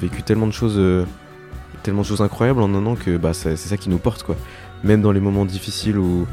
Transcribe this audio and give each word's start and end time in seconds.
vécu 0.00 0.22
tellement 0.22 0.46
de 0.46 0.52
choses, 0.52 0.80
tellement 1.82 2.02
de 2.02 2.06
choses 2.06 2.22
incroyables 2.22 2.62
en 2.62 2.74
un 2.74 2.86
an 2.86 2.94
que 2.94 3.16
bah, 3.16 3.34
c'est 3.34 3.56
ça 3.56 3.76
qui 3.76 3.88
nous 3.88 3.98
porte 3.98 4.22
quoi. 4.22 4.36
Même 4.84 5.02
dans 5.02 5.12
les 5.12 5.20
moments 5.20 5.44
difficiles 5.44 5.98
où, 5.98 6.26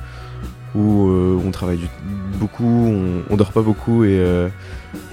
où 0.76 1.10
on 1.44 1.52
travaille 1.52 1.90
beaucoup, 2.40 2.94
on, 3.30 3.36
dort 3.36 3.52
pas 3.52 3.62
beaucoup 3.62 4.04
et, 4.04 4.24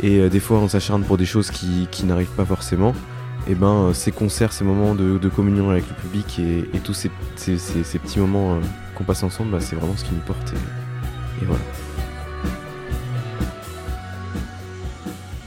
et 0.02 0.28
des 0.28 0.41
fois 0.41 0.59
on 0.59 0.68
s'acharne 0.68 1.04
pour 1.04 1.16
des 1.16 1.27
choses 1.27 1.50
qui, 1.50 1.88
qui 1.91 2.04
n'arrivent 2.04 2.34
pas 2.36 2.45
forcément 2.45 2.95
et 3.48 3.52
eh 3.52 3.54
ben 3.56 3.92
ces 3.92 4.12
concerts, 4.12 4.52
ces 4.52 4.62
moments 4.62 4.95
de, 4.95 5.28
communion 5.28 5.69
avec 5.69 5.84
le 5.88 5.95
public 5.96 6.38
et, 6.38 6.78
tous 6.78 6.95
ces, 6.95 7.10
petits 7.98 8.20
moments 8.20 8.60
qu'on 8.95 9.02
passe 9.02 9.24
ensemble, 9.24 9.50
bah, 9.50 9.59
c'est 9.59 9.74
vraiment 9.74 9.96
ce 9.96 10.05
qui 10.05 10.14
nous 10.14 10.20
porte. 10.20 10.52
et 11.41 11.45
voilà. 11.45 11.62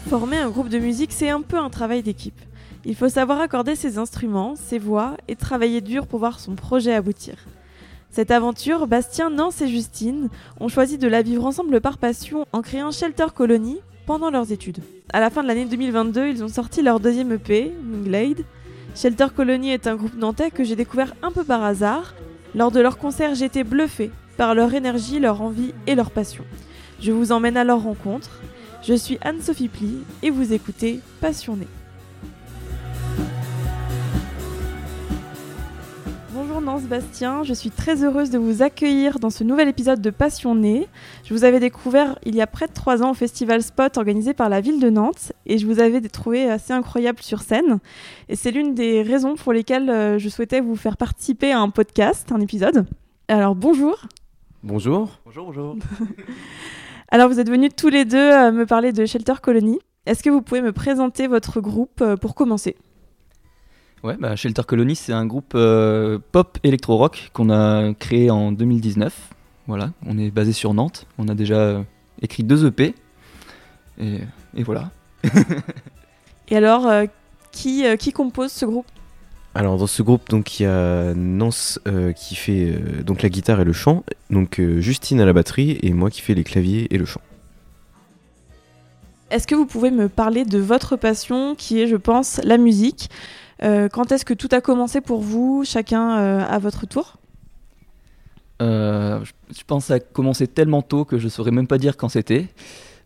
Former 0.09 0.37
un 0.37 0.49
groupe 0.49 0.67
de 0.67 0.77
musique, 0.77 1.13
c'est 1.13 1.29
un 1.29 1.41
peu 1.41 1.57
un 1.57 1.69
travail 1.69 2.03
d'équipe. 2.03 2.39
Il 2.87 2.95
faut 2.95 3.09
savoir 3.09 3.41
accorder 3.41 3.75
ses 3.75 3.97
instruments, 3.97 4.55
ses 4.55 4.77
voix 4.77 5.17
et 5.27 5.35
travailler 5.35 5.81
dur 5.81 6.05
pour 6.05 6.19
voir 6.19 6.39
son 6.39 6.53
projet 6.53 6.93
aboutir. 6.93 7.35
Cette 8.11 8.29
aventure, 8.29 8.85
Bastien, 8.85 9.31
Nance 9.31 9.61
et 9.61 9.67
Justine 9.67 10.29
ont 10.59 10.67
choisi 10.67 10.99
de 10.99 11.07
la 11.07 11.23
vivre 11.23 11.45
ensemble 11.45 11.81
par 11.81 11.97
passion 11.97 12.45
en 12.53 12.61
créant 12.61 12.91
Shelter 12.91 13.25
Colony 13.33 13.79
pendant 14.05 14.29
leurs 14.29 14.51
études. 14.51 14.83
À 15.11 15.19
la 15.19 15.31
fin 15.31 15.41
de 15.41 15.47
l'année 15.47 15.65
2022, 15.65 16.27
ils 16.27 16.43
ont 16.43 16.47
sorti 16.47 16.83
leur 16.83 16.99
deuxième 16.99 17.31
EP, 17.31 17.73
Moonglade. 17.83 18.45
Shelter 18.95 19.27
Colony 19.35 19.71
est 19.71 19.87
un 19.87 19.95
groupe 19.95 20.15
nantais 20.15 20.51
que 20.51 20.63
j'ai 20.63 20.75
découvert 20.75 21.15
un 21.23 21.31
peu 21.31 21.43
par 21.43 21.63
hasard. 21.63 22.13
Lors 22.53 22.71
de 22.71 22.79
leur 22.79 22.99
concert, 22.99 23.33
j'étais 23.33 23.63
bluffé 23.63 24.11
par 24.37 24.53
leur 24.53 24.73
énergie, 24.75 25.19
leur 25.19 25.41
envie 25.41 25.73
et 25.87 25.95
leur 25.95 26.11
passion. 26.11 26.45
Je 27.01 27.11
vous 27.11 27.31
emmène 27.31 27.57
à 27.57 27.63
leur 27.63 27.81
rencontre. 27.81 28.39
Je 28.83 28.93
suis 28.93 29.17
Anne-Sophie 29.21 29.69
Pli 29.69 29.97
et 30.21 30.29
vous 30.29 30.53
écoutez 30.53 30.99
Passionné. 31.19 31.67
Bonjour 36.75 36.89
Nance 36.89 37.03
Bastien, 37.03 37.43
je 37.43 37.53
suis 37.53 37.69
très 37.69 38.03
heureuse 38.03 38.31
de 38.31 38.37
vous 38.37 38.61
accueillir 38.61 39.19
dans 39.19 39.29
ce 39.29 39.45
nouvel 39.45 39.69
épisode 39.69 40.01
de 40.01 40.09
Passionné. 40.09 40.89
Je 41.23 41.33
vous 41.33 41.45
avais 41.45 41.61
découvert 41.61 42.19
il 42.25 42.35
y 42.35 42.41
a 42.41 42.47
près 42.47 42.67
de 42.67 42.73
trois 42.73 43.01
ans 43.01 43.11
au 43.11 43.13
festival 43.13 43.63
Spot 43.63 43.95
organisé 43.95 44.33
par 44.33 44.49
la 44.49 44.59
ville 44.59 44.81
de 44.81 44.89
Nantes 44.89 45.31
et 45.45 45.57
je 45.57 45.65
vous 45.65 45.79
avais 45.79 46.01
trouvé 46.01 46.49
assez 46.49 46.73
incroyable 46.73 47.19
sur 47.21 47.39
scène. 47.43 47.79
Et 48.27 48.35
c'est 48.35 48.51
l'une 48.51 48.75
des 48.75 49.03
raisons 49.03 49.35
pour 49.35 49.53
lesquelles 49.53 49.89
euh, 49.89 50.19
je 50.19 50.27
souhaitais 50.27 50.59
vous 50.59 50.75
faire 50.75 50.97
participer 50.97 51.53
à 51.53 51.61
un 51.61 51.69
podcast, 51.69 52.29
un 52.33 52.41
épisode. 52.41 52.85
Alors 53.29 53.55
bonjour. 53.55 53.95
Bonjour. 54.61 55.11
Bonjour, 55.23 55.45
bonjour. 55.45 55.77
Alors, 57.07 57.29
vous 57.29 57.39
êtes 57.39 57.49
venus 57.49 57.71
tous 57.73 57.89
les 57.89 58.03
deux 58.03 58.17
euh, 58.17 58.51
me 58.51 58.65
parler 58.65 58.91
de 58.91 59.05
Shelter 59.05 59.35
Colony. 59.41 59.79
Est-ce 60.05 60.21
que 60.21 60.29
vous 60.29 60.41
pouvez 60.41 60.61
me 60.61 60.73
présenter 60.73 61.27
votre 61.27 61.61
groupe 61.61 62.01
euh, 62.01 62.17
pour 62.17 62.35
commencer? 62.35 62.75
Ouais, 64.03 64.15
bah, 64.19 64.35
Shelter 64.35 64.61
Colony, 64.67 64.95
c'est 64.95 65.13
un 65.13 65.25
groupe 65.25 65.53
euh, 65.55 66.19
pop 66.31 66.57
électro-rock 66.63 67.31
qu'on 67.33 67.49
a 67.49 67.93
créé 67.93 68.29
en 68.29 68.51
2019. 68.51 69.29
Voilà, 69.67 69.91
on 70.05 70.17
est 70.17 70.29
basé 70.29 70.53
sur 70.53 70.73
Nantes. 70.73 71.07
On 71.17 71.27
a 71.27 71.33
déjà 71.33 71.83
écrit 72.21 72.43
deux 72.43 72.67
EP. 72.67 72.93
Et, 73.99 74.19
et 74.55 74.63
voilà. 74.63 74.91
et 76.49 76.55
alors, 76.55 76.87
qui, 77.51 77.83
qui 77.97 78.11
compose 78.11 78.51
ce 78.51 78.65
groupe? 78.65 78.85
Alors 79.57 79.77
dans 79.77 79.87
ce 79.87 80.03
groupe 80.03 80.29
donc 80.29 80.59
il 80.59 80.63
y 80.63 80.65
a 80.65 81.13
Nance 81.13 81.79
euh, 81.87 82.11
qui 82.11 82.35
fait 82.35 82.73
euh, 82.73 83.03
donc 83.03 83.21
la 83.21 83.29
guitare 83.29 83.61
et 83.61 83.63
le 83.63 83.71
chant, 83.71 84.03
donc 84.29 84.59
euh, 84.59 84.81
Justine 84.81 85.21
à 85.21 85.25
la 85.25 85.31
batterie 85.31 85.79
et 85.81 85.93
moi 85.93 86.09
qui 86.09 86.19
fais 86.19 86.33
les 86.33 86.43
claviers 86.43 86.93
et 86.93 86.97
le 86.97 87.05
chant. 87.05 87.21
Est-ce 89.31 89.47
que 89.47 89.55
vous 89.55 89.65
pouvez 89.65 89.91
me 89.91 90.09
parler 90.09 90.43
de 90.43 90.59
votre 90.59 90.97
passion 90.97 91.55
qui 91.55 91.81
est 91.81 91.87
je 91.87 91.95
pense 91.95 92.41
la 92.43 92.57
musique? 92.57 93.09
Quand 93.65 94.11
est-ce 94.11 94.25
que 94.25 94.33
tout 94.33 94.49
a 94.51 94.61
commencé 94.61 95.01
pour 95.01 95.21
vous, 95.21 95.63
chacun 95.65 96.09
à 96.39 96.59
votre 96.59 96.85
tour? 96.85 97.17
Je 98.59 99.63
pense 99.67 99.83
que 99.83 99.87
ça 99.87 99.93
a 99.95 99.99
commencé 99.99 100.47
tellement 100.47 100.81
tôt 100.81 101.03
que 101.03 101.17
je 101.17 101.27
saurais 101.27 101.51
même 101.51 101.67
pas 101.67 101.77
dire 101.77 101.97
quand 101.97 102.09
c'était. 102.09 102.47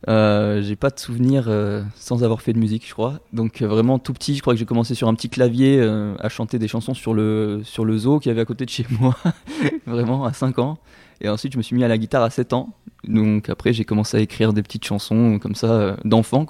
Euh, 0.07 0.61
j'ai 0.61 0.77
pas 0.77 0.89
de 0.89 0.99
souvenir 0.99 1.45
euh, 1.47 1.83
sans 1.95 2.23
avoir 2.23 2.41
fait 2.41 2.53
de 2.53 2.59
musique, 2.59 2.87
je 2.87 2.93
crois. 2.93 3.19
Donc 3.33 3.61
euh, 3.61 3.67
vraiment 3.67 3.99
tout 3.99 4.13
petit, 4.13 4.35
je 4.35 4.41
crois 4.41 4.53
que 4.53 4.59
j'ai 4.59 4.65
commencé 4.65 4.95
sur 4.95 5.07
un 5.07 5.13
petit 5.13 5.29
clavier 5.29 5.81
à 6.19 6.29
chanter 6.29 6.59
des 6.59 6.67
chansons 6.67 6.93
sur 6.93 7.13
le, 7.13 7.61
sur 7.63 7.85
le 7.85 7.97
zoo 7.97 8.19
qui 8.19 8.29
avait 8.29 8.41
à 8.41 8.45
côté 8.45 8.65
de 8.65 8.69
chez 8.69 8.85
moi, 8.99 9.15
vraiment 9.85 10.25
à 10.25 10.33
5 10.33 10.59
ans. 10.59 10.77
Et 11.21 11.27
ensuite 11.27 11.53
je 11.53 11.57
me 11.57 11.63
suis 11.63 11.75
mis 11.75 11.83
à 11.83 11.87
la 11.87 11.97
guitare 11.97 12.23
à 12.23 12.29
7 12.29 12.53
ans. 12.53 12.69
Donc 13.03 13.49
après 13.49 13.73
j'ai 13.73 13.83
commencé 13.83 14.17
à 14.17 14.19
écrire 14.21 14.53
des 14.53 14.63
petites 14.63 14.85
chansons 14.85 15.37
comme 15.39 15.55
ça 15.55 15.97
d'enfant. 16.05 16.45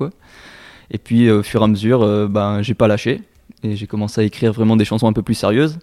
Et 0.91 0.97
puis 0.97 1.29
au 1.31 1.43
fur 1.43 1.61
et 1.61 1.63
à 1.63 1.67
mesure, 1.67 2.29
ben, 2.29 2.61
j'ai 2.61 2.75
pas 2.75 2.87
lâché. 2.87 3.21
Et 3.63 3.75
j'ai 3.75 3.87
commencé 3.87 4.21
à 4.21 4.23
écrire 4.23 4.53
vraiment 4.53 4.75
des 4.75 4.85
chansons 4.85 5.07
un 5.07 5.13
peu 5.13 5.23
plus 5.23 5.35
sérieuses. 5.35 5.79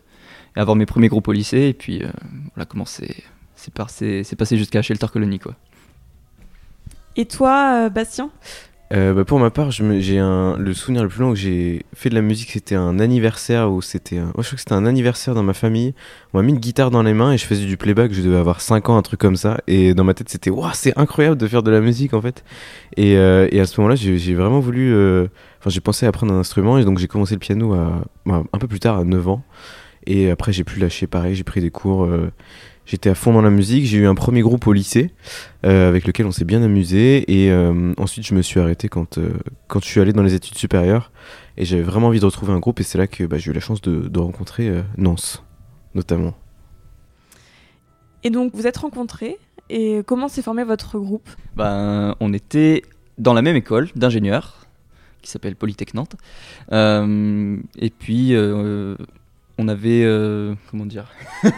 Et 0.56 0.60
avoir 0.60 0.77
mes 0.77 0.87
premiers 0.87 1.09
groupes 1.09 1.28
au 1.28 1.32
lycée. 1.32 1.69
Et 1.69 1.75
puis 1.75 2.03
voilà 2.54 2.66
comment 2.66 2.87
c'est 2.87 3.25
passé 3.75 4.25
jusqu'à 4.53 4.82
Shelter 4.82 5.06
Colony 5.12 5.38
quoi. 5.38 5.54
Et 7.16 7.25
toi, 7.25 7.87
euh, 7.87 7.88
Bastien? 7.88 8.31
Euh, 8.93 9.15
bah, 9.15 9.25
pour 9.25 9.39
ma 9.41 9.51
part, 9.51 9.71
j'ai 9.71 9.83
le 9.85 10.73
souvenir 10.73 11.03
le 11.03 11.09
plus 11.09 11.21
long 11.21 11.31
que 11.31 11.39
j'ai 11.39 11.85
fait 11.95 12.09
de 12.09 12.15
la 12.15 12.23
musique, 12.23 12.51
c'était 12.51 12.75
un 12.75 12.99
anniversaire 13.01 13.71
où 13.71 13.83
c'était, 13.83 14.17
je 14.17 14.31
crois 14.31 14.45
que 14.45 14.57
c'était 14.57 14.73
un 14.73 14.87
anniversaire 14.87 15.35
dans 15.35 15.43
ma 15.43 15.55
famille. 15.55 15.95
On 16.33 16.39
m'a 16.39 16.45
mis 16.45 16.53
une 16.53 16.59
guitare 16.59 16.91
dans 16.91 17.03
les 17.03 17.15
mains 17.15 17.33
et 17.33 17.39
je 17.39 17.45
faisais 17.47 17.67
du 17.67 17.77
playback. 17.77 18.13
Je 18.13 18.23
devais 18.23 18.37
avoir 18.37 18.61
5 18.61 18.89
ans, 18.89 18.97
un 18.97 19.03
truc 19.03 19.19
comme 19.19 19.37
ça. 19.37 19.59
Et 19.67 19.95
dans 19.95 20.05
ma 20.05 20.15
tête, 20.15 20.29
c'était 20.29 20.51
waouh, 20.51 20.71
c'est 20.75 20.97
incroyable 20.97 21.37
de 21.37 21.49
faire 21.49 21.63
de 21.63 21.71
la 21.71 21.81
musique 21.81 22.15
en 22.15 22.23
fait. 22.23 22.45
Et, 22.97 23.17
euh, 23.17 23.49
à 23.53 23.67
ce 23.67 23.81
moment-là, 23.81 23.97
j'ai 23.97 24.35
vraiment 24.35 24.61
voulu, 24.61 24.95
enfin, 24.95 25.71
j'ai 25.71 25.81
pensé 25.81 26.07
à 26.07 26.11
apprendre 26.11 26.33
un 26.33 26.39
instrument 26.39 26.79
et 26.79 26.85
donc 26.85 26.99
j'ai 26.99 27.09
commencé 27.09 27.35
le 27.35 27.41
piano 27.41 27.75
bah, 28.25 28.43
un 28.53 28.59
peu 28.59 28.69
plus 28.69 28.81
tard, 28.81 28.99
à 28.99 29.05
9 29.05 29.29
ans. 29.29 29.43
Et 30.06 30.31
après, 30.31 30.53
j'ai 30.53 30.65
pu 30.65 30.78
lâcher 30.81 31.06
pareil. 31.06 31.34
J'ai 31.34 31.44
pris 31.44 31.61
des 31.61 31.71
cours 31.71 32.09
J'étais 32.87 33.11
à 33.11 33.17
fond 33.17 33.33
dans 33.33 33.43
la 33.43 33.50
musique. 33.50 33.84
J'ai 33.84 33.99
eu 33.99 34.06
un 34.06 34.15
premier 34.15 34.43
groupe 34.43 34.67
au 34.69 34.72
lycée 34.72 35.11
euh, 35.65 35.89
avec 35.89 36.06
lequel 36.06 36.25
on 36.25 36.31
s'est 36.31 36.44
bien 36.44 36.62
amusé. 36.62 37.25
Et 37.31 37.50
euh, 37.50 37.93
ensuite, 37.99 38.25
je 38.25 38.34
me 38.34 38.43
suis 38.43 38.61
arrêté 38.61 38.89
quand, 38.89 39.19
euh, 39.19 39.33
quand 39.67 39.81
je 39.81 39.87
suis 39.87 40.00
allé 40.00 40.12
dans 40.12 40.22
les 40.22 40.34
études 40.34 40.56
supérieures. 40.56 41.11
Et 41.56 41.65
j'avais 41.65 41.83
vraiment 41.83 42.06
envie 42.06 42.21
de 42.21 42.25
retrouver 42.25 42.53
un 42.53 42.61
groupe. 42.61 42.78
Et 42.78 42.84
c'est 42.84 42.97
là 42.97 43.09
que 43.09 43.25
bah, 43.25 43.39
j'ai 43.39 43.50
eu 43.50 43.55
la 43.55 43.61
chance 43.61 43.81
de, 43.81 44.09
de 44.09 44.19
rencontrer 44.21 44.72
Nance, 44.97 45.43
notamment. 45.97 46.34
Et 48.23 48.31
donc, 48.31 48.55
vous 48.55 48.69
êtes 48.69 48.77
rencontrés. 48.77 49.37
Et 49.69 50.03
comment 50.06 50.28
s'est 50.28 50.43
formé 50.43 50.62
votre 50.62 51.00
groupe? 51.00 51.28
Ben, 51.56 52.15
On 52.21 52.33
était 52.33 52.83
dans 53.19 53.34
la 53.34 53.43
même 53.43 53.56
école 53.56 53.88
d'ingénieurs 53.97 54.67
qui 55.23 55.31
s'appelle 55.31 55.56
Polytech 55.56 55.94
Nantes. 55.94 56.15
et 56.71 57.91
puis, 57.99 58.33
on 59.59 59.69
avait. 59.69 60.05
comment 60.71 60.87
dire 60.87 61.11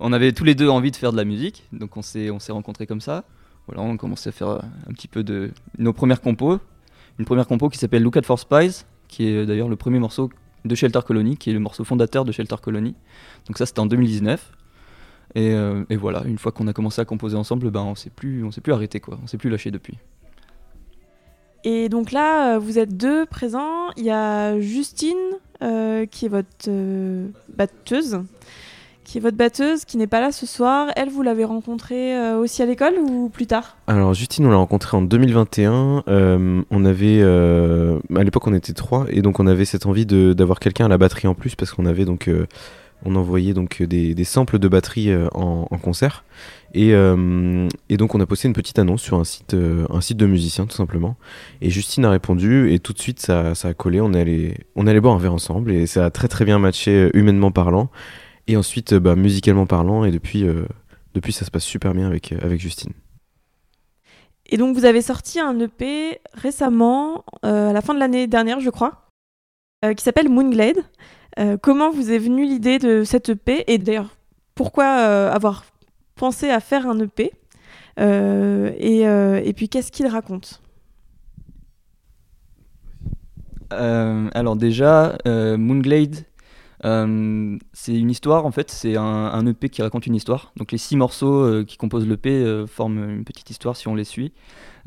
on 0.00 0.12
avait 0.12 0.32
tous 0.32 0.44
les 0.44 0.54
deux 0.54 0.68
envie 0.68 0.90
de 0.90 0.96
faire 0.96 1.12
de 1.12 1.16
la 1.16 1.24
musique, 1.24 1.64
donc 1.72 1.96
on 1.96 2.02
s'est, 2.02 2.30
on 2.30 2.38
s'est 2.38 2.52
rencontrés 2.52 2.86
comme 2.86 3.00
ça. 3.00 3.24
Voilà, 3.66 3.82
on 3.82 3.94
a 3.94 3.96
commencé 3.96 4.28
à 4.28 4.32
faire 4.32 4.48
euh, 4.48 4.58
un 4.88 4.92
petit 4.92 5.08
peu 5.08 5.22
de 5.22 5.52
nos 5.78 5.92
premières 5.92 6.20
compos. 6.20 6.58
Une 7.18 7.24
première 7.24 7.46
compo 7.46 7.68
qui 7.68 7.78
s'appelle 7.78 8.02
Look 8.02 8.16
at 8.16 8.22
for 8.22 8.38
Spies, 8.38 8.84
qui 9.06 9.26
est 9.26 9.46
d'ailleurs 9.46 9.68
le 9.68 9.76
premier 9.76 10.00
morceau 10.00 10.30
de 10.64 10.74
Shelter 10.74 11.00
Colony, 11.06 11.36
qui 11.36 11.50
est 11.50 11.52
le 11.52 11.60
morceau 11.60 11.84
fondateur 11.84 12.24
de 12.24 12.32
Shelter 12.32 12.56
Colony. 12.60 12.94
Donc 13.46 13.58
ça, 13.58 13.66
c'était 13.66 13.80
en 13.80 13.86
2019. 13.86 14.52
Euh, 15.36 15.84
et, 15.88 15.96
voilà, 15.96 16.24
une 16.26 16.38
fois 16.38 16.52
qu'on 16.52 16.66
a 16.66 16.72
commencé 16.72 17.00
à 17.00 17.04
composer 17.04 17.36
ensemble, 17.36 17.70
ben 17.70 17.82
on 17.82 17.94
s'est 17.94 18.10
plus, 18.10 18.44
on 18.44 18.50
s'est 18.50 18.60
plus 18.60 18.72
arrêté 18.72 19.00
quoi, 19.00 19.18
on 19.22 19.26
s'est 19.26 19.38
plus 19.38 19.48
lâché 19.48 19.70
depuis. 19.70 19.96
Et 21.64 21.88
donc 21.88 22.12
là, 22.12 22.56
euh, 22.56 22.58
vous 22.58 22.78
êtes 22.78 22.96
deux 22.96 23.24
présents. 23.24 23.90
Il 23.96 24.04
y 24.04 24.10
a 24.10 24.60
Justine, 24.60 25.16
qui 26.10 26.26
est 26.26 26.28
votre 26.28 26.70
batteuse, 27.54 28.20
qui 29.12 29.18
est 29.18 29.20
votre 29.20 29.36
batteuse, 29.36 29.84
qui 29.84 29.98
n'est 29.98 30.06
pas 30.06 30.20
là 30.20 30.32
ce 30.32 30.46
soir. 30.46 30.88
Elle, 30.96 31.10
vous 31.10 31.22
l'avez 31.22 31.44
rencontrée 31.44 32.16
euh, 32.16 32.38
aussi 32.38 32.62
à 32.62 32.66
l'école 32.66 32.94
ou 32.98 33.28
plus 33.28 33.46
tard? 33.46 33.76
Alors 33.86 34.14
Justine, 34.14 34.46
on 34.46 34.50
l'a 34.50 34.56
rencontrée 34.56 34.96
en 34.96 35.02
2021. 35.02 36.04
Euh, 36.08 36.62
on 36.70 36.84
avait, 36.84 37.18
euh, 37.20 37.98
à 38.16 38.22
l'époque, 38.22 38.46
on 38.46 38.54
était 38.54 38.72
trois, 38.72 39.06
et 39.10 39.20
donc 39.20 39.40
on 39.40 39.46
avait 39.46 39.64
cette 39.64 39.86
envie 39.86 40.06
d'avoir 40.06 40.60
quelqu'un 40.60 40.86
à 40.86 40.88
la 40.88 40.98
batterie 40.98 41.28
en 41.28 41.34
plus 41.34 41.56
parce 41.56 41.72
qu'on 41.72 41.84
avait 41.84 42.04
donc, 42.04 42.30
on 43.04 43.16
envoyait 43.16 43.54
donc 43.54 43.82
des, 43.82 44.14
des 44.14 44.24
samples 44.24 44.58
de 44.58 44.68
batterie 44.68 45.10
en, 45.34 45.66
concert. 45.78 46.24
Et, 46.74 46.90
et, 46.90 47.96
donc 47.96 48.14
on 48.14 48.20
a 48.20 48.26
posté 48.26 48.48
une 48.48 48.54
petite 48.54 48.78
annonce 48.78 49.02
sur 49.02 49.18
un 49.18 49.24
site, 49.24 49.54
de 49.54 50.26
musiciens 50.26 50.66
tout 50.66 50.76
simplement. 50.76 51.16
Et 51.60 51.70
Justine 51.70 52.04
a 52.04 52.10
répondu 52.10 52.72
et 52.72 52.78
tout 52.78 52.92
de 52.92 52.98
suite 52.98 53.20
ça, 53.20 53.54
ça 53.54 53.68
a 53.68 53.74
collé. 53.74 54.00
On 54.00 54.12
est 54.12 54.20
allé, 54.20 55.00
boire 55.00 55.14
un 55.14 55.18
verre 55.18 55.34
ensemble 55.34 55.72
et 55.72 55.86
ça 55.86 56.06
a 56.06 56.10
très 56.10 56.28
très 56.28 56.44
bien 56.44 56.58
matché 56.58 57.10
humainement 57.14 57.50
parlant. 57.50 57.90
Et 58.46 58.56
ensuite, 58.56 58.94
euh, 58.94 59.00
bah, 59.00 59.16
musicalement 59.16 59.66
parlant, 59.66 60.04
et 60.04 60.10
depuis, 60.10 60.44
euh, 60.44 60.64
ça 61.30 61.44
se 61.44 61.50
passe 61.50 61.64
super 61.64 61.94
bien 61.94 62.06
avec, 62.06 62.32
euh, 62.32 62.38
avec 62.42 62.60
Justine. 62.60 62.92
Et 64.46 64.56
donc, 64.56 64.76
vous 64.76 64.84
avez 64.84 65.02
sorti 65.02 65.40
un 65.40 65.58
EP 65.60 66.20
récemment, 66.34 67.24
à 67.42 67.72
la 67.72 67.80
fin 67.80 67.94
de 67.94 67.98
l'année 67.98 68.26
dernière, 68.26 68.60
je 68.60 68.68
crois, 68.68 69.08
qui 69.96 70.04
s'appelle 70.04 70.28
Moonglade. 70.28 70.76
Comment 71.60 71.90
vous 71.90 72.12
est 72.12 72.18
venue 72.18 72.44
l'idée 72.44 72.78
de 72.78 73.04
cet 73.04 73.30
EP 73.30 73.64
Et 73.72 73.78
d'ailleurs, 73.78 74.16
pourquoi 74.54 74.84
avoir 74.84 75.64
pensé 76.14 76.50
à 76.50 76.60
faire 76.60 76.86
un 76.86 76.98
EP 77.00 77.32
et, 77.98 79.00
et, 79.00 79.52
puis, 79.54 79.68
qu'est-ce 79.68 79.92
qu'il 79.92 80.06
raconte? 80.06 80.62
Euh, 83.72 84.28
alors 84.34 84.56
déjà, 84.56 85.16
euh, 85.26 85.56
Moonglade, 85.56 86.24
euh, 86.84 87.58
c'est 87.72 87.94
une 87.94 88.10
histoire 88.10 88.44
en 88.44 88.50
fait, 88.50 88.70
c'est 88.70 88.96
un, 88.96 89.02
un 89.02 89.46
EP 89.46 89.68
qui 89.68 89.82
raconte 89.82 90.06
une 90.06 90.14
histoire. 90.14 90.52
Donc 90.56 90.72
les 90.72 90.78
six 90.78 90.96
morceaux 90.96 91.44
euh, 91.44 91.64
qui 91.64 91.76
composent 91.76 92.06
l'EP 92.06 92.30
euh, 92.30 92.66
forment 92.66 93.10
une 93.10 93.24
petite 93.24 93.50
histoire 93.50 93.76
si 93.76 93.88
on 93.88 93.94
les 93.94 94.04
suit. 94.04 94.32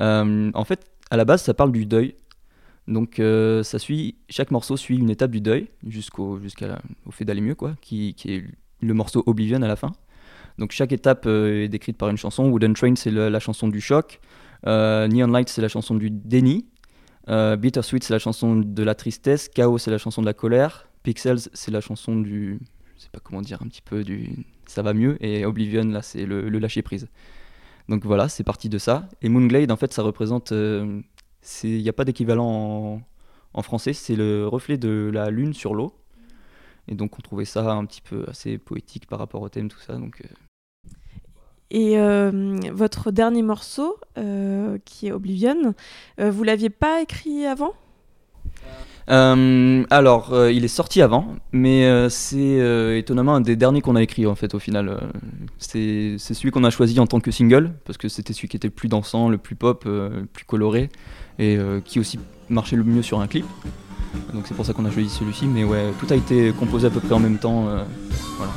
Euh, 0.02 0.52
en 0.54 0.66
fait, 0.66 0.86
à 1.10 1.18
la 1.18 1.26
base, 1.26 1.42
ça 1.44 1.54
parle 1.54 1.72
du 1.72 1.86
deuil. 1.86 2.16
Donc 2.88 3.20
euh, 3.20 3.64
ça 3.64 3.80
suit, 3.80 4.16
chaque 4.30 4.52
morceau 4.52 4.78
suit 4.78 4.98
une 4.98 5.10
étape 5.10 5.32
du 5.32 5.42
deuil 5.42 5.70
jusqu'au 5.88 6.40
au 7.06 7.12
fait 7.12 7.26
d'aller 7.26 7.42
mieux 7.42 7.56
quoi, 7.56 7.76
qui, 7.82 8.14
qui 8.14 8.34
est 8.34 8.44
le 8.82 8.94
morceau 8.94 9.24
Oblivion 9.26 9.62
à 9.64 9.68
la 9.68 9.76
fin. 9.76 9.92
Donc 10.60 10.72
chaque 10.72 10.92
étape 10.92 11.26
euh, 11.26 11.64
est 11.64 11.68
décrite 11.68 11.98
par 11.98 12.10
une 12.10 12.18
chanson. 12.18 12.48
Wooden 12.48 12.74
Train 12.76 12.96
c'est 12.96 13.10
la 13.12 13.40
chanson 13.40 13.68
du 13.68 13.82
choc, 13.82 14.20
euh, 14.68 15.08
Neon 15.08 15.28
Light 15.28 15.50
c'est 15.50 15.62
la 15.62 15.68
chanson 15.68 15.96
du 15.96 16.12
déni, 16.12 16.68
Bittersweet 17.28 18.04
c'est 18.04 18.14
la 18.14 18.20
chanson 18.20 18.56
de 18.56 18.84
la 18.84 18.94
tristesse, 18.94 19.50
Chaos 19.50 19.80
c'est 19.80 19.92
la 19.92 19.98
chanson 19.98 20.22
de 20.22 20.28
la 20.28 20.36
colère, 20.36 20.88
Pixels 21.02 21.50
c'est 21.54 21.72
la 21.72 21.82
chanson 21.82 22.16
du, 22.16 22.60
je 22.98 23.02
sais 23.02 23.10
pas 23.12 23.20
comment 23.20 23.42
dire, 23.42 23.64
un 23.64 23.68
petit 23.68 23.82
peu 23.82 24.04
du, 24.04 24.46
ça 24.68 24.84
va 24.84 24.94
mieux, 24.94 25.18
et 25.26 25.44
Oblivion 25.44 25.86
là 25.86 26.04
c'est 26.04 26.28
le, 26.28 26.50
le 26.50 26.60
lâcher 26.60 26.84
prise. 26.84 27.08
Donc 27.90 28.04
voilà, 28.04 28.30
c'est 28.30 28.44
parti 28.44 28.68
de 28.68 28.80
ça. 28.80 29.08
Et 29.22 29.30
Moonglade 29.30 29.72
en 29.72 29.76
fait 29.76 29.92
ça 29.94 30.02
représente, 30.04 30.52
il 31.64 31.82
n'y 31.82 31.90
a 31.90 31.94
pas 31.94 32.06
d'équivalent 32.06 33.02
en, 33.54 33.62
français, 33.62 33.94
c'est 33.94 34.16
le 34.16 34.48
reflet 34.48 34.78
de 34.78 35.10
la 35.14 35.30
lune 35.30 35.54
sur 35.54 35.74
l'eau. 35.74 35.94
Et 36.88 36.96
donc 36.96 37.18
on 37.18 37.22
trouvait 37.22 37.46
ça 37.46 37.72
un 37.72 37.86
petit 37.86 38.02
peu 38.02 38.26
assez 38.28 38.58
poétique 38.58 39.08
par 39.08 39.20
rapport 39.20 39.42
au 39.42 39.50
thème, 39.50 39.70
tout 39.70 39.80
ça. 39.80 39.96
Donc 39.96 40.22
euh, 40.22 40.92
Et 41.72 41.98
euh, 41.98 42.60
votre 42.72 43.12
dernier 43.12 43.42
morceau, 43.42 43.98
euh, 44.18 44.78
qui 44.86 45.08
est 45.08 45.12
Oblivion, 45.12 45.74
vous 46.18 46.44
l'aviez 46.44 46.70
pas 46.70 47.02
écrit 47.02 47.46
avant? 47.46 47.74
Euh, 49.10 49.84
alors, 49.90 50.34
euh, 50.34 50.52
il 50.52 50.66
est 50.66 50.69
sorti 50.69 51.02
avant, 51.02 51.28
mais 51.52 51.86
euh, 51.86 52.10
c'est 52.10 52.98
étonnamment 52.98 53.36
un 53.36 53.42
des 53.42 53.56
derniers 53.56 53.81
qu'on 53.81 53.96
a 53.96 54.02
écrit 54.02 54.25
en 54.25 54.36
fait 54.36 54.54
au 54.56 54.60
final. 54.60 55.00
C'est 55.60 56.18
celui 56.18 56.52
qu'on 56.52 56.63
a 56.63 56.69
choisi 56.69 57.00
en 57.00 57.07
tant 57.07 57.19
que 57.19 57.31
single, 57.31 57.74
parce 57.86 57.98
que 57.98 58.07
c'était 58.10 58.34
celui 58.34 58.48
qui 58.48 58.57
était 58.57 58.68
le 58.68 58.74
plus 58.74 58.90
dansant, 58.90 59.30
le 59.30 59.38
plus 59.38 59.56
pop, 59.56 59.84
le 59.86 60.25
plus 60.31 60.46
coloré, 60.46 60.90
et 61.40 61.57
qui 61.84 62.00
aussi 62.00 62.19
marchait 62.50 62.75
le 62.75 62.84
mieux 62.84 63.02
sur 63.02 63.19
un 63.19 63.28
clip. 63.28 63.46
Donc 64.34 64.48
c'est 64.48 64.54
pour 64.54 64.66
ça 64.66 64.74
qu'on 64.74 64.86
a 64.86 64.92
choisi 64.92 65.10
celui-ci, 65.10 65.46
mais 65.46 65.63
ouais, 65.63 65.92
tout 66.00 66.08
a 66.10 66.16
été 66.16 66.51
composé 66.54 66.88
à 66.88 66.90
peu 66.90 67.00
près 67.00 67.13
en 67.13 67.19
même 67.19 67.38
temps. 67.38 67.68
voilà. 68.38 68.54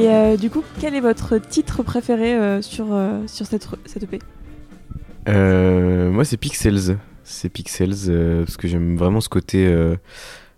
Et 0.00 0.08
euh, 0.08 0.36
du 0.38 0.48
coup, 0.48 0.64
quel 0.80 0.94
est 0.94 1.00
votre 1.00 1.36
titre 1.36 1.82
préféré 1.82 2.34
euh, 2.34 2.62
sur, 2.62 2.86
euh, 2.90 3.20
sur 3.26 3.44
cette, 3.44 3.68
cette 3.84 4.04
EP 4.04 4.18
moi, 5.26 6.24
c'est 6.24 6.38
Pixels. 6.38 6.96
C'est 7.22 7.50
Pixels 7.50 8.44
parce 8.44 8.56
que 8.56 8.66
j'aime 8.66 8.96
vraiment 8.96 9.20
ce 9.20 9.28
côté 9.28 9.66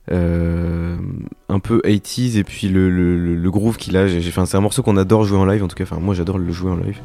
un 0.08 1.58
peu 1.58 1.82
80s 1.84 2.38
et 2.38 2.44
puis 2.44 2.68
le, 2.68 2.88
le, 2.88 3.50
groove 3.50 3.76
qu'il 3.76 3.96
a. 3.96 4.06
C'est 4.08 4.54
un 4.54 4.60
morceau 4.60 4.82
qu'on 4.82 4.96
adore 4.96 5.24
jouer 5.24 5.38
en 5.38 5.44
live 5.44 5.64
en 5.64 5.68
tout 5.68 5.74
cas. 5.74 5.84
Enfin, 5.84 5.98
moi, 5.98 6.14
j'adore 6.14 6.38
le 6.38 6.52
jouer 6.52 6.70
en 6.70 6.76
live. 6.76 7.00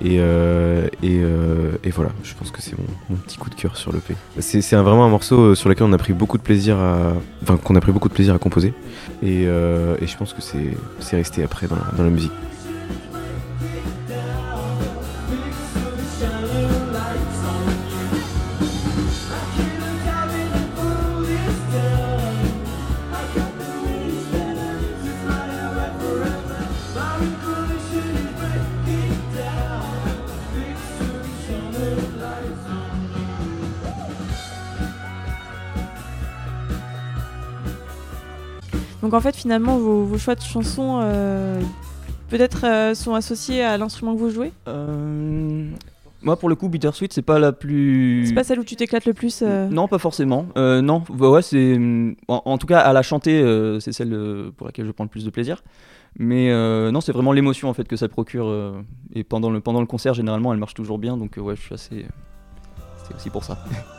Et, 0.00 0.18
euh, 0.20 0.86
euh, 1.02 1.72
et 1.82 1.90
voilà, 1.90 2.10
je 2.22 2.32
pense 2.34 2.50
que 2.50 2.62
c'est 2.62 2.76
mon, 2.78 3.16
petit 3.16 3.36
coup 3.36 3.50
de 3.50 3.54
cœur 3.54 3.76
sur 3.76 3.92
le 3.92 3.98
P. 3.98 4.14
C'est 4.38 4.60
c'est 4.60 4.76
vraiment 4.76 5.04
un 5.04 5.08
morceau 5.08 5.40
euh, 5.40 5.54
sur 5.56 5.68
lequel 5.68 5.86
on 5.86 5.92
a 5.92 5.98
pris 5.98 6.12
beaucoup 6.12 6.38
de 6.38 6.42
plaisir 6.42 6.78
à, 6.78 8.38
composer. 8.38 8.74
Et, 9.22 9.44
je 9.44 10.16
pense 10.16 10.32
que 10.32 10.42
c'est 10.42 11.16
resté 11.16 11.42
après 11.42 11.66
dans 11.66 12.04
la 12.04 12.10
musique. 12.10 12.32
Donc 39.08 39.14
en 39.14 39.22
fait, 39.22 39.34
finalement, 39.34 39.78
vos, 39.78 40.04
vos 40.04 40.18
choix 40.18 40.34
de 40.34 40.42
chansons 40.42 41.00
euh, 41.00 41.58
peut-être 42.28 42.66
euh, 42.66 42.94
sont 42.94 43.14
associés 43.14 43.62
à 43.62 43.78
l'instrument 43.78 44.12
que 44.12 44.18
vous 44.18 44.28
jouez? 44.28 44.52
Euh, 44.68 45.70
moi, 46.20 46.38
pour 46.38 46.50
le 46.50 46.54
coup, 46.56 46.68
Bittersweet, 46.68 47.10
c'est 47.10 47.22
pas 47.22 47.38
la 47.38 47.52
plus. 47.52 48.26
C'est 48.26 48.34
pas 48.34 48.44
celle 48.44 48.60
où 48.60 48.64
tu 48.64 48.76
t'éclates 48.76 49.06
le 49.06 49.14
plus 49.14 49.40
euh, 49.40 49.66
Non, 49.70 49.88
pas 49.88 49.96
forcément. 49.96 50.44
Euh, 50.58 50.82
non, 50.82 51.04
bah 51.08 51.30
ouais, 51.30 51.40
c'est. 51.40 51.78
En, 52.28 52.42
en 52.44 52.58
tout 52.58 52.66
cas, 52.66 52.80
à 52.80 52.92
la 52.92 53.00
chanter, 53.00 53.40
euh, 53.40 53.80
c'est 53.80 53.92
celle 53.92 54.14
pour 54.58 54.66
laquelle 54.66 54.84
je 54.84 54.90
prends 54.90 55.04
le 55.04 55.08
plus 55.10 55.24
de 55.24 55.30
plaisir. 55.30 55.62
Mais 56.18 56.50
non, 56.90 57.00
c'est 57.00 57.12
vraiment 57.12 57.32
l'émotion 57.32 57.70
en 57.70 57.72
fait 57.72 57.88
que 57.88 57.96
ça 57.96 58.08
procure. 58.08 58.54
et 59.14 59.24
pendant 59.24 59.48
le, 59.48 59.62
pendant 59.62 59.80
le 59.80 59.86
concert, 59.86 60.12
généralement, 60.12 60.52
elle 60.52 60.60
marche 60.60 60.74
toujours 60.74 60.98
bien. 60.98 61.16
Donc, 61.16 61.38
ouais, 61.38 61.56
je 61.56 61.62
suis 61.62 61.74
assez. 61.74 62.04
C'est 63.06 63.14
aussi 63.14 63.30
pour 63.30 63.44
ça. 63.44 63.56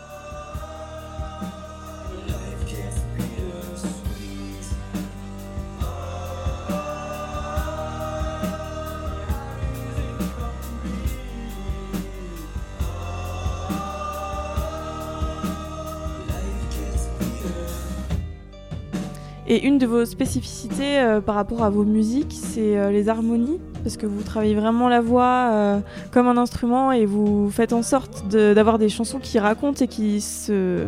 Et 19.52 19.66
une 19.66 19.80
de 19.80 19.88
vos 19.88 20.06
spécificités 20.06 21.00
euh, 21.00 21.22
par 21.22 21.34
rapport 21.34 21.64
à 21.64 21.72
vos 21.72 21.84
musiques, 21.84 22.36
c'est 22.40 22.78
euh, 22.78 22.92
les 22.92 23.10
harmonies, 23.10 23.60
parce 23.82 23.98
que 23.98 24.06
vous 24.06 24.22
travaillez 24.22 24.54
vraiment 24.54 24.88
la 24.90 25.02
voix 25.02 25.50
euh, 25.52 25.80
comme 26.12 26.28
un 26.28 26.38
instrument 26.38 26.92
et 26.92 27.08
vous 27.08 27.50
faites 27.50 27.74
en 27.74 27.82
sorte 27.82 28.28
d'avoir 28.28 28.78
des 28.78 28.90
chansons 28.90 29.18
qui 29.18 29.40
racontent 29.40 29.84
et 29.84 29.88
qui 29.88 30.22
se, 30.22 30.88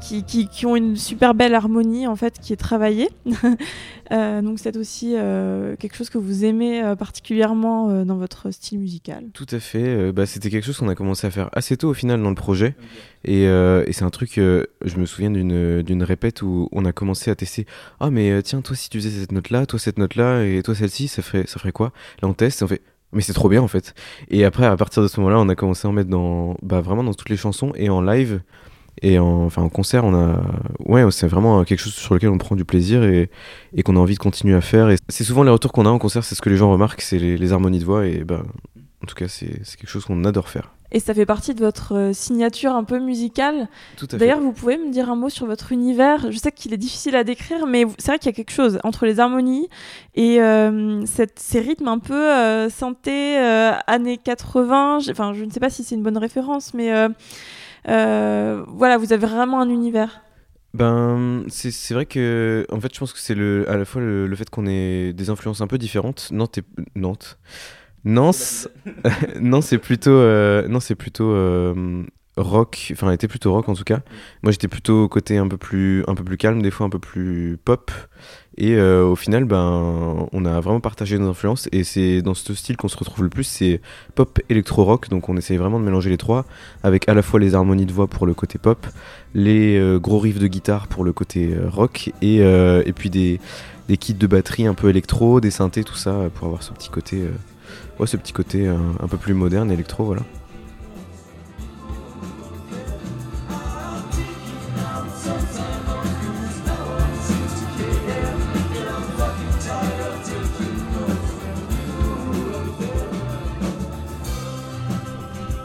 qui, 0.00 0.66
ont 0.66 0.76
une 0.76 0.96
super 0.96 1.34
belle 1.34 1.54
harmonie 1.54 2.06
en 2.06 2.16
fait, 2.16 2.38
qui 2.40 2.52
est 2.52 2.56
travaillée. 2.56 3.08
Euh, 4.12 4.42
donc 4.42 4.58
c'est 4.58 4.76
aussi 4.76 5.14
euh, 5.14 5.76
quelque 5.76 5.94
chose 5.94 6.10
que 6.10 6.18
vous 6.18 6.44
aimez 6.44 6.82
euh, 6.82 6.96
particulièrement 6.96 8.04
dans 8.04 8.16
votre 8.16 8.50
style 8.50 8.80
musical. 8.80 9.26
Tout 9.32 9.46
à 9.52 9.60
fait. 9.60 10.10
bah, 10.10 10.26
c'était 10.26 10.50
quelque 10.50 10.64
chose 10.64 10.78
qu'on 10.78 10.88
a 10.88 10.96
commencé 10.96 11.28
à 11.28 11.30
faire 11.30 11.48
assez 11.52 11.76
tôt 11.76 11.90
au 11.90 11.94
final 11.94 12.20
dans 12.20 12.28
le 12.28 12.34
projet. 12.34 12.74
Et, 13.24 13.46
c'est 13.92 14.02
un 14.02 14.10
truc, 14.10 14.32
je 14.34 14.96
me 14.96 15.06
souviens 15.06 15.30
d'une 15.30 16.02
répète 16.02 16.42
où 16.42 16.68
on 16.72 16.84
a 16.86 16.92
commencé 16.92 17.30
à 17.30 17.36
tester. 17.36 17.66
Ah, 18.00 18.10
mais 18.10 18.42
tiens, 18.42 18.62
toi, 18.62 18.74
si 18.74 18.90
tu 18.90 18.98
faisais 18.98 19.10
cette 19.10 19.30
note-là, 19.30 19.64
toi, 19.64 19.78
cette 19.78 19.98
note-là, 19.98 20.44
et 20.44 20.60
toi, 20.64 20.74
celle-ci, 20.74 21.06
ça 21.06 21.22
ferait, 21.22 21.46
ça 21.46 21.60
ferait 21.60 21.70
quoi? 21.70 21.92
Là, 22.20 22.28
on 22.28 22.34
teste 22.34 22.62
et 22.62 22.64
on 22.64 22.68
fait. 22.68 22.82
Mais 23.12 23.22
c'est 23.22 23.32
trop 23.32 23.48
bien 23.48 23.62
en 23.62 23.68
fait. 23.68 23.94
Et 24.28 24.44
après, 24.44 24.66
à 24.66 24.76
partir 24.76 25.04
de 25.04 25.08
ce 25.08 25.20
moment-là, 25.20 25.38
on 25.38 25.48
a 25.48 25.54
commencé 25.54 25.86
à 25.86 25.90
en 25.90 25.92
mettre 25.92 26.10
dans, 26.10 26.56
bah, 26.62 26.80
vraiment 26.80 27.04
dans 27.04 27.14
toutes 27.14 27.28
les 27.28 27.36
chansons 27.36 27.72
et 27.76 27.90
en 27.90 28.00
live. 28.02 28.40
Et 29.02 29.18
en, 29.18 29.44
enfin, 29.46 29.62
en 29.62 29.68
concert, 29.68 30.04
on 30.04 30.14
a. 30.14 30.40
Ouais, 30.84 31.10
c'est 31.10 31.26
vraiment 31.26 31.64
quelque 31.64 31.78
chose 31.80 31.94
sur 31.94 32.14
lequel 32.14 32.28
on 32.30 32.38
prend 32.38 32.56
du 32.56 32.64
plaisir 32.64 33.02
et, 33.04 33.30
et 33.74 33.82
qu'on 33.82 33.96
a 33.96 33.98
envie 34.00 34.14
de 34.14 34.18
continuer 34.18 34.54
à 34.54 34.60
faire. 34.60 34.90
Et 34.90 34.96
c'est 35.08 35.24
souvent 35.24 35.42
les 35.42 35.50
retours 35.50 35.72
qu'on 35.72 35.86
a 35.86 35.90
en 35.90 35.98
concert, 35.98 36.24
c'est 36.24 36.34
ce 36.34 36.42
que 36.42 36.50
les 36.50 36.56
gens 36.56 36.70
remarquent, 36.70 37.00
c'est 37.00 37.18
les, 37.18 37.38
les 37.38 37.52
harmonies 37.52 37.78
de 37.78 37.84
voix. 37.84 38.06
Et 38.06 38.24
bah, 38.24 38.42
en 39.02 39.06
tout 39.06 39.14
cas, 39.14 39.28
c'est 39.28 39.60
c'est 39.64 39.78
quelque 39.78 39.88
chose 39.90 40.04
qu'on 40.04 40.24
adore 40.24 40.48
faire. 40.48 40.70
Et 40.92 40.98
ça 40.98 41.14
fait 41.14 41.24
partie 41.24 41.54
de 41.54 41.60
votre 41.64 41.94
euh, 41.94 42.12
signature 42.12 42.74
un 42.74 42.82
peu 42.82 42.98
musicale. 42.98 43.68
D'ailleurs, 44.18 44.40
vous 44.40 44.50
pouvez 44.50 44.76
me 44.76 44.90
dire 44.90 45.08
un 45.08 45.14
mot 45.14 45.28
sur 45.28 45.46
votre 45.46 45.70
univers 45.70 46.32
Je 46.32 46.36
sais 46.36 46.50
qu'il 46.50 46.74
est 46.74 46.76
difficile 46.78 47.14
à 47.14 47.22
décrire, 47.22 47.64
mais 47.68 47.84
c'est 47.98 48.08
vrai 48.10 48.18
qu'il 48.18 48.26
y 48.26 48.34
a 48.34 48.36
quelque 48.36 48.50
chose 48.50 48.80
entre 48.82 49.06
les 49.06 49.20
harmonies 49.20 49.68
et 50.16 50.40
euh, 50.42 51.06
cette, 51.06 51.38
ces 51.38 51.60
rythmes 51.60 51.86
un 51.86 52.00
peu 52.00 52.14
euh, 52.14 52.68
synthé 52.70 53.38
euh, 53.38 53.70
années 53.86 54.16
80. 54.18 54.98
J'ai- 54.98 55.12
Enfin, 55.12 55.32
je 55.32 55.44
ne 55.44 55.50
sais 55.52 55.60
pas 55.60 55.70
si 55.70 55.84
c'est 55.84 55.94
une 55.94 56.02
bonne 56.02 56.18
référence, 56.18 56.74
mais 56.74 56.90
voilà, 57.84 58.98
vous 58.98 59.12
avez 59.12 59.26
vraiment 59.26 59.60
un 59.60 59.68
univers. 59.68 60.22
Ben, 60.72 61.44
c'est 61.48 61.72
c'est 61.72 61.94
vrai 61.94 62.06
que, 62.06 62.64
en 62.70 62.80
fait, 62.80 62.94
je 62.94 63.00
pense 63.00 63.12
que 63.12 63.18
c'est 63.18 63.34
le, 63.34 63.68
à 63.68 63.76
la 63.76 63.84
fois 63.84 64.00
le, 64.00 64.28
le 64.28 64.36
fait 64.36 64.48
qu'on 64.50 64.66
ait 64.66 65.12
des 65.12 65.28
influences 65.28 65.60
un 65.60 65.66
peu 65.66 65.78
différentes. 65.78 66.28
Nantes, 66.30 66.58
est- 66.58 66.64
Nantes, 66.94 67.38
Nance, 68.04 68.68
non, 69.40 69.60
c'est 69.62 69.78
plutôt, 69.78 70.10
euh, 70.12 70.68
non, 70.68 70.80
c'est 70.80 70.94
plutôt 70.94 71.32
euh, 71.32 72.04
rock, 72.40 72.90
enfin 72.92 73.08
elle 73.08 73.14
était 73.14 73.28
plutôt 73.28 73.52
rock 73.52 73.68
en 73.68 73.74
tout 73.74 73.84
cas. 73.84 74.00
Moi 74.42 74.52
j'étais 74.52 74.68
plutôt 74.68 75.08
côté 75.08 75.38
un 75.38 75.48
peu 75.48 75.56
plus 75.56 76.04
un 76.08 76.14
peu 76.14 76.24
plus 76.24 76.36
calme, 76.36 76.62
des 76.62 76.70
fois 76.70 76.86
un 76.86 76.90
peu 76.90 76.98
plus 76.98 77.58
pop. 77.64 77.90
Et 78.56 78.74
euh, 78.74 79.06
au 79.06 79.16
final, 79.16 79.44
ben, 79.44 80.28
on 80.32 80.44
a 80.44 80.60
vraiment 80.60 80.80
partagé 80.80 81.18
nos 81.18 81.30
influences 81.30 81.68
et 81.72 81.82
c'est 81.82 82.20
dans 82.20 82.34
ce 82.34 82.52
style 82.52 82.76
qu'on 82.76 82.88
se 82.88 82.96
retrouve 82.96 83.24
le 83.24 83.30
plus, 83.30 83.44
c'est 83.44 83.80
pop 84.14 84.38
électro 84.50 84.84
rock. 84.84 85.08
Donc 85.08 85.28
on 85.30 85.36
essaye 85.38 85.56
vraiment 85.56 85.80
de 85.80 85.84
mélanger 85.84 86.10
les 86.10 86.18
trois, 86.18 86.44
avec 86.82 87.08
à 87.08 87.14
la 87.14 87.22
fois 87.22 87.40
les 87.40 87.54
harmonies 87.54 87.86
de 87.86 87.92
voix 87.92 88.06
pour 88.06 88.26
le 88.26 88.34
côté 88.34 88.58
pop, 88.58 88.86
les 89.34 89.78
euh, 89.78 89.98
gros 89.98 90.18
riffs 90.18 90.38
de 90.38 90.46
guitare 90.46 90.88
pour 90.88 91.04
le 91.04 91.14
côté 91.14 91.54
euh, 91.54 91.70
rock 91.70 92.12
et, 92.20 92.38
et 92.40 92.92
puis 92.92 93.08
des, 93.08 93.40
des, 93.88 93.96
kits 93.96 94.14
de 94.14 94.26
batterie 94.26 94.66
un 94.66 94.74
peu 94.74 94.90
électro, 94.90 95.40
des 95.40 95.50
synthés, 95.50 95.84
tout 95.84 95.96
ça 95.96 96.28
pour 96.34 96.46
avoir 96.46 96.62
ce 96.62 96.72
petit 96.72 96.90
côté, 96.90 97.22
ouais, 97.98 98.06
ce 98.06 98.18
petit 98.18 98.32
côté 98.32 98.66
un 98.68 99.08
peu 99.08 99.16
plus 99.16 99.32
moderne 99.32 99.70
électro, 99.70 100.04
voilà. 100.04 100.22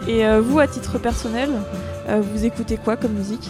Et 0.07 0.23
euh, 0.23 0.39
vous, 0.39 0.59
à 0.59 0.67
titre 0.67 0.99
personnel, 0.99 1.49
euh, 2.07 2.21
vous 2.21 2.45
écoutez 2.45 2.77
quoi 2.77 2.95
comme 2.95 3.13
musique? 3.13 3.49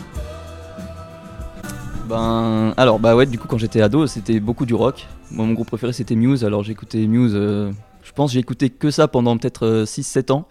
Ben, 2.08 2.74
alors, 2.78 2.98
bah 2.98 3.14
ouais, 3.14 3.26
du 3.26 3.38
coup, 3.38 3.48
quand 3.50 3.58
j'étais 3.58 3.82
ado, 3.82 4.08
c'était 4.08 4.40
beaucoup 4.40 4.66
du 4.66 4.74
rock. 4.74 5.06
Moi, 5.32 5.46
mon 5.46 5.54
groupe 5.54 5.68
préféré, 5.68 5.92
c'était 5.92 6.16
Muse. 6.16 6.46
Alors, 6.46 6.64
j'écoutais 6.64 7.08
Muse, 7.08 7.34
euh, 7.36 7.72
je 8.04 8.12
pense, 8.14 8.32
j'ai 8.32 8.40
écouté 8.40 8.70
que 8.70 8.90
ça 8.90 9.10
pendant 9.10 9.38
peut-être 9.38 9.84
6-7 9.86 10.32
ans. 10.32 10.48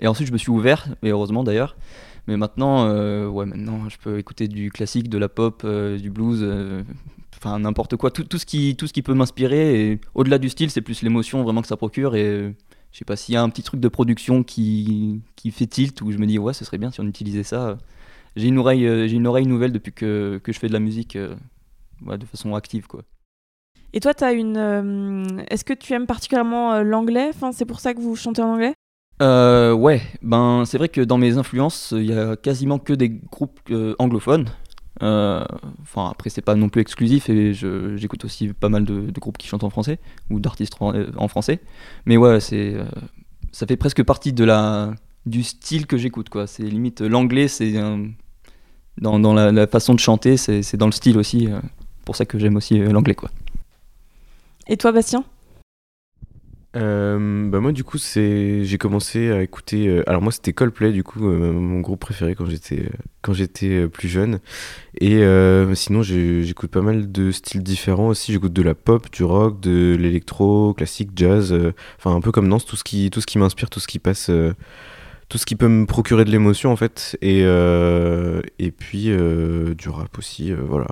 Et 0.00 0.08
ensuite, 0.08 0.26
je 0.26 0.32
me 0.32 0.38
suis 0.38 0.50
ouvert, 0.50 0.88
et 1.04 1.10
heureusement 1.10 1.44
d'ailleurs. 1.44 1.76
Mais 2.26 2.36
maintenant, 2.36 2.90
ouais, 3.28 3.46
maintenant, 3.46 3.88
je 3.88 3.98
peux 3.98 4.18
écouter 4.18 4.48
du 4.48 4.72
classique, 4.72 5.08
de 5.08 5.16
la 5.16 5.28
pop, 5.28 5.64
du 5.64 6.10
blues, 6.10 6.44
enfin 7.36 7.60
n'importe 7.60 7.96
quoi, 7.96 8.10
tout, 8.10 8.24
tout, 8.24 8.38
ce 8.38 8.44
qui, 8.44 8.74
tout 8.74 8.88
ce 8.88 8.92
qui 8.92 9.02
peut 9.02 9.14
m'inspirer. 9.14 9.92
Et 9.92 10.00
au-delà 10.14 10.38
du 10.38 10.48
style, 10.48 10.70
c'est 10.70 10.80
plus 10.80 11.02
l'émotion 11.02 11.44
vraiment 11.44 11.62
que 11.62 11.68
ça 11.68 11.76
procure. 11.76 12.16
Et 12.16 12.52
je 12.92 12.98
sais 12.98 13.04
pas 13.04 13.16
s'il 13.16 13.34
y 13.34 13.36
a 13.36 13.42
un 13.42 13.48
petit 13.48 13.62
truc 13.62 13.80
de 13.80 13.88
production 13.88 14.42
qui, 14.42 15.20
qui 15.36 15.50
fait 15.50 15.66
tilt 15.66 16.00
où 16.02 16.12
je 16.12 16.18
me 16.18 16.26
dis 16.26 16.38
ouais 16.38 16.52
ce 16.52 16.64
serait 16.64 16.78
bien 16.78 16.90
si 16.90 17.00
on 17.00 17.06
utilisait 17.06 17.42
ça. 17.42 17.78
J'ai 18.36 18.48
une 18.48 18.58
oreille 18.58 18.86
euh, 18.86 19.08
j'ai 19.08 19.16
une 19.16 19.26
oreille 19.26 19.46
nouvelle 19.46 19.72
depuis 19.72 19.92
que, 19.92 20.40
que, 20.42 20.52
je 20.52 20.58
fais 20.58 20.68
de 20.68 20.72
la 20.72 20.78
musique 20.78 21.16
euh, 21.16 21.34
de 22.02 22.26
façon 22.26 22.54
active 22.54 22.86
quoi. 22.86 23.02
Et 23.92 24.00
toi, 24.00 24.12
as 24.20 24.32
une. 24.32 24.56
Euh, 24.58 25.24
est-ce 25.48 25.64
que 25.64 25.72
tu 25.72 25.94
aimes 25.94 26.06
particulièrement 26.06 26.82
l'anglais? 26.82 27.30
Enfin, 27.30 27.52
C'est 27.52 27.64
pour 27.64 27.80
ça 27.80 27.94
que 27.94 28.00
vous 28.00 28.14
chantez 28.14 28.42
en 28.42 28.54
anglais? 28.54 28.74
Ouais, 29.20 30.02
ben 30.20 30.64
c'est 30.66 30.76
vrai 30.76 30.90
que 30.90 31.00
dans 31.00 31.16
mes 31.16 31.38
influences, 31.38 31.94
il 31.96 32.06
y 32.06 32.12
a 32.12 32.36
quasiment 32.36 32.78
que 32.78 32.92
des 32.92 33.08
groupes 33.08 33.60
anglophones. 33.98 34.50
Euh, 35.02 35.44
enfin, 35.82 36.10
après, 36.10 36.30
c'est 36.30 36.42
pas 36.42 36.54
non 36.54 36.68
plus 36.68 36.80
exclusif 36.80 37.28
et 37.28 37.52
j'écoute 37.52 38.24
aussi 38.24 38.48
pas 38.48 38.68
mal 38.68 38.84
de, 38.84 39.10
groupes 39.18 39.38
qui 39.38 39.46
chantent 39.46 39.64
en 39.64 39.70
français 39.70 39.98
ou 40.30 40.40
d'artistes 40.40 40.74
en, 40.80 40.94
euh, 40.94 41.28
français. 41.28 41.60
Mais 42.06 42.16
ouais, 42.16 42.40
c'est, 42.40 42.74
euh, 42.74 42.84
ça 43.52 43.66
fait 43.66 43.76
presque 43.76 44.02
partie 44.02 44.32
de 44.32 44.44
la, 44.44 44.94
du 45.26 45.42
style 45.42 45.86
que 45.86 45.96
j'écoute. 45.96 46.28
quoi. 46.28 46.46
C'est 46.46 46.62
limite 46.62 47.00
l'anglais, 47.00 47.48
c'est 47.48 47.74
dans, 48.98 49.18
dans 49.18 49.34
la, 49.34 49.66
façon 49.66 49.94
de 49.94 50.00
chanter, 50.00 50.36
c'est 50.36 50.76
dans 50.76 50.86
le 50.86 50.92
style 50.92 51.18
aussi. 51.18 51.48
pour 52.04 52.16
ça 52.16 52.24
que 52.24 52.38
j'aime 52.38 52.56
aussi 52.56 52.78
l'anglais. 52.78 53.14
quoi. 53.14 53.30
Et 54.68 54.76
toi, 54.76 54.92
Bastien? 54.92 55.24
Euh, 56.76 57.48
bah 57.48 57.60
moi 57.60 57.72
du 57.72 57.84
coup 57.84 57.96
c'est 57.96 58.64
j'ai 58.64 58.76
commencé 58.76 59.30
à 59.30 59.42
écouter 59.42 59.88
euh, 59.88 60.02
alors 60.06 60.20
moi 60.20 60.30
c'était 60.30 60.52
Coldplay 60.52 60.92
du 60.92 61.02
coup 61.02 61.26
euh, 61.26 61.52
mon 61.52 61.80
groupe 61.80 62.00
préféré 62.00 62.34
quand 62.34 62.44
j'étais 62.44 62.90
quand 63.22 63.32
j'étais 63.32 63.88
plus 63.88 64.08
jeune. 64.08 64.40
Et 65.00 65.22
sinon 65.74 66.02
j'écoute 66.02 66.70
pas 66.70 66.82
mal 66.82 67.10
de 67.10 67.30
styles 67.30 67.62
différents 67.62 68.08
aussi. 68.08 68.32
J'écoute 68.32 68.52
de 68.52 68.62
la 68.62 68.74
pop 68.74 69.10
du 69.10 69.24
rock 69.24 69.60
de 69.60 69.96
l'électro 69.98 70.74
classique 70.74 71.10
jazz 71.16 71.54
enfin 71.98 72.14
un 72.14 72.20
peu 72.20 72.32
comme 72.32 72.48
Nance 72.48 72.66
tout 72.66 72.76
ce 72.76 72.84
qui 72.84 73.10
tout 73.10 73.20
ce 73.20 73.26
qui 73.26 73.38
m'inspire 73.38 73.70
tout 73.70 73.80
ce 73.80 73.88
qui 73.88 73.98
passe 73.98 74.30
tout 75.28 75.38
ce 75.38 75.46
qui 75.46 75.56
peut 75.56 75.68
me 75.68 75.86
procurer 75.86 76.24
de 76.24 76.30
l'émotion 76.30 76.70
en 76.72 76.76
fait. 76.76 77.16
Et 77.22 77.40
et 77.40 78.70
puis 78.70 79.06
du 79.06 79.88
rap 79.88 80.18
aussi 80.18 80.52
voilà 80.52 80.86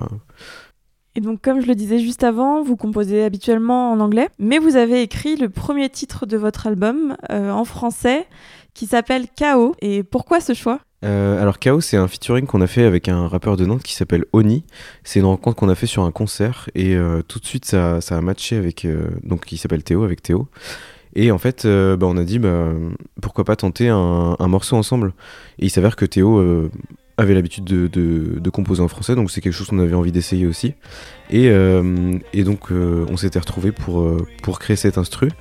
et 1.15 1.21
donc, 1.21 1.41
comme 1.41 1.61
je 1.61 1.67
le 1.67 1.75
disais 1.75 1.99
juste 1.99 2.25
avant, 2.25 2.61
vous 2.61 2.75
composez 2.75 3.23
habituellement 3.23 3.93
en 3.93 4.01
anglais, 4.01 4.27
mais 4.37 4.59
vous 4.59 4.75
avez 4.75 5.01
écrit 5.01 5.37
le 5.37 5.47
premier 5.47 5.89
titre 5.89 6.25
de 6.25 6.35
votre 6.35 6.67
album 6.67 7.15
euh, 7.31 7.51
en 7.51 7.63
français 7.63 8.27
qui 8.73 8.85
s'appelle 8.85 9.27
Chaos. 9.33 9.75
Et 9.81 10.03
pourquoi 10.03 10.41
ce 10.41 10.53
choix? 10.53 10.81
Euh, 11.05 11.41
alors 11.41 11.59
Chaos, 11.59 11.79
c'est 11.79 11.95
un 11.95 12.09
featuring 12.09 12.45
qu'on 12.45 12.59
a 12.59 12.67
fait 12.67 12.83
avec 12.83 13.07
un 13.07 13.29
rappeur 13.29 13.55
de 13.55 13.65
Nantes 13.65 13.83
qui 13.83 13.93
s'appelle 13.93 14.25
Oni. 14.33 14.65
C'est 15.05 15.19
une 15.19 15.25
rencontre 15.25 15.55
qu'on 15.55 15.69
a 15.69 15.75
fait 15.75 15.87
sur 15.87 16.03
un 16.03 16.11
concert 16.11 16.69
et 16.75 16.95
euh, 16.95 17.21
tout 17.21 17.39
de 17.39 17.45
suite 17.45 17.63
ça, 17.63 17.99
a 18.09 18.21
matché 18.21 18.57
avec 18.57 18.85
donc 19.23 19.45
qui 19.45 19.55
s'appelle 19.55 19.83
Théo 19.83 20.03
avec 20.03 20.21
Théo. 20.21 20.49
Et 21.17 21.31
en 21.31 21.37
fait, 21.37 21.65
bah, 21.65 22.07
on 22.07 22.17
a 22.17 22.25
dit 22.25 22.39
bah, 22.39 22.73
pourquoi 23.21 23.45
pas 23.45 23.55
tenter 23.55 23.87
un 23.87 24.47
morceau 24.47 24.75
ensemble. 24.75 25.13
Et 25.59 25.67
il 25.67 25.69
s'avère 25.69 25.95
que 25.95 26.03
Théo 26.03 26.69
avait 27.17 27.33
l'habitude 27.33 27.63
de, 27.63 27.87
de, 27.87 28.49
composer 28.49 28.81
en 28.81 28.87
français, 28.87 29.15
donc 29.15 29.31
c'est 29.31 29.41
quelque 29.41 29.53
chose 29.53 29.67
qu'on 29.67 29.79
avait 29.79 29.95
envie 29.95 30.11
d'essayer 30.11 30.45
aussi. 30.45 30.73
Et, 31.29 31.49
euh, 31.49 32.17
et 32.33 32.43
donc 32.43 32.71
euh, 32.71 33.05
on 33.09 33.17
s'était 33.17 33.39
retrouvé 33.39 33.71
pour, 33.71 34.01
euh, 34.01 34.27
pour 34.43 34.59
créer 34.59 34.75
cet 34.75 34.97
instru. 34.97 35.31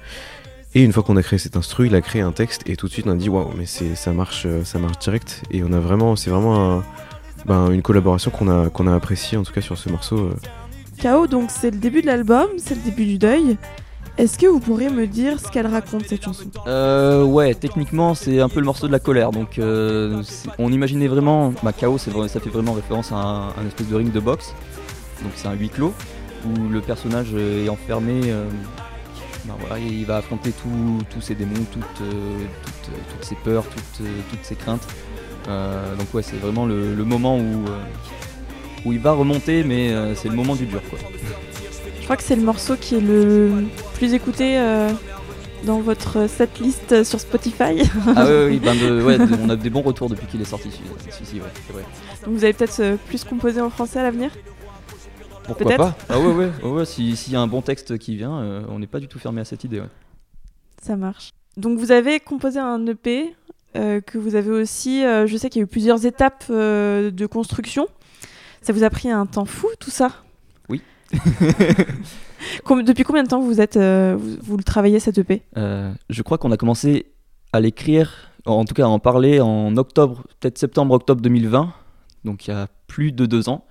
Et 0.74 0.82
une 0.82 0.92
fois 0.92 1.02
qu'on 1.02 1.16
a 1.16 1.22
créé 1.22 1.38
cet 1.38 1.56
instru, 1.56 1.86
il 1.86 1.94
a 1.94 2.00
créé 2.00 2.22
un 2.22 2.32
texte 2.32 2.62
et 2.68 2.76
tout 2.76 2.86
de 2.86 2.92
suite 2.92 3.06
on 3.06 3.10
a 3.10 3.16
dit 3.16 3.28
waouh, 3.28 3.50
mais 3.56 3.66
ça 3.66 4.12
marche, 4.12 4.46
ça 4.64 4.78
marche 4.78 4.98
direct. 4.98 5.42
Et 5.50 5.62
on 5.62 5.72
a 5.72 5.78
vraiment, 5.78 6.16
c'est 6.16 6.30
vraiment 6.30 6.82
ben, 7.46 7.70
une 7.70 7.82
collaboration 7.82 8.30
qu'on 8.32 8.48
a 8.48 8.70
qu'on 8.70 8.88
a 8.88 8.94
appréciée 8.94 9.38
en 9.38 9.44
tout 9.44 9.52
cas 9.52 9.60
sur 9.60 9.78
ce 9.78 9.88
morceau. 9.88 10.30
Chaos, 10.98 11.28
donc 11.28 11.50
c'est 11.50 11.70
le 11.70 11.78
début 11.78 12.02
de 12.02 12.06
l'album, 12.06 12.48
c'est 12.58 12.74
le 12.74 12.80
début 12.80 13.04
du 13.04 13.18
deuil. 13.18 13.56
Est-ce 14.16 14.38
que 14.38 14.46
vous 14.46 14.60
pourriez 14.60 14.90
me 14.90 15.08
dire 15.08 15.40
ce 15.40 15.48
qu'elle 15.50 15.66
raconte 15.66 16.06
cette 16.06 16.22
chanson? 16.22 16.44
Euh, 16.68 17.24
Ouais, 17.24 17.52
techniquement 17.54 18.14
c'est 18.14 18.40
un 18.40 18.48
peu 18.48 18.60
le 18.60 18.66
morceau 18.66 18.86
de 18.86 18.92
la 18.92 19.00
colère. 19.00 19.32
Donc 19.32 19.58
euh, 19.58 20.22
on 20.58 20.72
imaginait 20.72 21.08
vraiment, 21.08 21.52
bah 21.64 21.72
chaos, 21.72 21.98
ça 21.98 22.12
fait 22.40 22.50
vraiment 22.50 22.74
référence 22.74 23.10
à 23.10 23.16
un, 23.16 23.66
espèce 23.66 23.88
de 23.88 23.96
ring 23.96 24.12
de 24.12 24.20
boxe. 24.20 24.54
Donc 25.22 25.32
c'est 25.34 25.48
un 25.48 25.54
huis 25.54 25.68
clos 25.68 25.92
où 26.46 26.68
le 26.68 26.80
personnage 26.80 27.34
est 27.34 27.68
enfermé. 27.68 28.20
Euh, 28.26 28.44
bah, 29.46 29.78
il 29.78 30.06
va 30.06 30.18
affronter 30.18 30.52
tous 30.52 31.20
ses 31.20 31.34
démons, 31.34 31.64
toutes, 31.72 31.82
euh, 32.02 32.38
toutes, 32.82 33.24
ses 33.24 33.34
peurs, 33.34 33.64
toutes, 33.64 34.44
ses 34.44 34.54
craintes. 34.54 34.86
donc 35.46 36.14
ouais, 36.14 36.22
c'est 36.22 36.36
vraiment 36.36 36.66
le, 36.66 36.94
moment 37.04 37.36
où, 37.36 37.64
où 38.84 38.92
il 38.92 39.00
va 39.00 39.12
remonter, 39.12 39.64
mais 39.64 39.92
c'est 40.14 40.28
le 40.28 40.36
moment 40.36 40.54
du 40.54 40.66
dur 40.66 40.80
quoi. 40.88 40.98
Je 42.04 42.06
crois 42.06 42.18
que 42.18 42.22
c'est 42.22 42.36
le 42.36 42.42
morceau 42.42 42.76
qui 42.76 42.96
est 42.96 43.00
le 43.00 43.64
plus 43.94 44.12
écouté 44.12 44.58
euh, 44.58 44.90
dans 45.64 45.80
votre 45.80 46.28
setlist 46.28 47.02
sur 47.02 47.18
Spotify. 47.18 47.80
ah 48.14 48.26
oui, 48.26 48.44
oui, 48.50 48.58
ben 48.58 49.26
on 49.42 49.48
a 49.48 49.56
des 49.56 49.70
bons 49.70 49.80
retours 49.80 50.10
depuis 50.10 50.26
qu'il 50.26 50.38
est 50.42 50.44
sorti. 50.44 50.68
Si, 50.70 51.38
vrai. 51.38 51.48
Donc 52.26 52.34
vous 52.34 52.44
allez 52.44 52.52
peut-être 52.52 52.78
euh, 52.80 52.96
plus 53.08 53.24
composer 53.24 53.62
en 53.62 53.70
français 53.70 54.00
à 54.00 54.02
l'avenir? 54.02 54.30
Pourquoi 55.44 55.76
pas? 55.76 55.96
Ah 56.10 56.20
ouais, 56.20 56.26
ouais, 56.26 56.50
ouais, 56.62 56.84
s'il 56.84 57.32
y 57.32 57.36
a 57.36 57.40
un 57.40 57.46
bon 57.46 57.62
texte 57.62 57.96
qui 57.96 58.16
vient, 58.16 58.38
euh, 58.38 58.64
on 58.68 58.80
n'est 58.80 58.86
pas 58.86 59.00
du 59.00 59.08
tout 59.08 59.18
fermé 59.18 59.40
à 59.40 59.46
cette 59.46 59.64
idée. 59.64 59.82
Ça 60.82 60.96
marche. 60.96 61.30
Donc 61.56 61.78
vous 61.78 61.90
avez 61.90 62.20
composé 62.20 62.58
un 62.58 62.86
EP 62.86 63.34
que 63.72 64.18
vous 64.18 64.34
avez 64.34 64.50
aussi, 64.50 65.00
je 65.00 65.36
sais 65.38 65.48
qu'il 65.48 65.60
y 65.60 65.62
a 65.62 65.64
eu 65.64 65.68
plusieurs 65.68 66.04
étapes 66.04 66.44
de 66.50 67.26
construction. 67.26 67.88
Ça 68.60 68.74
vous 68.74 68.84
a 68.84 68.90
pris 68.90 69.10
un 69.10 69.24
temps 69.24 69.46
fou 69.46 69.68
tout 69.80 69.90
ça? 69.90 70.23
Depuis 72.86 73.04
combien 73.04 73.22
de 73.22 73.28
temps 73.28 73.40
vous 73.40 73.60
êtes, 73.60 73.76
euh, 73.76 74.16
vous, 74.18 74.56
le 74.56 74.62
travaillez 74.62 75.00
cette 75.00 75.18
EP 75.18 75.42
euh, 75.56 75.92
Je 76.10 76.22
crois 76.22 76.38
qu'on 76.38 76.52
a 76.52 76.56
commencé 76.56 77.06
à 77.52 77.60
l'écrire, 77.60 78.30
en 78.46 78.64
tout 78.64 78.74
cas 78.74 78.84
à 78.84 78.88
en 78.88 78.98
parler 78.98 79.40
en 79.40 79.76
octobre, 79.76 80.24
peut-être 80.40 80.58
septembre-octobre 80.58 81.20
2020, 81.20 81.72
donc 82.24 82.46
il 82.46 82.50
y 82.50 82.54
a 82.54 82.68
plus 82.86 83.12
de 83.12 83.26
deux 83.26 83.48
ans. 83.48 83.64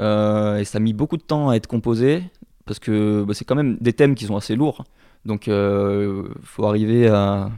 Euh, 0.00 0.58
et 0.58 0.64
ça 0.64 0.78
a 0.78 0.80
mis 0.80 0.92
beaucoup 0.92 1.16
de 1.16 1.22
temps 1.22 1.50
à 1.50 1.56
être 1.56 1.66
composé 1.66 2.22
parce 2.64 2.78
que 2.78 3.24
bah, 3.26 3.34
c'est 3.34 3.44
quand 3.44 3.56
même 3.56 3.76
des 3.80 3.92
thèmes 3.92 4.14
qui 4.14 4.24
sont 4.24 4.36
assez 4.36 4.56
lourds. 4.56 4.84
Donc 5.26 5.46
il 5.46 6.24
faut 6.42 6.64
arriver 6.64 7.08
à, 7.08 7.50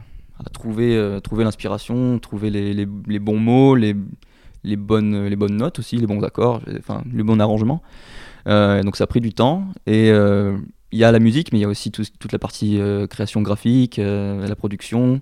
trouver, 0.53 1.19
trouver 1.23 1.43
l'inspiration, 1.43 2.19
trouver 2.19 2.49
les, 2.49 2.73
les, 2.73 2.87
les, 3.07 3.19
bons 3.19 3.39
mots, 3.39 3.75
les, 3.75 3.95
les, 4.63 4.75
bonnes, 4.75 5.25
les 5.25 5.35
bonnes 5.35 5.55
notes 5.57 5.79
aussi, 5.79 5.97
les 5.97 6.07
bons 6.07 6.21
accords, 6.23 6.61
enfin 6.77 7.03
le 7.11 7.23
bon 7.23 7.39
arrangement. 7.39 7.81
Euh, 8.47 8.83
donc 8.83 8.95
ça 8.95 9.05
a 9.05 9.07
pris 9.07 9.21
du 9.21 9.33
temps. 9.33 9.65
Et 9.85 10.09
euh, 10.11 10.57
il 10.91 10.99
y 10.99 11.03
a 11.03 11.11
la 11.11 11.19
musique, 11.19 11.51
mais 11.51 11.59
il 11.59 11.61
y 11.61 11.65
a 11.65 11.67
aussi 11.67 11.91
toute 11.91 12.31
la 12.31 12.39
partie 12.39 12.79
euh, 12.79 13.07
création 13.07 13.41
graphique, 13.41 13.97
la 13.97 14.55
production. 14.55 15.21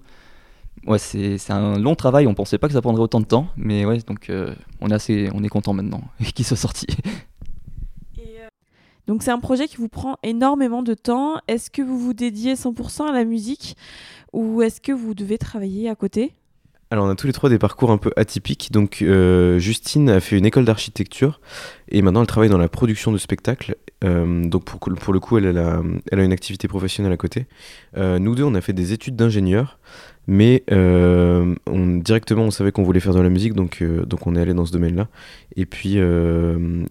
Ouais, 0.86 1.00
c'est 1.00 1.52
un 1.52 1.80
long 1.80 1.96
travail. 1.96 2.28
On 2.28 2.34
pensait 2.34 2.58
pas 2.58 2.68
que 2.68 2.74
ça 2.74 2.82
prendrait 2.82 3.04
autant 3.04 3.22
de 3.22 3.26
temps, 3.26 3.48
mais 3.56 3.86
ouais, 3.86 4.00
donc 4.00 4.32
on 4.82 4.90
est 4.90 4.94
assez, 4.94 5.30
on 5.34 5.44
est 5.44 5.50
content 5.50 5.74
maintenant 5.74 6.02
qu'il 6.36 6.46
soit 6.46 6.58
sorti. 6.58 6.88
Donc 9.06 9.22
c'est 9.22 9.32
un 9.32 9.40
projet 9.40 9.68
qui 9.68 9.78
vous 9.78 9.90
prend 9.90 10.18
énormément 10.24 10.82
de 10.82 10.94
temps. 10.94 11.36
Est-ce 11.48 11.70
que 11.70 11.82
vous 11.82 12.00
vous 12.00 12.14
dédiez 12.14 12.56
100% 12.56 13.10
à 13.10 13.12
la 13.12 13.26
musique 13.26 13.76
ou 14.32 14.62
est-ce 14.62 14.80
que 14.80 14.94
vous 14.94 15.14
devez 15.14 15.38
travailler 15.38 15.90
à 15.90 15.96
côté? 15.96 16.34
Alors 16.94 17.08
on 17.08 17.10
a 17.10 17.16
tous 17.16 17.26
les 17.26 17.34
trois 17.34 17.50
des 17.50 17.58
parcours 17.58 17.90
un 17.90 17.98
peu 17.98 18.12
atypiques. 18.18 18.72
Donc 18.72 19.02
euh, 19.02 19.58
Justine 19.58 20.12
a 20.12 20.20
fait 20.20 20.38
une 20.38 20.46
école 20.46 20.64
d'architecture 20.64 21.42
et 21.90 22.04
maintenant 22.04 22.22
elle 22.22 22.28
travaille 22.28 22.52
dans 22.52 22.60
la 22.60 22.70
production 22.70 23.12
de 23.12 23.18
spectacles. 23.18 23.78
Euh, 24.04 24.46
donc 24.46 24.64
pour, 24.66 24.80
pour, 24.80 25.12
le 25.12 25.20
coup 25.20 25.40
elle, 25.40 25.58
a, 25.58 25.82
elle, 26.12 26.20
a, 26.20 26.24
une 26.24 26.32
activité 26.32 26.68
professionnelle 26.68 27.12
à 27.12 27.18
côté. 27.18 27.48
Euh, 27.98 28.20
nous 28.20 28.36
deux 28.36 28.44
on 28.44 28.54
a 28.54 28.62
fait 28.62 28.74
des 28.74 28.94
études 28.94 29.16
d'ingénieur. 29.16 29.80
Mais 30.28 30.64
directement 30.68 32.44
on 32.44 32.52
savait 32.52 32.72
qu'on 32.72 32.84
voulait 32.84 33.00
faire 33.00 33.16
de 33.16 33.22
la 33.22 33.30
musique 33.30 33.54
donc, 33.54 33.82
donc 33.82 34.28
on 34.28 34.36
est 34.36 34.40
allé 34.40 34.54
dans 34.54 34.68
ce 34.68 34.72
domaine-là. 34.72 35.08
Et 35.56 35.66
puis 35.66 35.98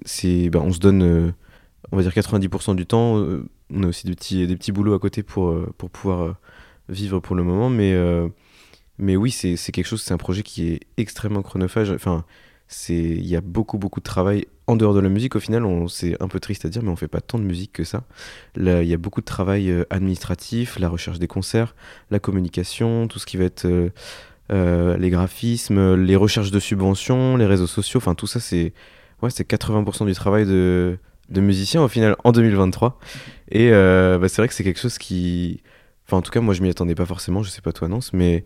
c'est, 0.04 0.50
bah, 0.50 0.62
on 0.64 0.72
se 0.72 0.80
donne 0.80 1.32
on 1.92 1.96
va 1.96 2.02
dire 2.02 2.10
90% 2.10 2.74
du 2.74 2.86
temps. 2.86 3.24
on 3.72 3.82
a 3.84 3.86
aussi 3.86 4.08
des 4.08 4.14
petits, 4.16 4.48
des 4.48 4.56
petits 4.56 4.72
boulots 4.72 4.94
à 4.94 4.98
côté 4.98 5.22
pour, 5.22 5.54
pour 5.78 5.90
pouvoir 5.90 6.34
vivre 6.88 7.20
pour 7.20 7.36
le 7.36 7.44
moment. 7.44 7.70
Mais 7.70 7.94
mais 9.02 9.16
oui, 9.16 9.32
c'est 9.32 9.56
quelque 9.72 9.86
chose, 9.86 10.00
c'est 10.00 10.14
un 10.14 10.18
projet 10.18 10.44
qui 10.44 10.68
est 10.68 10.80
extrêmement 10.96 11.42
chronophage. 11.42 11.90
Enfin, 11.90 12.24
il 12.88 13.26
y 13.26 13.34
a 13.34 13.40
beaucoup, 13.40 13.76
beaucoup 13.76 13.98
de 13.98 14.04
travail 14.04 14.46
en 14.68 14.76
dehors 14.76 14.94
de 14.94 15.00
la 15.00 15.08
musique. 15.08 15.34
Au 15.34 15.40
final, 15.40 15.66
c'est 15.88 16.20
un 16.22 16.28
peu 16.28 16.38
triste 16.38 16.64
à 16.64 16.68
dire, 16.68 16.84
mais 16.84 16.90
on 16.90 16.94
fait 16.96 17.08
pas 17.08 17.20
tant 17.20 17.38
de 17.38 17.44
musique 17.44 17.72
que 17.72 17.82
ça. 17.82 18.04
Il 18.56 18.84
y 18.84 18.94
a 18.94 18.96
beaucoup 18.96 19.20
de 19.20 19.26
travail 19.26 19.70
euh, 19.70 19.84
administratif, 19.90 20.78
la 20.78 20.88
recherche 20.88 21.18
des 21.18 21.26
concerts, 21.26 21.74
la 22.12 22.20
communication, 22.20 23.08
tout 23.08 23.18
ce 23.18 23.26
qui 23.26 23.36
va 23.36 23.44
être 23.44 23.64
euh, 23.64 23.90
euh, 24.52 24.96
les 24.96 25.10
graphismes, 25.10 25.96
les 25.96 26.14
recherches 26.14 26.52
de 26.52 26.60
subventions, 26.60 27.36
les 27.36 27.46
réseaux 27.46 27.66
sociaux. 27.66 27.98
Enfin, 27.98 28.14
tout 28.14 28.28
ça, 28.28 28.38
c'est 28.38 28.72
ouais, 29.20 29.30
80% 29.30 30.06
du 30.06 30.14
travail 30.14 30.46
de, 30.46 30.96
de 31.28 31.40
musicien 31.40 31.82
au 31.82 31.88
final 31.88 32.14
en 32.22 32.30
2023. 32.30 33.00
Et 33.50 33.70
bah, 33.72 34.28
c'est 34.28 34.36
vrai 34.36 34.46
que 34.46 34.54
c'est 34.54 34.64
quelque 34.64 34.80
chose 34.80 34.98
qui. 34.98 35.60
Enfin, 36.06 36.18
en 36.18 36.22
tout 36.22 36.30
cas, 36.30 36.40
moi, 36.40 36.54
je 36.54 36.62
m'y 36.62 36.70
attendais 36.70 36.94
pas 36.94 37.06
forcément. 37.06 37.42
Je 37.42 37.50
sais 37.50 37.62
pas 37.62 37.72
toi, 37.72 37.88
Nance, 37.88 38.12
mais 38.12 38.44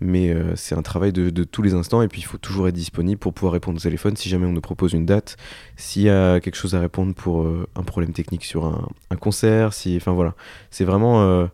mais 0.00 0.30
euh, 0.30 0.54
c'est 0.56 0.74
un 0.74 0.82
travail 0.82 1.12
de, 1.12 1.44
tous 1.44 1.62
les 1.62 1.74
instants 1.74 2.02
et 2.02 2.08
puis 2.08 2.20
il 2.20 2.24
faut 2.24 2.38
toujours 2.38 2.68
être 2.68 2.74
disponible 2.74 3.18
pour 3.18 3.32
pouvoir 3.32 3.52
répondre 3.52 3.78
au 3.78 3.80
téléphone. 3.80 4.16
Si 4.16 4.28
jamais 4.28 4.46
on 4.46 4.52
nous 4.52 4.60
propose 4.60 4.92
une 4.92 5.06
date, 5.06 5.36
s'il 5.76 6.02
y 6.02 6.10
a 6.10 6.40
quelque 6.40 6.56
chose 6.56 6.74
à 6.74 6.80
répondre 6.80 7.14
pour 7.14 7.42
euh, 7.42 7.66
un 7.76 7.82
problème 7.82 8.12
technique 8.12 8.44
sur 8.44 8.66
un, 8.66 9.16
concert, 9.16 9.72
si, 9.72 9.96
enfin 9.96 10.12
voilà, 10.12 10.34
c'est 10.70 10.84
vraiment, 10.84 11.22
euh, 11.22 11.46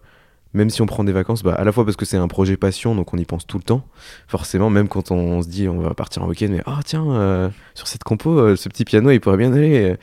même 0.54 0.70
si 0.70 0.80
on 0.80 0.86
prend 0.86 1.04
des 1.04 1.12
vacances, 1.12 1.42
bah, 1.42 1.54
à 1.54 1.64
la 1.64 1.72
fois 1.72 1.84
parce 1.84 1.96
que 1.96 2.06
c'est 2.06 2.16
un 2.16 2.28
projet 2.28 2.56
passion, 2.56 2.94
donc 2.94 3.12
on 3.12 3.18
y 3.18 3.24
pense 3.24 3.46
tout 3.46 3.58
le 3.58 3.62
temps, 3.62 3.86
forcément, 4.26 4.70
même 4.70 4.88
quand 4.88 5.10
on, 5.10 5.42
se 5.42 5.48
dit 5.48 5.68
on 5.68 5.80
va 5.80 5.94
partir 5.94 6.22
en 6.22 6.26
week-end, 6.28 6.48
mais 6.50 6.62
ah 6.66 6.80
tiens, 6.84 7.52
sur 7.74 7.86
cette 7.86 8.02
compo, 8.02 8.56
ce 8.56 8.68
petit 8.68 8.84
piano 8.84 9.10
il 9.10 9.20
pourrait 9.20 9.36
bien 9.36 9.52
aller, 9.52 9.96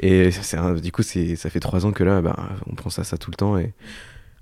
et 0.00 0.30
du 0.80 0.92
coup 0.92 1.02
ça 1.02 1.50
fait 1.50 1.60
trois 1.60 1.84
ans 1.84 1.92
que 1.92 2.04
là, 2.04 2.22
bah, 2.22 2.36
on 2.70 2.76
pense 2.76 2.98
à 3.00 3.04
ça 3.04 3.18
tout 3.18 3.30
le 3.30 3.36
temps 3.36 3.58
et 3.58 3.74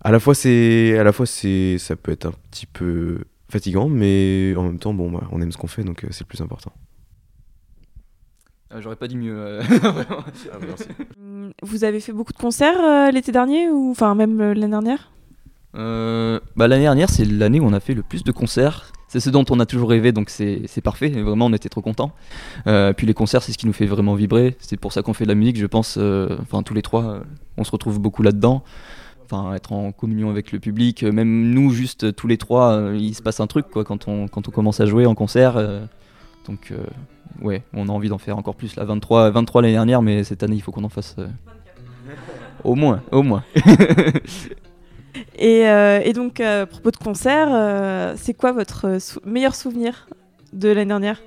à 0.03 0.13
la 0.13 0.21
fois 0.21 0.35
c'est 0.35 0.97
à 0.97 1.03
la 1.03 1.13
fois 1.13 1.27
c'est 1.27 1.77
ça 1.79 1.97
peut 1.97 2.13
être 2.13 2.27
un 2.27 2.35
petit 2.51 2.67
peu 2.67 3.25
fatigant, 3.49 3.89
mais 3.89 4.55
en 4.57 4.63
même 4.63 4.79
temps, 4.79 4.95
bon, 4.95 5.11
bah, 5.11 5.23
on 5.33 5.41
aime 5.41 5.53
ce 5.53 5.57
qu'on 5.57 5.67
fait, 5.67 5.85
donc 5.85 6.05
euh, 6.05 6.09
c'est 6.11 6.25
le 6.25 6.27
plus 6.27 6.41
important. 6.41 6.73
Ah, 8.71 8.81
j'aurais 8.81 8.97
pas 8.97 9.09
dit 9.09 9.17
mieux. 9.17 9.35
Euh, 9.35 9.63
ah, 9.83 10.59
Vous 11.63 11.85
avez 11.85 12.01
fait 12.01 12.13
beaucoup 12.13 12.35
de 12.35 12.39
concerts 12.39 12.79
euh, 12.79 13.11
l'été 13.11 13.33
dernier 13.33 13.71
ou 13.71 13.91
enfin 13.91 14.15
même 14.15 14.39
l'année 14.39 14.69
dernière? 14.69 15.11
Bah, 15.73 16.69
L'année 16.69 16.83
dernière, 16.83 17.09
c'est 17.09 17.25
l'année 17.25 17.61
où 17.61 17.65
on 17.65 17.73
a 17.73 17.81
fait 17.81 17.95
le 17.95 18.03
plus 18.03 18.25
de 18.25 18.33
concerts. 18.33 18.93
C'est 19.07 19.21
ce 19.21 19.31
dont 19.31 19.45
on 19.49 19.59
a 19.59 19.65
toujours 19.65 19.89
rêvé, 19.89 20.13
donc 20.13 20.29
c'est 20.29 20.83
parfait. 20.83 21.07
Et 21.07 21.23
vraiment, 21.23 21.47
on 21.47 21.53
était 21.55 21.71
trop 21.71 21.81
contents. 21.81 22.13
puis 22.67 23.07
les 23.07 23.15
concerts, 23.15 23.43
c'est 23.43 23.53
ce 23.53 23.59
qui 23.59 23.67
nous 23.67 23.73
fait 23.73 23.87
vraiment 23.87 24.15
vibrer. 24.15 24.57
C'est 24.59 24.77
pour 24.77 24.93
ça 24.93 25.01
qu'on 25.01 25.15
fait 25.15 25.25
de 25.25 25.31
la 25.31 25.35
musique, 25.35 25.57
je 25.57 25.67
pense. 25.67 25.97
Enfin, 25.97 26.63
tous 26.63 26.75
les 26.75 26.83
trois, 26.83 27.23
on 27.57 27.65
se 27.65 27.71
retrouve 27.71 28.01
beaucoup 28.01 28.23
là-dedans 28.23 28.65
enfin 29.31 29.55
être 29.55 29.73
en 29.73 29.93
communion 29.93 30.31
avec 30.31 30.53
le 30.53 30.59
public. 30.59 31.03
Euh, 31.03 31.13
même 31.13 31.51
nous, 31.51 31.71
juste 31.71 32.05
euh, 32.05 32.13
tous 32.13 32.27
les 32.27 32.39
trois, 32.39 32.73
euh, 32.73 32.97
il 32.99 33.15
se 33.15 33.23
passe 33.23 33.41
un 33.41 33.47
truc 33.47 33.67
quoi 33.71 33.85
quand 33.85 34.09
on 34.09 34.29
quand 34.29 34.49
on 34.49 34.51
commence 34.51 34.81
à 34.81 34.87
jouer 34.87 35.07
en 35.07 35.15
concert. 35.15 35.55
donc 36.47 36.73
ouais, 37.43 37.63
on 37.75 37.89
a 37.89 37.93
envie 37.93 38.09
d'en 38.09 38.19
faire 38.19 38.39
encore 38.39 38.55
plus. 38.55 38.77
La 38.77 38.85
23, 38.85 39.31
23 39.31 39.63
l'année 39.63 39.75
dernière, 39.75 40.03
mais 40.03 40.25
cette 40.25 40.43
année 40.43 40.57
il 40.57 40.63
faut 40.63 40.73
qu'on 40.73 40.85
en 40.85 40.89
fasse 40.89 41.17
au 42.65 42.75
moins, 42.75 43.03
au 43.13 43.23
moins. 43.23 43.45
et, 45.39 45.61
et, 46.05 46.13
donc 46.15 46.41
à 46.41 46.67
propos 46.67 46.91
de 46.91 46.97
concert, 46.97 48.17
c'est 48.17 48.35
quoi 48.35 48.53
votre 48.53 48.99
meilleur 49.27 49.55
souvenir 49.55 50.09
de 50.53 50.69
l'année 50.69 50.87
dernière? 50.87 51.21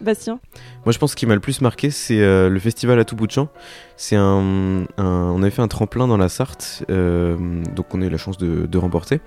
Bastien 0.00 0.40
Moi, 0.84 0.92
je 0.92 0.98
pense 0.98 1.12
ce 1.12 1.16
qui 1.16 1.26
m'a 1.26 1.34
le 1.34 1.40
plus 1.40 1.60
marqué, 1.60 1.90
c'est 1.90 2.20
euh, 2.20 2.48
le 2.48 2.58
festival 2.58 2.98
à 2.98 3.04
tout 3.04 3.16
bout 3.16 3.26
de 3.26 3.32
champ. 3.32 3.48
C'est 3.96 4.16
un, 4.16 4.86
on 4.98 5.42
avait 5.42 5.50
fait 5.50 5.62
un 5.62 5.68
tremplin 5.68 6.08
dans 6.08 6.16
la 6.16 6.28
Sarthe, 6.28 6.84
euh, 6.90 7.36
donc 7.74 7.94
on 7.94 8.02
a 8.02 8.06
eu 8.06 8.10
la 8.10 8.18
chance 8.18 8.38
de, 8.38 8.78
remporter. 8.78 9.20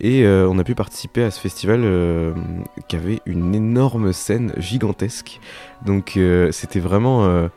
Et 0.00 0.24
euh, 0.24 0.48
on 0.48 0.58
a 0.58 0.64
pu 0.64 0.74
participer 0.74 1.22
à 1.22 1.30
ce 1.30 1.40
festival 1.40 1.82
qui 2.88 2.96
avait 2.96 3.20
une 3.26 3.54
énorme 3.54 4.12
scène 4.12 4.52
gigantesque. 4.58 5.40
Donc 5.84 6.18
c'était 6.50 6.80
vraiment 6.80 7.48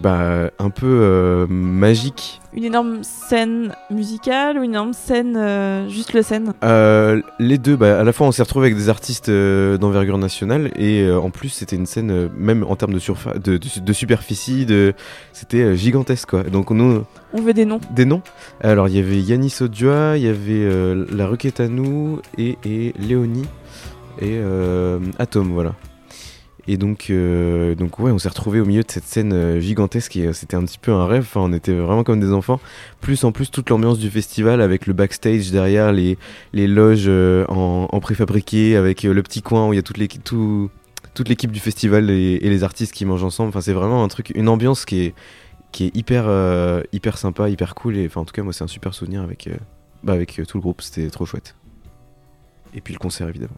bah, 0.00 0.50
un 0.58 0.70
peu 0.70 0.86
euh, 0.86 1.46
magique. 1.48 2.40
Une 2.54 2.64
énorme 2.64 3.02
scène 3.02 3.74
musicale 3.90 4.58
ou 4.58 4.62
une 4.62 4.70
énorme 4.70 4.92
scène, 4.92 5.36
euh, 5.36 5.88
juste 5.88 6.12
le 6.12 6.22
scène? 6.22 6.52
Euh, 6.64 7.20
Les 7.38 7.58
deux, 7.58 7.76
bah, 7.76 8.00
à 8.00 8.04
la 8.04 8.12
fois 8.12 8.26
on 8.26 8.32
s'est 8.32 8.42
retrouvé 8.42 8.66
avec 8.66 8.76
des 8.76 8.88
artistes 8.88 9.30
d'envergure 9.30 10.18
nationale 10.18 10.70
et 10.76 11.10
en 11.10 11.30
plus 11.30 11.48
c'était 11.48 11.76
une 11.76 11.86
scène, 11.86 12.30
même 12.36 12.64
en 12.64 12.76
termes 12.76 12.94
de, 12.94 13.38
de, 13.38 13.58
de, 13.58 13.92
superficie, 13.92 14.66
de... 14.66 14.94
c'était 15.32 15.76
gigantesque 15.76 16.30
quoi. 16.30 16.42
Donc 16.44 16.70
nous, 16.70 17.04
on 17.32 17.40
veut 17.40 17.54
des 17.54 17.64
noms. 17.64 17.80
Des 17.94 18.04
noms 18.04 18.22
Alors 18.62 18.88
il 18.88 18.96
y 18.96 18.98
avait 18.98 19.20
Yanis 19.20 19.56
Odua, 19.60 20.16
il 20.16 20.24
y 20.24 20.28
avait 20.28 20.94
La 21.10 21.26
Requête 21.26 21.60
à 21.60 21.68
nous 21.68 22.20
et, 22.38 22.58
et 22.64 22.94
Léonie 22.98 23.46
et 24.20 24.40
Atom, 25.18 25.52
voilà. 25.52 25.74
Et 26.68 26.76
donc, 26.76 27.10
euh, 27.10 27.74
donc 27.76 27.98
ouais, 28.00 28.10
on 28.10 28.18
s'est 28.18 28.28
retrouvé 28.28 28.60
au 28.60 28.64
milieu 28.64 28.82
de 28.82 28.90
cette 28.90 29.04
scène 29.04 29.32
euh, 29.32 29.60
gigantesque 29.60 30.16
et 30.16 30.26
euh, 30.26 30.32
c'était 30.32 30.56
un 30.56 30.64
petit 30.64 30.78
peu 30.78 30.92
un 30.92 31.06
rêve. 31.06 31.28
on 31.36 31.52
était 31.52 31.74
vraiment 31.74 32.02
comme 32.02 32.18
des 32.18 32.32
enfants. 32.32 32.60
Plus 33.00 33.22
en 33.24 33.30
plus 33.30 33.50
toute 33.50 33.70
l'ambiance 33.70 33.98
du 33.98 34.10
festival 34.10 34.60
avec 34.60 34.86
le 34.86 34.92
backstage 34.92 35.52
derrière, 35.52 35.92
les, 35.92 36.18
les 36.52 36.66
loges 36.66 37.08
en, 37.48 38.00
préfabriqué, 38.00 38.76
avec 38.76 39.04
le 39.04 39.22
petit 39.22 39.42
coin 39.42 39.68
où 39.68 39.72
il 39.72 39.76
y 39.76 39.78
a 39.78 39.82
toute 39.82 39.98
l'équipe, 39.98 40.24
tout, 40.24 40.70
toute 41.14 41.28
l'équipe 41.28 41.52
du 41.52 41.60
festival 41.60 42.10
et, 42.10 42.38
les 42.40 42.64
artistes 42.64 42.92
qui 42.92 43.04
mangent 43.04 43.24
ensemble. 43.24 43.50
Enfin, 43.50 43.60
c'est 43.60 43.72
vraiment 43.72 44.02
un 44.02 44.08
truc, 44.08 44.32
une 44.34 44.48
ambiance 44.48 44.84
qui 44.84 45.02
est, 45.02 45.14
qui 45.70 45.84
est 45.84 45.96
hyper, 45.96 46.26
hyper 46.92 47.18
sympa, 47.18 47.48
hyper 47.48 47.74
cool. 47.74 47.96
Et 47.96 48.06
enfin, 48.06 48.22
en 48.22 48.24
tout 48.24 48.32
cas, 48.32 48.42
moi, 48.42 48.52
c'est 48.52 48.64
un 48.64 48.68
super 48.68 48.92
souvenir 48.92 49.22
avec, 49.22 49.48
bah, 50.02 50.14
avec 50.14 50.40
tout 50.46 50.56
le 50.56 50.62
groupe. 50.62 50.82
C'était 50.82 51.10
trop 51.10 51.26
chouette. 51.26 51.54
Et 52.74 52.80
puis 52.80 52.92
le 52.92 52.98
concert 52.98 53.28
évidemment. 53.28 53.56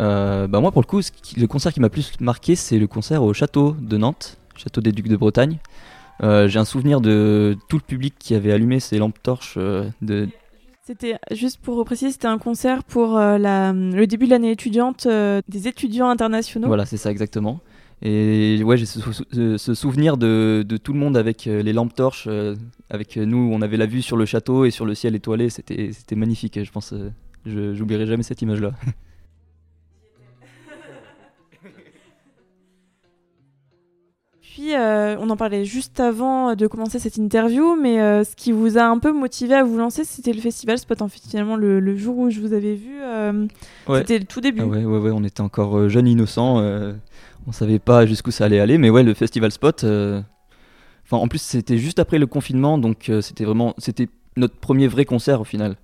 Euh, 0.00 0.46
bah 0.46 0.60
moi 0.60 0.72
pour 0.72 0.82
le 0.82 0.86
coup, 0.86 1.00
le 1.36 1.46
concert 1.46 1.72
qui 1.72 1.80
m'a 1.80 1.90
plus 1.90 2.12
marqué, 2.20 2.56
c'est 2.56 2.78
le 2.78 2.86
concert 2.86 3.22
au 3.22 3.34
château 3.34 3.76
de 3.78 3.96
Nantes, 3.96 4.38
château 4.56 4.80
des 4.80 4.92
Ducs 4.92 5.08
de 5.08 5.16
Bretagne. 5.16 5.58
Euh, 6.22 6.48
j'ai 6.48 6.58
un 6.58 6.64
souvenir 6.64 7.00
de 7.00 7.56
tout 7.68 7.76
le 7.76 7.82
public 7.82 8.14
qui 8.18 8.34
avait 8.34 8.52
allumé 8.52 8.80
ses 8.80 8.98
lampes 8.98 9.22
torches. 9.22 9.54
Euh, 9.56 9.88
de... 10.02 10.28
C'était 10.82 11.18
juste 11.30 11.60
pour 11.60 11.84
préciser, 11.84 12.10
c'était 12.10 12.26
un 12.26 12.38
concert 12.38 12.82
pour 12.82 13.16
la, 13.16 13.72
le 13.72 14.06
début 14.06 14.26
de 14.26 14.30
l'année 14.30 14.50
étudiante 14.50 15.06
des 15.06 15.68
étudiants 15.68 16.08
internationaux. 16.08 16.66
Voilà, 16.66 16.84
c'est 16.84 16.96
ça 16.96 17.10
exactement. 17.10 17.60
Et 18.02 18.62
ouais, 18.64 18.76
j'ai 18.78 18.86
ce, 18.86 19.74
souvenir 19.74 20.16
de, 20.16 20.64
de, 20.66 20.76
tout 20.78 20.94
le 20.94 20.98
monde 20.98 21.16
avec 21.16 21.44
les 21.44 21.72
lampes 21.72 21.94
torches, 21.94 22.28
avec 22.88 23.18
nous, 23.18 23.50
on 23.52 23.62
avait 23.62 23.76
la 23.76 23.86
vue 23.86 24.02
sur 24.02 24.16
le 24.16 24.24
château 24.24 24.64
et 24.64 24.70
sur 24.70 24.84
le 24.84 24.96
ciel 24.96 25.14
étoilé. 25.14 25.48
C'était 25.48 26.16
magnifique. 26.16 26.58
Je 26.60 26.72
pense, 26.72 26.92
je 27.46 27.74
j'oublierai 27.74 28.06
jamais 28.06 28.24
cette 28.24 28.42
image-là. 28.42 28.72
Euh, 34.58 35.16
on 35.20 35.30
en 35.30 35.36
parlait 35.36 35.64
juste 35.64 36.00
avant 36.00 36.54
de 36.54 36.66
commencer 36.66 36.98
cette 36.98 37.16
interview, 37.16 37.76
mais 37.80 38.00
euh, 38.00 38.24
ce 38.24 38.34
qui 38.34 38.52
vous 38.52 38.78
a 38.78 38.82
un 38.82 38.98
peu 38.98 39.12
motivé 39.12 39.54
à 39.54 39.64
vous 39.64 39.78
lancer, 39.78 40.04
c'était 40.04 40.32
le 40.32 40.40
festival 40.40 40.78
Spot. 40.78 41.02
En 41.02 41.08
fait, 41.08 41.20
finalement, 41.28 41.56
le, 41.56 41.96
jour 41.96 42.18
où 42.18 42.30
je 42.30 42.40
vous 42.40 42.52
avais 42.52 42.74
vu, 42.74 43.00
euh, 43.02 43.46
c'était 43.88 44.18
le 44.18 44.24
tout 44.24 44.40
début. 44.40 44.60
Ah 44.62 44.66
ouais, 44.66 44.84
ouais, 44.84 45.10
on 45.12 45.24
était 45.24 45.40
encore 45.40 45.88
jeunes, 45.88 46.08
innocents. 46.08 46.58
on 47.46 47.52
savait 47.52 47.78
pas 47.78 48.06
jusqu'où 48.06 48.30
ça 48.30 48.44
allait 48.44 48.60
aller, 48.60 48.78
mais 48.78 48.90
ouais, 48.90 49.02
le 49.02 49.14
festival 49.14 49.50
Spot. 49.50 49.84
Enfin, 49.84 51.16
en 51.16 51.28
plus, 51.28 51.42
c'était 51.42 51.78
juste 51.78 51.98
après 51.98 52.18
le 52.18 52.26
confinement, 52.26 52.78
donc 52.78 53.10
c'était 53.20 53.44
vraiment, 53.44 53.74
c'était 53.78 54.08
notre 54.36 54.56
premier 54.56 54.86
vrai 54.86 55.04
concert 55.04 55.40
au 55.40 55.44
final. 55.44 55.76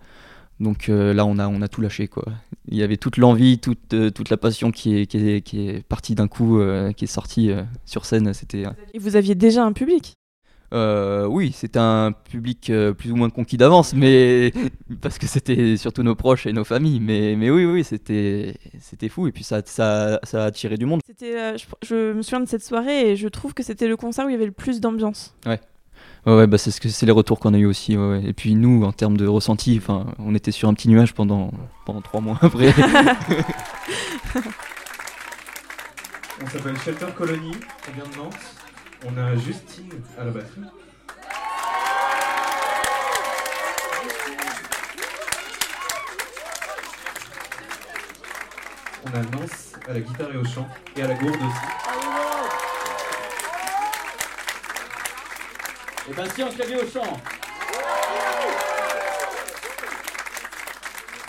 Donc 0.59 0.89
là, 0.89 1.27
on 1.27 1.39
a, 1.39 1.49
on 1.49 1.61
a 1.61 1.69
tout 1.69 1.83
lâché, 1.83 2.09
quoi 2.09 2.25
il 2.69 2.77
y 2.77 2.83
avait 2.83 2.97
toute 2.97 3.17
l'envie, 3.17 3.59
toute, 3.59 3.95
euh, 3.95 4.11
toute 4.11 4.31
la 4.31 4.37
passion 4.37 4.71
qui 4.71 4.97
est, 4.97 5.07
qui 5.07 5.19
est, 5.19 5.41
qui 5.41 5.69
est 5.69 5.87
partie 5.87 6.15
d'un 6.15 6.29
coup, 6.29 6.61
euh, 6.61 6.93
qui 6.93 7.05
est 7.05 7.09
sortie 7.09 7.51
euh, 7.51 7.63
sur 7.85 8.05
scène. 8.05 8.33
C'était. 8.35 8.65
Et 8.95 8.99
vous 8.99 9.17
aviez 9.17 9.35
déjà 9.35 9.65
un 9.65 9.73
public? 9.73 10.15
Oui, 10.73 11.53
c'était 11.53 11.79
un 11.79 12.13
public 12.13 12.71
plus 12.99 13.11
ou 13.11 13.17
moins 13.17 13.31
conquis 13.31 13.57
d'avance, 13.57 13.95
mais 13.95 14.53
parce 15.01 15.17
que 15.17 15.27
c'était 15.27 15.79
surtout 15.79 16.03
nos 16.03 16.15
proches 16.15 16.47
et 16.47 16.53
nos 16.53 16.65
familles. 16.65 17.01
Mais, 17.01 17.35
mais 17.35 17.49
oui, 17.51 17.65
oui, 17.65 17.83
c'était 17.83 18.57
c'était 18.79 19.09
fou 19.09 19.27
et 19.27 19.33
puis 19.33 19.43
ça, 19.43 19.63
ça, 19.65 20.21
ça 20.23 20.43
a 20.43 20.47
attiré 20.47 20.77
du 20.77 20.85
monde. 20.85 21.01
C'était, 21.07 21.57
je, 21.83 22.13
me 22.13 22.21
souviens 22.21 22.41
de 22.41 22.49
cette 22.49 22.63
soirée 22.63 23.13
et 23.13 23.17
je 23.17 23.29
trouve 23.29 23.55
que 23.55 23.63
c'était 23.63 23.89
le 23.89 23.97
concert 23.97 24.27
où 24.27 24.29
il 24.29 24.33
y 24.33 24.35
avait 24.35 24.45
le 24.45 24.53
plus 24.53 24.81
d'ambiance. 24.81 25.35
Ouais, 25.47 25.61
Ouais, 26.27 26.47
bah 26.49 26.59
c'est 26.59 26.71
ce 26.73 26.81
que 26.81 26.89
c'est 26.89 27.07
les 27.07 27.13
retours 27.13 27.39
qu'on 27.39 27.55
a 27.55 27.59
eu 27.59 27.67
aussi. 27.67 27.97
ouais, 27.97 28.05
ouais. 28.19 28.23
Et 28.25 28.33
puis 28.33 28.55
nous, 28.57 28.83
en 28.85 28.93
termes 28.93 29.17
de 29.17 29.27
ressenti, 29.29 29.79
enfin, 29.81 30.07
on 30.19 30.35
était 30.35 30.51
sur 30.51 30.69
un 30.69 30.75
petit 30.75 30.89
nuage 30.89 31.15
pendant 31.15 31.53
pendant 31.85 32.01
trois 32.01 32.21
mois 32.21 32.37
après. 32.43 32.75
On 36.43 36.47
s'appelle 36.49 36.77
Shelter 36.79 37.07
Colony, 37.17 37.53
on 37.89 37.93
vient 37.95 38.05
de 38.13 38.17
Nantes. 38.19 38.37
On 39.07 39.17
a 39.17 39.35
Justine 39.37 39.89
à 40.19 40.25
la 40.25 40.31
batterie. 40.33 40.61
On 49.05 49.09
a 49.17 49.23
Nance 49.23 49.73
à 49.89 49.93
la 49.93 50.01
guitare 50.01 50.33
et 50.35 50.37
au 50.37 50.45
chant, 50.45 50.67
et 50.97 51.03
à 51.03 51.09
la 51.09 51.15
gourde 51.15 51.37
aussi. 51.37 51.86
Et 56.09 56.15
Bastien, 56.15 56.49
clavier 56.49 56.77
au 56.77 56.87
chant. 56.87 57.13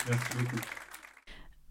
Merci 0.08 0.28
beaucoup. 0.38 0.56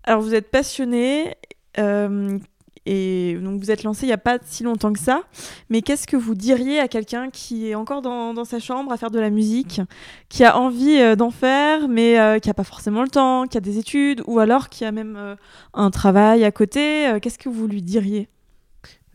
Alors 0.04 0.22
vous 0.22 0.36
êtes 0.36 0.52
passionné 0.52 1.36
euh, 1.80 2.40
et 2.86 3.38
donc 3.42 3.60
vous 3.60 3.72
êtes 3.72 3.84
lancé 3.84 4.06
il 4.06 4.08
n'y 4.08 4.14
a 4.14 4.18
pas 4.18 4.38
si 4.42 4.64
longtemps 4.64 4.94
que 4.94 5.00
ça. 5.00 5.24
Mais 5.70 5.82
qu'est-ce 5.82 6.08
que 6.08 6.16
vous 6.16 6.36
diriez 6.36 6.80
à 6.80 6.88
quelqu'un 6.88 7.30
qui 7.30 7.70
est 7.70 7.76
encore 7.76 8.02
dans, 8.02 8.34
dans 8.34 8.46
sa 8.46 8.60
chambre 8.60 8.92
à 8.92 8.98
faire 8.98 9.12
de 9.12 9.20
la 9.20 9.30
musique, 9.30 9.82
qui 10.30 10.44
a 10.46 10.58
envie 10.58 10.98
euh, 10.98 11.16
d'en 11.16 11.32
faire, 11.32 11.90
mais 11.90 12.20
euh, 12.20 12.40
qui 12.40 12.50
n'a 12.50 12.54
pas 12.54 12.64
forcément 12.64 13.04
le 13.04 13.10
temps, 13.10 13.46
qui 13.48 13.58
a 13.58 13.62
des 13.62 13.78
études, 13.78 14.24
ou 14.26 14.40
alors 14.40 14.70
qui 14.70 14.86
a 14.86 14.92
même 14.92 15.16
euh, 15.18 15.36
un 15.74 15.92
travail 15.92 16.46
à 16.46 16.52
côté 16.52 17.08
euh, 17.08 17.20
Qu'est-ce 17.20 17.40
que 17.40 17.50
vous 17.50 17.68
lui 17.68 17.82
diriez? 17.82 18.30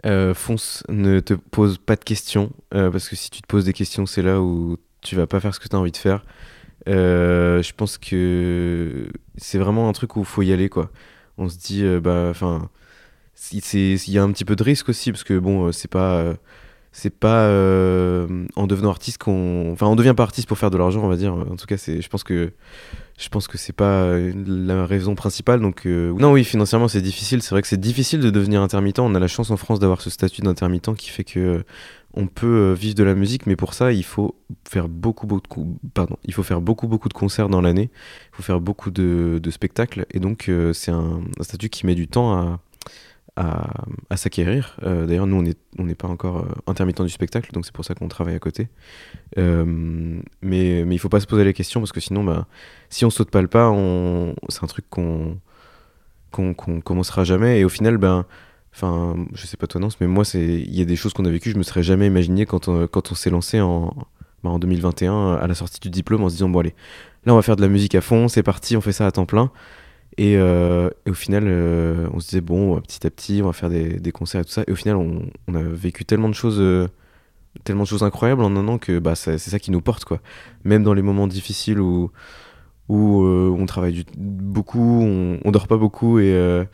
Euh, 0.05 0.35
fonce, 0.35 0.83
ne 0.89 1.21
te 1.21 1.35
pose 1.35 1.79
pas 1.79 1.95
de 1.95 2.03
questions, 2.03 2.53
euh, 2.75 2.91
parce 2.91 3.09
que 3.09 3.15
si 3.15 3.31
tu 3.31 3.41
te 3.41 3.47
poses 3.47 3.65
des 3.67 3.73
questions, 3.73 4.05
c'est 4.05 4.23
là 4.23 4.41
où 4.41 4.77
tu 5.01 5.15
vas 5.15 5.29
pas 5.29 5.39
faire 5.39 5.55
ce 5.55 5.61
que 5.61 5.69
tu 5.69 5.77
as 5.77 5.79
envie 5.79 5.93
de 5.93 5.97
faire. 5.97 6.25
Euh, 6.89 7.63
je 7.63 7.73
pense 7.73 7.99
que 7.99 9.07
c'est 9.37 9.59
vraiment 9.59 9.89
un 9.89 9.93
truc 9.93 10.17
où 10.17 10.21
il 10.21 10.27
faut 10.27 10.43
y 10.43 10.53
aller, 10.53 10.69
quoi. 10.69 10.91
On 11.39 11.49
se 11.49 11.57
dit, 11.57 11.85
bah, 12.01 12.29
enfin, 12.31 12.69
il 13.53 14.11
y 14.11 14.19
a 14.19 14.23
un 14.23 14.33
petit 14.33 14.45
peu 14.45 14.57
de 14.57 14.63
risque 14.65 14.89
aussi, 14.89 15.13
parce 15.13 15.25
que 15.25 15.39
bon, 15.39 15.71
c'est 15.73 15.91
pas, 15.91 16.35
c'est 16.93 17.11
pas 17.11 17.47
euh, 17.47 18.47
en 18.55 18.67
devenant 18.67 18.91
artiste 18.91 19.17
qu'on, 19.17 19.73
enfin, 19.73 19.87
on 19.87 19.97
devient 19.97 20.13
pas 20.15 20.25
artiste 20.25 20.47
pour 20.47 20.59
faire 20.59 20.71
de 20.71 20.77
l'argent, 20.77 21.03
on 21.03 21.09
va 21.09 21.17
dire. 21.17 21.35
En 21.35 21.57
tout 21.57 21.65
cas, 21.65 21.79
c'est, 21.79 22.03
je 22.03 22.09
pense 22.11 22.23
que, 22.23 22.53
je 23.19 23.29
pense 23.31 23.49
que 23.49 23.57
c'est 23.57 23.73
pas 23.73 24.03
euh, 24.03 24.33
la 24.47 24.85
raison 24.85 25.15
principale. 25.15 25.61
Donc, 25.61 25.87
euh, 25.87 26.13
non, 26.19 26.33
oui, 26.33 26.45
financièrement, 26.45 26.89
c'est 26.89 27.01
difficile. 27.01 27.43
C'est 27.43 27.51
vrai 27.51 27.63
que 27.63 27.69
c'est 27.69 27.81
difficile 27.81 28.21
de 28.21 28.29
devenir 28.29 28.61
intermittent. 28.61 28.99
On 28.99 29.15
a 29.15 29.19
la 29.19 29.27
chance 29.27 29.51
en 29.51 29.57
France 29.57 29.81
d'avoir 29.81 30.03
ce 30.03 30.11
statut 30.11 30.43
d'intermittent 30.43 30.95
qui 30.95 31.09
fait 31.09 31.25
que 31.25 31.65
on 32.15 32.27
peut 32.27 32.75
vivre 32.75 32.95
de 32.95 33.05
la 33.05 33.15
musique, 33.15 33.47
mais 33.47 33.57
pour 33.57 33.73
ça, 33.73 33.91
il 33.91 34.05
faut 34.05 34.35
faire 34.69 34.87
beaucoup, 34.87 35.27
beaucoup, 35.27 35.79
pardon, 35.95 36.19
il 36.27 36.35
faut 36.35 36.43
faire 36.43 36.61
beaucoup, 36.61 36.87
beaucoup 36.87 37.09
de 37.09 37.15
concerts 37.15 37.49
dans 37.49 37.63
l'année. 37.63 37.91
Il 38.33 38.37
faut 38.37 38.43
faire 38.43 38.61
beaucoup 38.61 38.91
de, 38.91 39.41
de 39.43 39.51
spectacles, 39.51 40.05
et 40.11 40.21
donc 40.21 40.51
c'est 40.75 40.91
un 40.91 41.23
statut 41.41 41.71
qui 41.71 41.87
met 41.87 41.95
du 41.95 42.09
temps 42.09 42.35
à, 42.35 42.61
à, 43.37 44.17
s'acquérir. 44.17 44.77
Euh, 44.83 45.07
D'ailleurs, 45.07 45.27
nous, 45.27 45.43
on 45.79 45.85
n'est 45.85 45.95
pas 45.95 46.09
encore 46.09 46.39
euh, 46.39 46.55
intermittent 46.67 47.03
du 47.03 47.09
spectacle, 47.09 47.51
donc 47.53 47.65
c'est 47.65 47.73
pour 47.73 47.85
ça 47.85 47.95
qu'on 47.95 48.09
travaille 48.09 48.35
à 48.35 48.39
côté. 48.39 48.69
Euh, 49.39 49.65
mais, 50.43 50.85
mais 50.85 50.95
il 50.95 50.99
faut 50.99 51.09
pas 51.09 51.21
se 51.21 51.27
poser 51.27 51.45
les 51.45 51.55
questions 51.55 51.81
parce 51.81 51.93
que 51.93 52.01
sinon, 52.01 52.25
bah, 52.25 52.47
si 52.91 53.05
on 53.05 53.11
saute 53.11 53.31
pas 53.31 53.43
le 53.43 53.49
pas, 53.49 53.73
c'est 54.49 54.63
un 54.63 54.67
truc 54.67 54.85
qu'on 54.91 55.39
qu'on 56.31 56.55
qu'on 56.55 56.81
commencera 56.81 57.25
jamais. 57.25 57.61
Et 57.61 57.65
au 57.65 57.69
final, 57.69 57.97
ben, 57.97 58.27
enfin, 58.75 59.17
je 59.35 59.47
sais 59.47 59.57
pas 59.57 59.67
toi, 59.67 59.81
Nance, 59.81 59.99
mais 60.01 60.07
moi, 60.07 60.25
il 60.35 60.75
y 60.75 60.83
a 60.83 60.85
des 60.85 60.97
choses 60.97 61.15
qu'on 61.15 61.25
a 61.25 61.31
vécues, 61.31 61.53
je 61.53 61.59
me 61.59 61.63
serais 61.63 61.83
jamais 61.83 62.07
imaginé 62.07 62.47
quand 62.47 62.69
on, 62.69 63.15
s'est 63.15 63.31
lancé 63.31 63.61
en, 63.61 63.95
bah, 64.45 64.51
en 64.51 64.59
2021 64.59 65.35
à 65.37 65.47
la 65.47 65.55
sortie 65.55 65.81
du 65.81 65.91
diplôme 65.91 66.23
en 66.23 66.29
se 66.29 66.35
disant, 66.35 66.51
bon, 66.51 66.61
allez, 66.61 66.75
là, 67.25 67.33
on 67.33 67.37
va 67.37 67.43
faire 67.43 67.57
de 67.57 67.63
la 67.63 67.69
musique 67.69 67.95
à 67.95 68.03
fond, 68.03 68.29
c'est 68.29 68.43
parti, 68.43 68.77
on 68.77 68.83
fait 68.83 68.93
ça 68.93 69.07
à 69.07 69.11
temps 69.11 69.27
plein. 69.27 69.51
Et, 70.19 70.37
euh, 70.37 70.91
et 71.07 71.11
au 71.11 71.15
final, 71.15 71.45
euh, 71.47 72.09
on 72.13 72.21
se 72.21 72.29
disait, 72.29 72.41
bon, 72.41 72.81
petit 72.81 73.07
à 73.07 73.11
petit, 73.11 73.41
on 73.43 73.47
va 73.47 73.53
faire 73.53 73.71
des, 73.71 74.13
concerts 74.13 74.43
et 74.43 74.45
tout 74.45 74.51
ça. 74.51 74.65
Et 74.67 74.73
au 74.73 74.77
final, 74.77 74.97
on, 74.97 75.55
a 75.55 75.63
vécu 75.63 76.05
tellement 76.05 76.29
de 76.29 76.35
choses, 76.35 76.61
euh, 76.61 76.89
tellement 77.65 77.85
de 77.85 77.89
choses 77.89 78.03
incroyables 78.03 78.43
en 78.43 78.55
un 78.57 78.69
an 78.69 78.79
que 78.79 78.99
bah, 78.99 79.15
c'est 79.15 79.39
ça 79.39 79.59
qui 79.59 79.71
nous 79.71 79.81
porte, 79.81 80.05
quoi. 80.05 80.21
Même 80.65 80.83
dans 80.83 80.95
les 80.95 81.03
moments 81.03 81.27
difficiles 81.27 81.81
où, 81.81 82.11
on 82.89 83.67
travaille 83.67 84.05
beaucoup, 84.19 85.03
on, 85.03 85.39
on 85.45 85.51
dort 85.51 85.67
pas 85.67 85.79
beaucoup 85.79 86.19
et, 86.19 86.67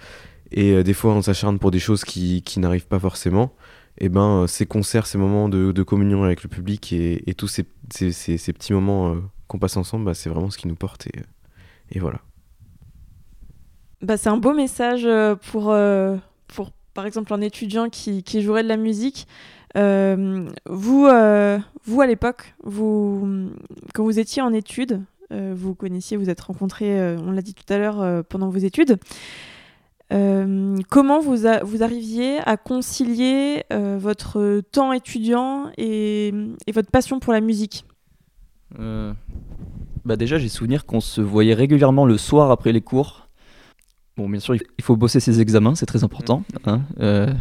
des 0.51 0.94
fois 0.94 1.12
on 1.12 1.22
s'acharne 1.22 1.61
pour 1.61 1.70
des 1.70 1.79
choses 1.79 2.05
qui, 2.05 2.42
n'arrivent 2.57 2.88
pas 2.88 2.98
forcément. 2.98 3.55
Et 4.01 4.09
ben, 4.09 4.42
euh, 4.42 4.46
ces 4.46 4.66
concerts, 4.66 5.07
ces 5.07 5.18
moments 5.18 5.48
de, 5.48 5.83
communion 5.83 6.24
avec 6.24 6.42
le 6.42 6.48
public 6.48 6.92
et, 6.92 7.35
tous 7.37 7.48
ces, 7.48 7.62
petits 7.62 8.72
moments 8.72 9.16
qu'on 9.46 9.61
passe 9.61 9.77
ensemble, 9.77 10.07
bah, 10.07 10.14
c'est 10.14 10.29
vraiment 10.29 10.51
ce 10.51 10.59
qui 10.59 10.66
nous 10.66 10.77
porte. 10.77 11.07
Et 11.92 12.01
voilà. 12.01 12.20
Bah, 14.00 14.16
c'est 14.16 14.28
un 14.28 14.37
beau 14.37 14.54
message 14.54 15.04
euh, 15.04 15.34
pour, 15.50 15.70
euh, 15.70 16.16
pour, 16.46 16.70
par 16.94 17.04
exemple, 17.04 17.32
un 17.34 17.40
étudiant 17.40 17.88
qui, 17.88 18.22
qui 18.22 18.42
jouerait 18.42 18.62
de 18.62 18.68
la 18.68 18.76
musique. 18.76 19.26
Euh, 19.76 20.48
vous, 20.66 21.08
vous, 21.84 22.00
à 22.00 22.06
l'époque, 22.06 22.54
vous, 22.62 23.50
quand 23.94 24.04
vous 24.04 24.18
étiez 24.18 24.40
en 24.40 24.52
études, 24.52 25.02
vous 25.30 25.74
connaissiez, 25.74 26.16
vous 26.16 26.30
êtes 26.30 26.40
rencontrés, 26.40 27.16
on 27.18 27.32
l'a 27.32 27.42
dit 27.42 27.52
tout 27.52 27.70
à 27.70 27.76
l'heure, 27.76 28.24
pendant 28.24 28.48
vos 28.48 28.58
études. 28.58 28.96
Comment 30.11 31.20
vous, 31.20 31.37
vous 31.64 31.82
arriviez 31.82 32.38
à 32.46 32.56
concilier 32.56 33.64
votre 33.70 34.62
temps 34.72 34.94
étudiant 34.94 35.70
et, 35.76 36.32
et 36.66 36.72
votre 36.72 36.90
passion 36.90 37.20
pour 37.20 37.34
la 37.34 37.42
musique? 37.42 37.84
Bah 38.74 40.16
déjà, 40.16 40.38
j'ai 40.38 40.48
souvenir 40.48 40.87
qu'on 40.87 41.00
se 41.00 41.20
voyait 41.20 41.54
régulièrement 41.54 42.06
le 42.06 42.16
soir 42.16 42.50
après 42.50 42.72
les 42.72 42.80
cours. 42.80 43.27
Bon, 44.18 44.28
bien 44.28 44.40
sûr, 44.40 44.57
il 44.57 44.83
faut 44.85 44.96
bosser 44.96 45.20
ses 45.20 45.40
examens, 45.40 45.76
c'est 45.76 45.87
très 45.87 46.02
important. 46.02 46.42
hein, 46.66 46.83
euh, 46.98 47.33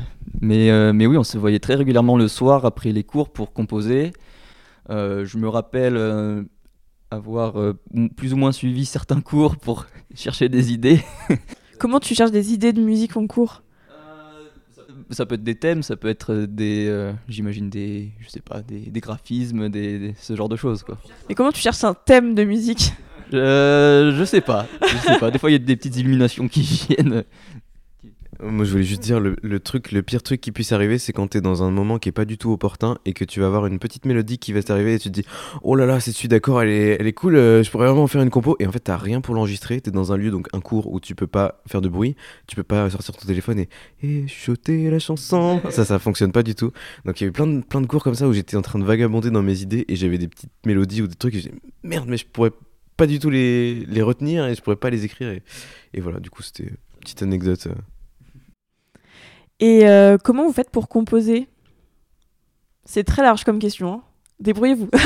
mais, 0.41 0.69
euh, 0.69 0.93
mais 0.93 1.07
oui, 1.07 1.17
on 1.17 1.23
se 1.23 1.35
voyait 1.39 1.57
très 1.57 1.73
régulièrement 1.73 2.17
le 2.17 2.27
soir 2.27 2.65
après 2.65 2.91
les 2.91 3.03
cours 3.03 3.29
pour 3.29 3.51
composer. 3.51 4.13
Euh, 4.91 5.25
je 5.25 5.39
me 5.39 5.49
rappelle 5.49 5.97
euh, 5.97 6.43
avoir 7.09 7.59
euh, 7.59 7.73
plus 8.15 8.31
ou 8.33 8.37
moins 8.37 8.51
suivi 8.51 8.85
certains 8.85 9.21
cours 9.21 9.55
pour 9.57 9.87
chercher 10.15 10.49
des 10.49 10.71
idées. 10.71 11.01
Comment 11.79 11.99
tu 11.99 12.13
cherches 12.13 12.29
des 12.31 12.53
idées 12.53 12.73
de 12.73 12.81
musique 12.81 13.17
en 13.17 13.25
cours? 13.25 13.63
Ça 15.09 15.25
peut 15.25 15.33
être 15.35 15.43
des 15.43 15.55
thèmes, 15.55 15.81
ça 15.81 15.95
peut 15.95 16.09
être 16.09 16.35
des, 16.47 16.85
euh, 16.87 17.11
j'imagine 17.27 17.69
des, 17.71 18.11
je 18.19 18.29
sais 18.29 18.41
pas, 18.41 18.61
des, 18.61 18.81
des 18.81 18.99
graphismes, 18.99 19.69
des, 19.69 19.97
des- 19.99 20.15
ce 20.19 20.35
genre 20.35 20.49
de 20.49 20.55
choses 20.57 20.83
quoi. 20.83 20.97
Et 21.29 21.33
comment 21.33 21.51
tu 21.51 21.59
cherches 21.61 21.83
un 21.85 21.93
thème 21.95 22.35
de 22.35 22.43
musique? 22.43 22.93
Euh, 23.33 24.15
je 24.17 24.23
sais 24.23 24.41
pas, 24.41 24.67
je 24.81 24.97
sais 24.97 25.17
pas. 25.19 25.31
Des 25.31 25.39
fois, 25.39 25.49
il 25.49 25.53
y 25.53 25.55
a 25.55 25.59
des 25.59 25.75
petites 25.75 25.97
illuminations 25.97 26.47
qui 26.47 26.61
viennent. 26.61 27.23
Moi, 28.39 28.65
je 28.65 28.71
voulais 28.71 28.83
juste 28.83 29.01
dire, 29.01 29.19
le, 29.19 29.35
le 29.41 29.59
truc, 29.59 29.91
le 29.91 30.03
pire 30.03 30.21
truc 30.21 30.39
qui 30.39 30.51
puisse 30.51 30.71
arriver, 30.71 30.99
c'est 30.99 31.11
quand 31.11 31.25
t'es 31.25 31.41
dans 31.41 31.63
un 31.63 31.71
moment 31.71 31.97
qui 31.97 32.09
est 32.09 32.11
pas 32.11 32.25
du 32.25 32.37
tout 32.37 32.51
opportun 32.51 32.99
et 33.03 33.13
que 33.13 33.25
tu 33.25 33.39
vas 33.39 33.47
avoir 33.47 33.65
une 33.65 33.79
petite 33.79 34.05
mélodie 34.05 34.37
qui 34.37 34.53
va 34.53 34.61
t'arriver 34.61 34.93
et 34.93 34.99
tu 34.99 35.09
te 35.09 35.13
dis, 35.21 35.25
oh 35.63 35.75
là 35.75 35.87
là, 35.87 35.99
c'est 35.99 36.11
celui 36.11 36.27
d'accord, 36.27 36.61
elle 36.61 36.69
est, 36.69 36.97
elle 36.99 37.07
est 37.07 37.13
cool, 37.13 37.35
euh, 37.35 37.63
je 37.63 37.71
pourrais 37.71 37.87
vraiment 37.87 38.03
en 38.03 38.07
faire 38.07 38.21
une 38.21 38.29
compo. 38.29 38.55
Et 38.59 38.67
en 38.67 38.71
fait, 38.71 38.81
t'as 38.81 38.97
rien 38.97 39.21
pour 39.21 39.33
l'enregistrer, 39.33 39.81
t'es 39.81 39.89
dans 39.89 40.13
un 40.13 40.17
lieu, 40.17 40.29
donc 40.29 40.49
un 40.53 40.59
cours 40.59 40.93
où 40.93 40.99
tu 40.99 41.15
peux 41.15 41.25
pas 41.25 41.63
faire 41.65 41.81
de 41.81 41.89
bruit, 41.89 42.15
tu 42.45 42.55
peux 42.55 42.61
pas 42.61 42.87
sortir 42.91 43.15
ton 43.15 43.25
téléphone 43.25 43.57
et, 43.57 43.69
et 44.03 44.89
la 44.91 44.99
chanson. 44.99 45.59
Ça, 45.71 45.83
ça 45.83 45.97
fonctionne 45.97 46.31
pas 46.31 46.43
du 46.43 46.53
tout. 46.53 46.71
Donc 47.05 47.19
il 47.19 47.23
y 47.23 47.25
a 47.25 47.29
eu 47.29 47.31
plein 47.33 47.47
de, 47.47 47.61
plein 47.61 47.81
de 47.81 47.87
cours 47.87 48.03
comme 48.03 48.13
ça 48.13 48.27
où 48.27 48.33
j'étais 48.33 48.55
en 48.55 48.61
train 48.61 48.77
de 48.77 48.85
vagabonder 48.85 49.31
dans 49.31 49.41
mes 49.41 49.61
idées 49.63 49.85
et 49.87 49.95
j'avais 49.95 50.19
des 50.19 50.27
petites 50.27 50.51
mélodies 50.63 51.01
ou 51.01 51.07
des 51.07 51.15
trucs 51.15 51.33
et 51.33 51.39
j'ai 51.39 51.53
merde, 51.81 52.05
mais 52.07 52.17
je 52.17 52.25
pourrais 52.27 52.51
pas 52.97 53.07
du 53.07 53.19
tout 53.19 53.29
les, 53.29 53.85
les 53.85 54.01
retenir 54.01 54.45
et 54.45 54.55
je 54.55 54.61
pourrais 54.61 54.75
pas 54.75 54.89
les 54.89 55.05
écrire. 55.05 55.29
Et, 55.29 55.43
et 55.93 56.01
voilà, 56.01 56.19
du 56.19 56.29
coup, 56.29 56.41
c'était 56.41 56.63
une 56.63 56.77
petite 57.01 57.21
anecdote. 57.23 57.67
euh. 57.67 57.75
Et 59.59 59.87
euh, 59.87 60.17
comment 60.21 60.45
vous 60.45 60.53
faites 60.53 60.69
pour 60.69 60.87
composer? 60.89 61.47
C'est 62.85 63.03
très 63.03 63.21
large 63.21 63.43
comme 63.43 63.59
question. 63.59 63.93
hein. 63.93 64.03
Débrouillez-vous. 64.39 64.89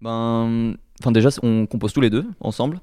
Ben, 0.00 0.76
enfin 1.00 1.12
déjà, 1.12 1.30
on 1.42 1.66
compose 1.66 1.92
tous 1.92 2.00
les 2.00 2.10
deux 2.10 2.26
ensemble. 2.40 2.80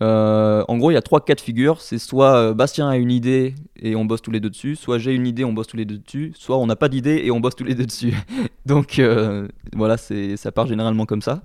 Euh, 0.00 0.64
en 0.68 0.78
gros, 0.78 0.90
il 0.90 0.94
y 0.94 0.96
a 0.96 1.02
trois 1.02 1.22
cas 1.24 1.34
de 1.34 1.40
figure. 1.40 1.80
C'est 1.80 1.98
soit 1.98 2.54
Bastien 2.54 2.88
a 2.88 2.96
une 2.96 3.10
idée 3.10 3.54
et 3.76 3.96
on 3.96 4.04
bosse 4.04 4.22
tous 4.22 4.30
les 4.30 4.40
deux 4.40 4.48
dessus, 4.50 4.76
soit 4.76 4.98
j'ai 4.98 5.12
une 5.14 5.26
idée, 5.26 5.44
on 5.44 5.52
bosse 5.52 5.66
tous 5.66 5.76
les 5.76 5.84
deux 5.84 5.98
dessus, 5.98 6.32
soit 6.36 6.56
on 6.58 6.66
n'a 6.66 6.76
pas 6.76 6.88
d'idée 6.88 7.22
et 7.24 7.30
on 7.30 7.40
bosse 7.40 7.56
tous 7.56 7.64
les 7.64 7.74
deux 7.74 7.84
dessus. 7.86 8.14
Donc 8.66 8.98
euh, 8.98 9.48
voilà, 9.74 9.96
c'est 9.96 10.36
ça 10.36 10.52
part 10.52 10.66
généralement 10.66 11.04
comme 11.04 11.22
ça. 11.22 11.42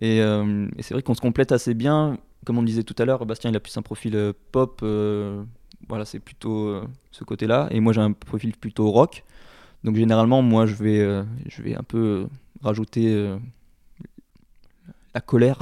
Et, 0.00 0.20
euh, 0.20 0.68
et 0.76 0.82
c'est 0.82 0.94
vrai 0.94 1.02
qu'on 1.02 1.14
se 1.14 1.20
complète 1.20 1.52
assez 1.52 1.74
bien. 1.74 2.18
Comme 2.44 2.58
on 2.58 2.62
disait 2.62 2.82
tout 2.82 2.94
à 2.98 3.04
l'heure, 3.04 3.24
Bastien 3.26 3.50
il 3.50 3.56
a 3.56 3.60
plus 3.60 3.76
un 3.76 3.82
profil 3.82 4.16
euh, 4.16 4.32
pop. 4.52 4.80
euh, 4.82 5.42
voilà, 5.88 6.04
c'est 6.04 6.20
plutôt 6.20 6.80
ce 7.10 7.24
côté-là. 7.24 7.68
Et 7.70 7.80
moi 7.80 7.92
j'ai 7.92 8.00
un 8.00 8.12
profil 8.12 8.56
plutôt 8.56 8.90
rock. 8.90 9.24
Donc 9.84 9.96
généralement, 9.96 10.40
moi 10.40 10.64
je 10.66 10.74
vais, 10.74 11.24
je 11.46 11.62
vais 11.62 11.74
un 11.76 11.82
peu 11.82 12.26
rajouter 12.62 13.36
la 15.14 15.20
colère, 15.20 15.58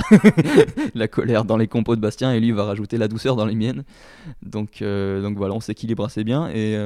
la 0.94 1.08
colère 1.08 1.44
dans 1.44 1.56
les 1.56 1.66
compos 1.66 1.96
de 1.96 2.00
Bastien, 2.00 2.32
et 2.32 2.38
lui 2.38 2.52
va 2.52 2.64
rajouter 2.64 2.98
la 2.98 3.08
douceur 3.08 3.34
dans 3.34 3.46
les 3.46 3.56
miennes. 3.56 3.82
Donc, 4.42 4.80
donc 4.80 5.36
voilà, 5.36 5.54
on 5.54 5.60
s'équilibre 5.60 6.04
assez 6.04 6.22
bien. 6.22 6.48
Et, 6.50 6.78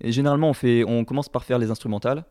et 0.00 0.10
généralement, 0.10 0.50
on, 0.50 0.54
fait, 0.54 0.82
on 0.82 1.04
commence 1.04 1.28
par 1.28 1.44
faire 1.44 1.60
les 1.60 1.70
instrumentales. 1.70 2.24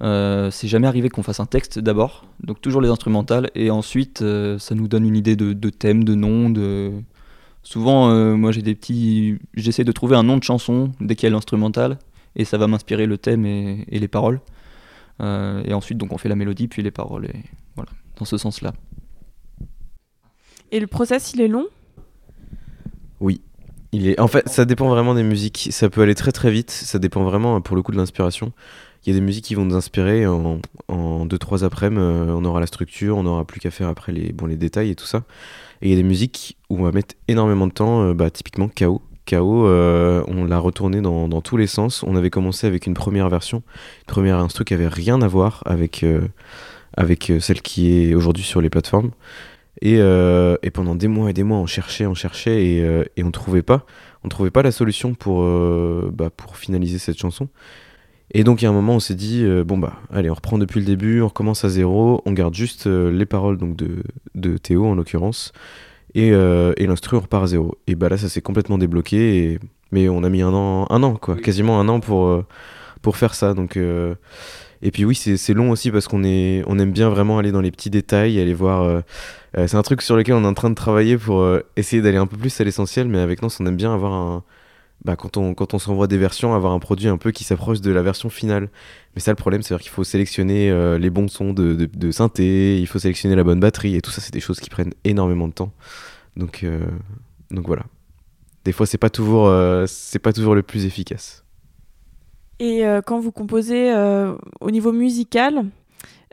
C'est 0.00 0.68
jamais 0.68 0.86
arrivé 0.86 1.08
qu'on 1.08 1.22
fasse 1.22 1.40
un 1.40 1.46
texte 1.46 1.78
d'abord, 1.78 2.26
donc 2.42 2.60
toujours 2.60 2.80
les 2.80 2.88
instrumentales, 2.88 3.50
et 3.54 3.70
ensuite 3.70 4.24
ça 4.58 4.74
nous 4.74 4.88
donne 4.88 5.06
une 5.06 5.16
idée 5.16 5.36
de, 5.36 5.52
de 5.52 5.70
thème, 5.70 6.04
de 6.04 6.14
nom, 6.14 6.50
de, 6.50 6.92
Souvent, 7.62 8.10
euh, 8.10 8.36
moi 8.36 8.52
j'ai 8.52 8.62
des 8.62 8.74
petits. 8.74 9.38
J'essaie 9.54 9.84
de 9.84 9.92
trouver 9.92 10.16
un 10.16 10.22
nom 10.22 10.38
de 10.38 10.42
chanson 10.42 10.92
dès 11.00 11.14
qu'il 11.14 11.28
y 11.28 11.30
a 11.30 11.32
l'instrumental, 11.32 11.98
et 12.36 12.44
ça 12.44 12.58
va 12.58 12.66
m'inspirer 12.66 13.06
le 13.06 13.18
thème 13.18 13.44
et, 13.44 13.84
les 13.90 14.08
paroles. 14.08 14.40
Euh, 15.20 15.62
et 15.64 15.74
ensuite, 15.74 15.98
donc 15.98 16.12
on 16.12 16.18
fait 16.18 16.28
la 16.28 16.36
mélodie, 16.36 16.68
puis 16.68 16.82
les 16.82 16.90
paroles, 16.90 17.26
et 17.26 17.44
voilà, 17.76 17.90
dans 18.18 18.24
ce 18.24 18.38
sens-là. 18.38 18.72
Et 20.72 20.80
le 20.80 20.86
process, 20.86 21.34
il 21.34 21.40
est 21.40 21.48
long? 21.48 21.66
Oui. 23.18 23.42
Il 23.92 24.06
est... 24.06 24.18
En 24.20 24.28
fait, 24.28 24.48
ça 24.48 24.64
dépend 24.64 24.88
vraiment 24.88 25.14
des 25.14 25.24
musiques. 25.24 25.68
Ça 25.72 25.90
peut 25.90 26.00
aller 26.00 26.14
très 26.14 26.30
très 26.30 26.52
vite. 26.52 26.70
Ça 26.70 27.00
dépend 27.00 27.24
vraiment, 27.24 27.60
pour 27.60 27.74
le 27.74 27.82
coup, 27.82 27.90
de 27.90 27.96
l'inspiration. 27.96 28.52
Il 29.04 29.12
y 29.14 29.16
a 29.16 29.18
des 29.18 29.24
musiques 29.24 29.46
qui 29.46 29.54
vont 29.54 29.64
nous 29.64 29.76
inspirer 29.76 30.26
en 30.26 30.60
2-3 30.88 31.64
après-midi. 31.64 32.00
Euh, 32.00 32.34
on 32.34 32.44
aura 32.44 32.60
la 32.60 32.66
structure, 32.66 33.16
on 33.16 33.22
n'aura 33.22 33.44
plus 33.44 33.60
qu'à 33.60 33.70
faire 33.70 33.88
après 33.88 34.12
les, 34.12 34.32
détails 34.56 34.90
et 34.90 34.94
tout 34.94 35.06
ça. 35.06 35.22
Et 35.80 35.86
il 35.86 35.90
y 35.90 35.94
a 35.94 35.96
des 35.96 36.02
musiques 36.02 36.58
où 36.68 36.78
on 36.78 36.82
va 36.82 36.92
mettre 36.92 37.14
énormément 37.26 37.66
de 37.66 37.72
temps, 37.72 38.02
euh, 38.02 38.14
bah, 38.14 38.30
typiquement 38.30 38.68
KO. 38.68 39.00
KO, 39.26 39.66
euh, 39.66 40.22
on 40.28 40.44
l'a 40.44 40.58
retourné 40.58 41.00
dans, 41.00 41.40
tous 41.40 41.56
les 41.56 41.66
sens. 41.66 42.02
On 42.02 42.14
avait 42.16 42.30
commencé 42.30 42.66
avec 42.66 42.86
une 42.86 42.94
première 42.94 43.28
version, 43.28 43.62
une 44.00 44.12
première 44.12 44.38
instru 44.38 44.64
qui 44.64 44.74
avait 44.74 44.88
rien 44.88 45.22
à 45.22 45.28
voir 45.28 45.62
avec, 45.64 46.04
celle 47.40 47.62
qui 47.62 47.92
est 47.92 48.14
aujourd'hui 48.14 48.44
sur 48.44 48.60
les 48.60 48.68
plateformes. 48.68 49.12
Et, 49.80 49.98
pendant 50.74 50.94
des 50.94 51.08
mois 51.08 51.30
et 51.30 51.32
des 51.32 51.44
mois, 51.44 51.58
on 51.58 51.66
cherchait, 51.66 52.06
on 52.06 52.14
cherchait 52.14 52.64
et, 53.16 53.22
on 53.22 53.30
trouvait 53.30 53.62
pas, 53.62 53.86
on 54.24 54.28
trouvait 54.28 54.50
pas 54.50 54.62
la 54.62 54.72
solution 54.72 55.14
pour, 55.14 55.44
bah, 56.12 56.30
pour 56.36 56.56
finaliser 56.56 56.98
cette 56.98 57.18
chanson. 57.18 57.48
Et 58.32 58.44
donc, 58.44 58.62
il 58.62 58.64
y 58.64 58.68
a 58.68 58.70
un 58.70 58.74
moment, 58.74 58.94
on 58.94 59.00
s'est 59.00 59.16
dit, 59.16 59.44
bon, 59.66 59.76
bah, 59.76 59.94
allez, 60.12 60.30
on 60.30 60.34
reprend 60.34 60.56
depuis 60.56 60.78
le 60.78 60.86
début, 60.86 61.20
on 61.20 61.26
recommence 61.26 61.64
à 61.64 61.68
zéro, 61.68 62.22
on 62.26 62.32
garde 62.32 62.54
juste 62.54 62.86
les 62.86 63.26
paroles 63.26 63.58
donc 63.58 63.74
de, 63.74 64.04
de 64.34 64.56
Théo 64.56 64.86
en 64.86 64.94
l'occurrence, 64.94 65.52
et, 66.14 66.30
euh, 66.32 66.72
et 66.76 66.86
l'instru 66.86 67.16
on 67.16 67.20
repart 67.20 67.44
à 67.44 67.46
zéro. 67.48 67.76
Et 67.88 67.96
bah 67.96 68.08
là 68.08 68.16
ça 68.16 68.28
s'est 68.28 68.40
complètement 68.40 68.78
débloqué, 68.78 69.52
et... 69.52 69.58
mais 69.90 70.08
on 70.08 70.22
a 70.22 70.28
mis 70.28 70.42
un 70.42 70.52
an, 70.54 70.86
un 70.90 71.02
an 71.02 71.16
quoi, 71.16 71.36
quasiment 71.36 71.80
un 71.80 71.88
an 71.88 71.98
pour, 71.98 72.26
euh, 72.26 72.46
pour 73.02 73.16
faire 73.16 73.34
ça. 73.34 73.52
Donc, 73.54 73.76
euh, 73.76 74.14
Et 74.82 74.92
puis 74.92 75.04
oui 75.04 75.14
c'est 75.16 75.54
long 75.54 75.70
aussi 75.70 75.90
parce 75.90 76.06
qu'on 76.08 76.24
est, 76.24 76.62
on 76.66 76.78
aime 76.78 76.92
bien 76.92 77.10
vraiment 77.10 77.38
aller 77.38 77.52
dans 77.52 77.60
les 77.60 77.70
petits 77.72 77.90
détails, 77.90 78.40
aller 78.40 78.54
voir... 78.54 79.02
c'est 79.54 79.74
un 79.74 79.82
truc 79.82 80.02
sur 80.02 80.16
lequel 80.16 80.34
on 80.34 80.44
est 80.44 80.46
en 80.46 80.54
train 80.54 80.70
de 80.70 80.74
travailler 80.76 81.18
pour 81.18 81.44
essayer 81.76 82.00
d'aller 82.00 82.16
un 82.16 82.26
peu 82.26 82.36
plus 82.36 82.60
à 82.60 82.64
l'essentiel, 82.64 83.08
mais 83.08 83.18
avec 83.18 83.42
Nance 83.42 83.58
on 83.60 83.66
aime 83.66 83.76
bien 83.76 83.92
avoir 83.92 84.12
un 84.12 84.44
bah, 85.04 85.16
quand 85.16 85.36
on, 85.36 85.54
quand 85.54 85.72
on 85.72 85.78
s'envoie 85.78 86.06
des 86.06 86.18
versions, 86.18 86.54
avoir 86.54 86.72
un 86.72 86.78
produit 86.78 87.08
un 87.08 87.16
peu 87.16 87.30
qui 87.30 87.44
s'approche 87.44 87.80
de 87.80 87.90
la 87.90 88.02
version 88.02 88.28
finale. 88.28 88.68
Mais 89.14 89.20
ça, 89.20 89.30
le 89.30 89.36
problème, 89.36 89.62
c'est 89.62 89.76
qu'il 89.78 89.90
faut 89.90 90.04
sélectionner 90.04 90.70
euh, 90.70 90.98
les 90.98 91.10
bons 91.10 91.28
sons 91.28 91.52
de, 91.52 91.74
de, 91.74 92.10
synthé, 92.10 92.78
il 92.78 92.86
faut 92.86 92.98
sélectionner 92.98 93.34
la 93.34 93.44
bonne 93.44 93.60
batterie, 93.60 93.96
et 93.96 94.02
tout 94.02 94.10
ça, 94.10 94.20
c'est 94.20 94.32
des 94.32 94.40
choses 94.40 94.60
qui 94.60 94.68
prennent 94.68 94.92
énormément 95.04 95.48
de 95.48 95.54
temps. 95.54 95.72
Donc, 96.36 96.64
euh, 96.64 96.86
donc 97.50 97.66
voilà. 97.66 97.84
Des 98.64 98.72
fois, 98.72 98.84
c'est 98.84 98.98
pas 98.98 99.08
toujours, 99.08 99.46
euh, 99.46 99.86
c'est 99.88 100.18
pas 100.18 100.34
toujours 100.34 100.54
le 100.54 100.62
plus 100.62 100.84
efficace. 100.84 101.44
Et 102.58 102.82
quand 103.06 103.18
vous 103.18 103.32
composez 103.32 103.90
au 104.60 104.70
niveau 104.70 104.92
musical, 104.92 105.64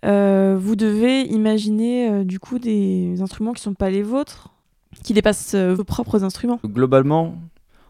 vous 0.04 0.76
devez 0.76 1.22
imaginer 1.22 2.26
du 2.26 2.38
coup 2.38 2.60
des 2.60 3.22
instruments 3.22 3.54
qui 3.54 3.62
sont 3.62 3.74
pas 3.74 3.90
les 3.90 4.04
vôtres, 4.04 4.50
qui 5.06 5.14
dépassent 5.14 5.56
vos 5.56 5.86
propres 5.86 6.26
instruments. 6.26 6.60
Globalement, 6.66 7.38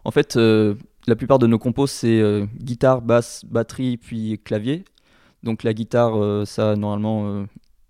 en 0.08 0.12
fait, 0.12 0.38
euh, 0.38 0.76
la 1.06 1.18
plupart 1.18 1.38
de 1.38 1.48
nos 1.48 1.60
compos, 1.60 1.86
c'est 1.86 2.22
euh, 2.22 2.46
guitare, 2.62 3.02
basse, 3.02 3.44
batterie, 3.44 3.98
puis 3.98 4.40
clavier. 4.42 4.86
Donc 5.44 5.64
la 5.64 5.74
guitare, 5.74 6.18
euh, 6.18 6.46
ça, 6.46 6.78
normalement, 6.78 7.46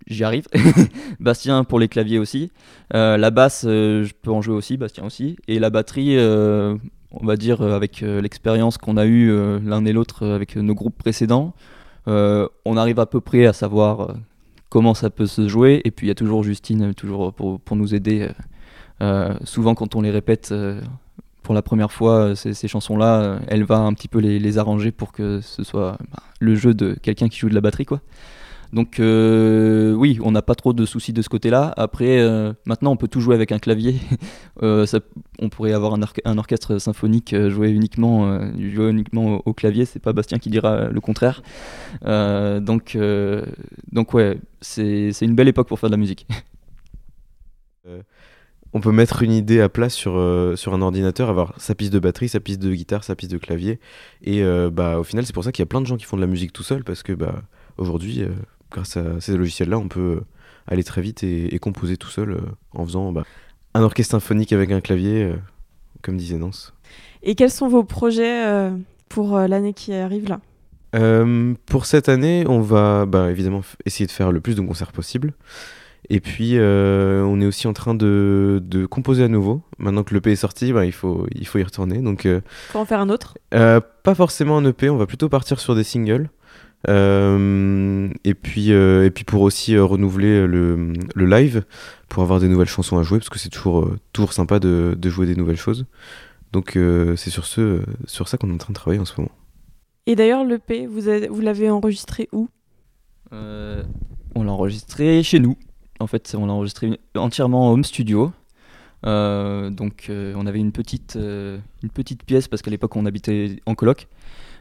j'y 0.08 0.24
arrive. 0.24 0.48
Bastien 1.20 1.64
pour 1.64 1.78
les 1.78 1.88
claviers 1.88 2.18
aussi. 2.18 2.52
la 2.92 3.30
basse, 3.30 3.66
je 3.66 4.12
peux 4.24 4.32
en 4.32 4.42
jouer 4.42 4.56
aussi, 4.56 4.78
Bastien 4.78 5.06
aussi. 5.06 5.38
Et 5.48 5.60
la 5.60 5.70
batterie, 5.70 6.18
on 6.18 7.26
va 7.26 7.36
dire, 7.38 7.62
avec 7.62 8.02
l'expérience 8.02 8.80
qu'on 8.80 8.98
a 8.98 9.06
eue 9.06 9.32
l'un 9.60 9.86
et 9.86 9.94
l'autre 9.94 10.26
avec 10.26 10.56
nos 10.56 10.74
groupes 10.74 10.98
précédents, 10.98 11.54
on 12.08 12.78
arrive 12.78 13.00
à 13.00 13.06
peu 13.06 13.22
près 13.22 13.46
à 13.46 13.54
savoir 13.54 14.16
comment 14.70 14.96
ça 14.96 15.12
peut 15.12 15.28
se 15.28 15.48
jouer. 15.48 15.82
Et 15.86 15.92
puis 15.92 16.08
il 16.08 16.10
y 16.10 16.12
a 16.12 16.16
toujours 16.16 16.44
Justine 16.44 16.96
toujours 16.96 17.32
pour, 17.32 17.60
pour 17.60 17.78
nous 17.78 17.94
aider. 17.94 18.28
souvent 19.44 19.76
quand 19.76 19.96
on 19.96 20.02
les 20.02 20.12
répète 20.12 20.52
pour 21.48 21.56
la 21.56 21.62
première 21.62 21.94
fois 21.94 22.32
euh, 22.32 22.36
ces, 22.36 22.68
chansons-là, 22.68 23.22
euh, 23.22 23.40
elle 23.48 23.64
va 23.64 23.78
un 23.78 23.94
petit 23.94 24.10
peu 24.10 24.20
les, 24.20 24.58
arranger 24.58 24.92
pour 24.92 25.14
que 25.14 25.40
ce 25.40 25.64
soit 25.64 25.98
bah, 26.12 26.22
le 26.42 26.56
jeu 26.56 26.74
de 26.74 26.94
quelqu'un 27.02 27.30
qui 27.30 27.40
joue 27.40 27.48
de 27.48 27.56
la 27.56 27.62
batterie, 27.62 27.86
quoi. 27.86 28.02
Donc 28.74 29.00
euh, 29.00 29.94
oui, 29.94 30.20
on 30.22 30.32
n'a 30.32 30.42
pas 30.42 30.56
trop 30.56 30.74
de 30.74 30.86
soucis 30.86 31.14
de 31.14 31.22
ce 31.22 31.30
côté-là. 31.30 31.74
Après, 31.78 32.22
maintenant, 32.66 32.92
on 32.92 32.98
peut 32.98 33.08
tout 33.08 33.22
jouer 33.22 33.34
avec 33.34 33.54
un 33.54 33.60
clavier. 33.60 33.96
on 34.62 35.50
pourrait 35.50 35.72
avoir 35.72 35.94
un, 35.94 36.38
orchestre 36.38 36.80
symphonique 36.80 37.34
joué 37.48 37.70
uniquement, 37.70 38.42
uniquement 38.58 39.42
au, 39.46 39.54
clavier. 39.54 39.86
C'est 39.86 40.02
pas 40.02 40.12
Bastien 40.12 40.40
qui 40.40 40.50
dira 40.50 40.90
le 40.90 41.00
contraire. 41.00 41.42
donc, 42.04 42.98
donc 43.94 44.14
ouais, 44.14 44.38
c'est 44.60 45.22
une 45.22 45.36
belle 45.36 45.48
époque 45.48 45.70
pour 45.70 45.80
faire 45.80 45.90
de 45.90 45.96
la 45.96 46.02
musique. 46.02 46.28
On 48.74 48.82
peut 48.82 48.92
mettre 48.92 49.24
une 49.24 49.32
idée 49.32 49.62
à 49.62 49.70
plat 49.70 49.90
sur, 49.90 50.18
euh, 50.18 50.56
sur 50.56 50.74
un 50.74 50.82
ordinateur, 50.82 51.30
avoir 51.30 51.54
sa 51.58 51.76
piste 51.76 51.94
de 51.94 52.00
batterie, 52.00 52.30
sa 52.30 52.40
piste 52.40 52.62
de 52.62 52.74
guitare, 52.74 53.04
sa 53.04 53.16
piste 53.16 53.32
de 53.32 53.38
clavier. 53.38 53.80
Et 54.24 54.44
euh, 54.44 54.70
bah, 54.70 55.00
au 55.00 55.04
final, 55.04 55.26
c'est 55.26 55.34
pour 55.34 55.44
ça 55.44 55.52
qu'il 55.52 55.62
y 55.62 55.64
a 55.64 55.68
plein 55.68 55.82
de 55.82 55.86
gens 55.86 55.98
qui 55.98 56.06
font 56.06 56.18
de 56.18 56.22
la 56.22 56.28
musique 56.28 56.54
tout 56.54 56.64
seul, 56.64 56.84
parce 56.84 57.04
que 57.04 57.14
bah, 57.14 57.42
aujourd'hui, 57.78 58.24
euh, 58.24 58.30
grâce 58.72 58.98
à 58.98 59.20
ces 59.22 59.38
logiciels-là, 59.38 59.78
on 59.78 59.88
peut 59.88 60.22
aller 60.68 60.84
très 60.84 61.02
vite 61.02 61.24
et, 61.24 61.58
composer 61.60 61.96
tout 61.96 62.10
seul 62.10 62.38
en 62.74 62.86
faisant 62.86 63.12
bah, 63.14 63.24
un 63.74 63.82
orchestre 63.84 64.12
symphonique 64.12 64.52
avec 64.52 64.72
un 64.72 64.82
clavier, 64.82 65.32
comme 66.02 66.18
disait 66.18 66.38
Nance. 66.38 66.74
Et 67.24 67.36
quels 67.36 67.52
sont 67.52 67.70
vos 67.70 67.86
projets 67.86 68.70
pour 69.08 69.38
l'année 69.40 69.74
qui 69.74 69.94
arrive 69.94 70.28
là? 70.28 70.42
Pour 71.68 71.86
cette 71.86 72.10
année, 72.10 72.44
on 72.50 72.60
va 72.60 73.06
bah, 73.06 73.32
évidemment 73.32 73.62
essayer 73.86 74.08
de 74.08 74.12
faire 74.12 74.34
le 74.34 74.42
plus 74.42 74.56
de 74.56 74.62
concerts 74.62 74.92
possible. 74.92 75.34
Et 76.10 76.20
puis, 76.22 76.54
euh, 76.58 77.24
on 77.24 77.42
est 77.42 77.46
aussi 77.46 77.68
en 77.68 77.74
train 77.74 77.94
de, 77.94 78.62
de, 78.64 78.86
composer 78.86 79.24
à 79.24 79.28
nouveau. 79.28 79.62
Maintenant 79.78 80.04
que 80.04 80.14
l'EP 80.14 80.32
est 80.32 80.38
sorti, 80.38 80.72
bah, 80.72 80.86
il, 80.86 80.94
faut, 80.94 81.28
il 81.36 81.46
faut 81.46 81.60
y 81.60 81.64
retourner. 81.64 82.00
Donc, 82.00 82.26
euh, 82.26 82.40
faut 82.70 82.80
en 82.80 82.86
faire 82.86 83.02
un 83.02 83.10
autre 83.10 83.38
euh, 83.54 83.82
Pas 84.04 84.16
forcément 84.16 84.58
un 84.58 84.66
EP, 84.66 84.90
on 84.90 84.98
va 84.98 85.06
plutôt 85.06 85.28
partir 85.28 85.60
sur 85.60 85.76
des 85.76 85.84
singles. 85.84 86.30
et, 86.88 88.34
puis, 88.34 88.70
et 88.70 89.12
puis 89.14 89.24
pour 89.26 89.42
aussi 89.42 89.78
renouveler 89.78 90.48
le, 90.48 90.94
le, 91.14 91.26
live, 91.26 91.64
pour 92.08 92.24
avoir 92.24 92.40
des 92.40 92.48
nouvelles 92.48 92.70
chansons 92.70 92.98
à 92.98 93.04
jouer, 93.04 93.20
parce 93.20 93.30
que 93.30 93.40
c'est 93.40 93.50
toujours, 93.50 93.92
toujours 94.14 94.32
sympa 94.32 94.60
de, 94.60 94.96
de, 94.98 95.10
jouer 95.10 95.26
des 95.26 95.36
nouvelles 95.36 95.58
choses. 95.58 95.86
Donc 96.54 96.78
c'est 97.18 97.30
sur, 97.30 97.46
ce, 97.46 97.82
sur 98.06 98.30
ça 98.30 98.38
qu'on 98.38 98.50
est 98.50 98.54
en 98.54 98.58
train 98.58 98.72
de 98.72 98.78
travailler 98.78 99.02
en 99.02 99.06
ce 99.06 99.20
moment. 99.20 99.32
Et 100.06 100.16
d'ailleurs, 100.16 100.46
l'EP, 100.46 100.88
vous, 100.88 101.02
vous 101.30 101.42
l'avez 101.42 101.70
enregistré 101.70 102.30
où? 102.32 102.48
On 103.32 104.44
l'a 104.44 104.52
enregistré 104.52 105.24
chez 105.24 105.40
nous. 105.40 105.58
En 106.00 106.08
fait, 106.08 106.36
on 106.38 106.46
l'a 106.46 106.54
enregistré 106.54 107.00
entièrement 107.16 107.70
en 107.70 107.74
home 107.74 107.84
studio. 107.84 108.32
Euh, 109.06 109.70
donc, 109.70 110.08
euh, 110.10 110.34
on 110.36 110.46
avait 110.48 110.60
une 110.60 110.72
petite, 110.72 111.16
euh, 111.16 111.60
une 111.84 111.90
petite 111.90 112.24
pièce 112.24 112.48
parce 112.48 112.62
qu'à 112.62 112.72
l'époque, 112.72 112.96
on 112.96 113.06
habitait 113.06 113.58
en 113.66 113.76
coloc. 113.76 114.08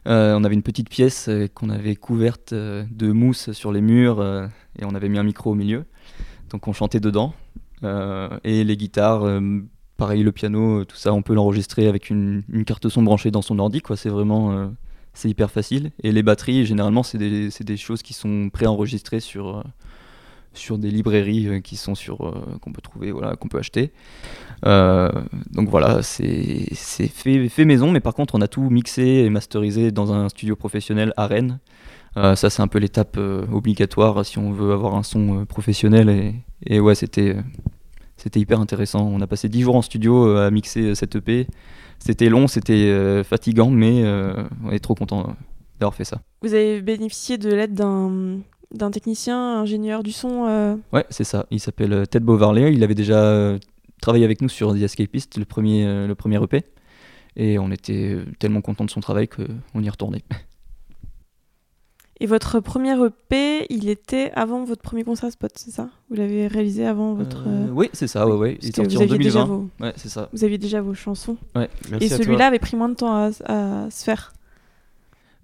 on 0.06 0.44
avait 0.44 0.54
une 0.54 0.62
petite 0.62 0.88
pièce 0.88 1.28
qu'on 1.54 1.70
avait 1.70 1.96
couverte 1.96 2.54
de 2.54 3.12
mousse 3.12 3.52
sur 3.52 3.72
les 3.72 3.80
murs 3.80 4.22
et 4.78 4.84
on 4.84 4.94
avait 4.94 5.08
mis 5.08 5.18
un 5.18 5.24
micro 5.24 5.50
au 5.50 5.54
milieu. 5.54 5.84
Donc, 6.50 6.68
on 6.68 6.72
chantait 6.72 7.00
dedans. 7.00 7.34
et 7.82 8.64
les 8.64 8.76
guitares, 8.76 9.24
pareil, 9.96 10.22
le 10.22 10.32
piano, 10.32 10.84
tout 10.84 10.96
ça, 10.96 11.12
on 11.12 11.22
peut 11.22 11.34
l'enregistrer 11.34 11.88
avec 11.88 12.08
une, 12.10 12.44
carte 12.66 12.88
son 12.88 13.02
branchée 13.02 13.30
dans 13.30 13.42
son 13.42 13.58
ordi. 13.58 13.82
C'est 13.96 14.08
vraiment 14.08 14.70
c'est 15.12 15.28
hyper 15.28 15.50
facile. 15.50 15.90
Et 16.02 16.12
les 16.12 16.22
batteries, 16.22 16.66
généralement, 16.66 17.02
c'est 17.02 17.18
des, 17.18 17.48
des, 17.48 17.76
choses 17.76 18.02
qui 18.02 18.12
sont 18.12 18.50
préenregistrées 18.52 19.20
sur 19.20 19.64
sur 20.58 20.78
des 20.78 20.90
librairies 20.90 21.46
euh, 21.46 21.60
qui 21.60 21.76
sont 21.76 21.94
sur 21.94 22.26
euh, 22.26 22.58
qu'on 22.60 22.72
peut 22.72 22.80
trouver 22.80 23.12
voilà 23.12 23.36
qu'on 23.36 23.48
peut 23.48 23.58
acheter. 23.58 23.92
Euh, 24.64 25.10
donc 25.50 25.68
voilà 25.68 26.02
c'est 26.02 26.74
fait, 26.74 27.48
fait 27.48 27.64
maison 27.64 27.90
mais 27.90 28.00
par 28.00 28.14
contre 28.14 28.34
on 28.34 28.40
a 28.40 28.48
tout 28.48 28.68
mixé 28.70 29.02
et 29.02 29.30
masterisé 29.30 29.90
dans 29.90 30.12
un 30.12 30.28
studio 30.28 30.56
professionnel 30.56 31.12
à 31.16 31.26
Rennes. 31.26 31.58
Ça 32.14 32.48
c'est 32.48 32.62
un 32.62 32.66
peu 32.66 32.78
l'étape 32.78 33.18
obligatoire 33.52 34.24
si 34.24 34.38
on 34.38 34.50
veut 34.50 34.72
avoir 34.72 34.94
un 34.94 35.02
son 35.02 35.44
professionnel. 35.44 36.08
Et, 36.08 36.34
et 36.64 36.80
ouais 36.80 36.94
c'était 36.94 37.36
c'était 38.16 38.40
hyper 38.40 38.58
intéressant. 38.58 39.06
On 39.12 39.20
a 39.20 39.26
passé 39.26 39.50
10 39.50 39.60
jours 39.60 39.76
en 39.76 39.82
studio 39.82 40.34
à 40.34 40.50
mixer 40.50 40.94
cette 40.94 41.16
EP 41.16 41.46
c'était 41.98 42.30
long 42.30 42.46
c'était 42.46 43.22
fatigant 43.22 43.68
mais 43.68 44.02
on 44.64 44.70
est 44.70 44.78
trop 44.78 44.94
content 44.94 45.36
d'avoir 45.78 45.94
fait 45.94 46.04
ça. 46.04 46.22
Vous 46.40 46.54
avez 46.54 46.80
bénéficié 46.80 47.36
de 47.36 47.50
l'aide 47.50 47.74
d'un 47.74 48.38
d'un 48.72 48.90
technicien, 48.90 49.60
ingénieur 49.60 50.02
du 50.02 50.12
son 50.12 50.46
euh. 50.48 50.76
Ouais, 50.92 51.04
c'est 51.10 51.24
ça. 51.24 51.46
Il 51.50 51.60
s'appelle 51.60 51.92
euh, 51.92 52.04
Ted 52.06 52.24
Bovarley. 52.24 52.72
Il 52.72 52.82
avait 52.84 52.94
déjà 52.94 53.22
euh, 53.24 53.58
travaillé 54.00 54.24
avec 54.24 54.42
nous 54.42 54.48
sur 54.48 54.72
The 54.74 54.78
Escapist, 54.82 55.38
le 55.38 55.44
premier, 55.44 56.06
le 56.06 56.14
premier 56.14 56.42
EP. 56.42 56.64
Et 57.36 57.58
on 57.58 57.70
était 57.70 58.16
tellement 58.38 58.62
content 58.62 58.84
de 58.84 58.90
son 58.90 59.00
travail 59.00 59.28
qu'on 59.28 59.82
y 59.82 59.90
retournait. 59.90 60.24
Et 62.18 62.24
votre 62.26 62.60
premier 62.60 62.94
EP, 63.04 63.66
il 63.68 63.90
était 63.90 64.30
avant 64.34 64.64
votre 64.64 64.80
premier 64.80 65.04
concert 65.04 65.30
spot, 65.30 65.52
c'est 65.54 65.70
ça? 65.70 65.90
Vous 66.08 66.16
l'avez 66.16 66.46
réalisé 66.46 66.86
avant 66.86 67.12
votre. 67.12 67.44
Euh, 67.46 67.66
oui, 67.70 67.90
c'est 67.92 68.06
ça, 68.06 68.26
ouais, 68.26 68.34
ouais. 68.36 68.58
Il 68.62 68.68
est 68.70 68.76
sorti 68.76 68.96
en 68.96 69.00
aviez 69.02 69.18
déjà 69.18 69.40
2020. 69.40 69.44
vos- 69.44 69.68
Ouais, 69.80 69.92
c'est 69.96 70.08
ça. 70.08 70.30
Vous 70.32 70.42
aviez 70.42 70.56
déjà 70.56 70.80
vos 70.80 70.94
chansons. 70.94 71.36
Ouais. 71.54 71.68
Merci 71.90 72.06
Et 72.06 72.08
celui-là 72.08 72.46
avait 72.46 72.58
pris 72.58 72.74
moins 72.74 72.88
de 72.88 72.94
temps 72.94 73.14
à, 73.14 73.30
à 73.44 73.90
se 73.90 74.02
faire. 74.02 74.32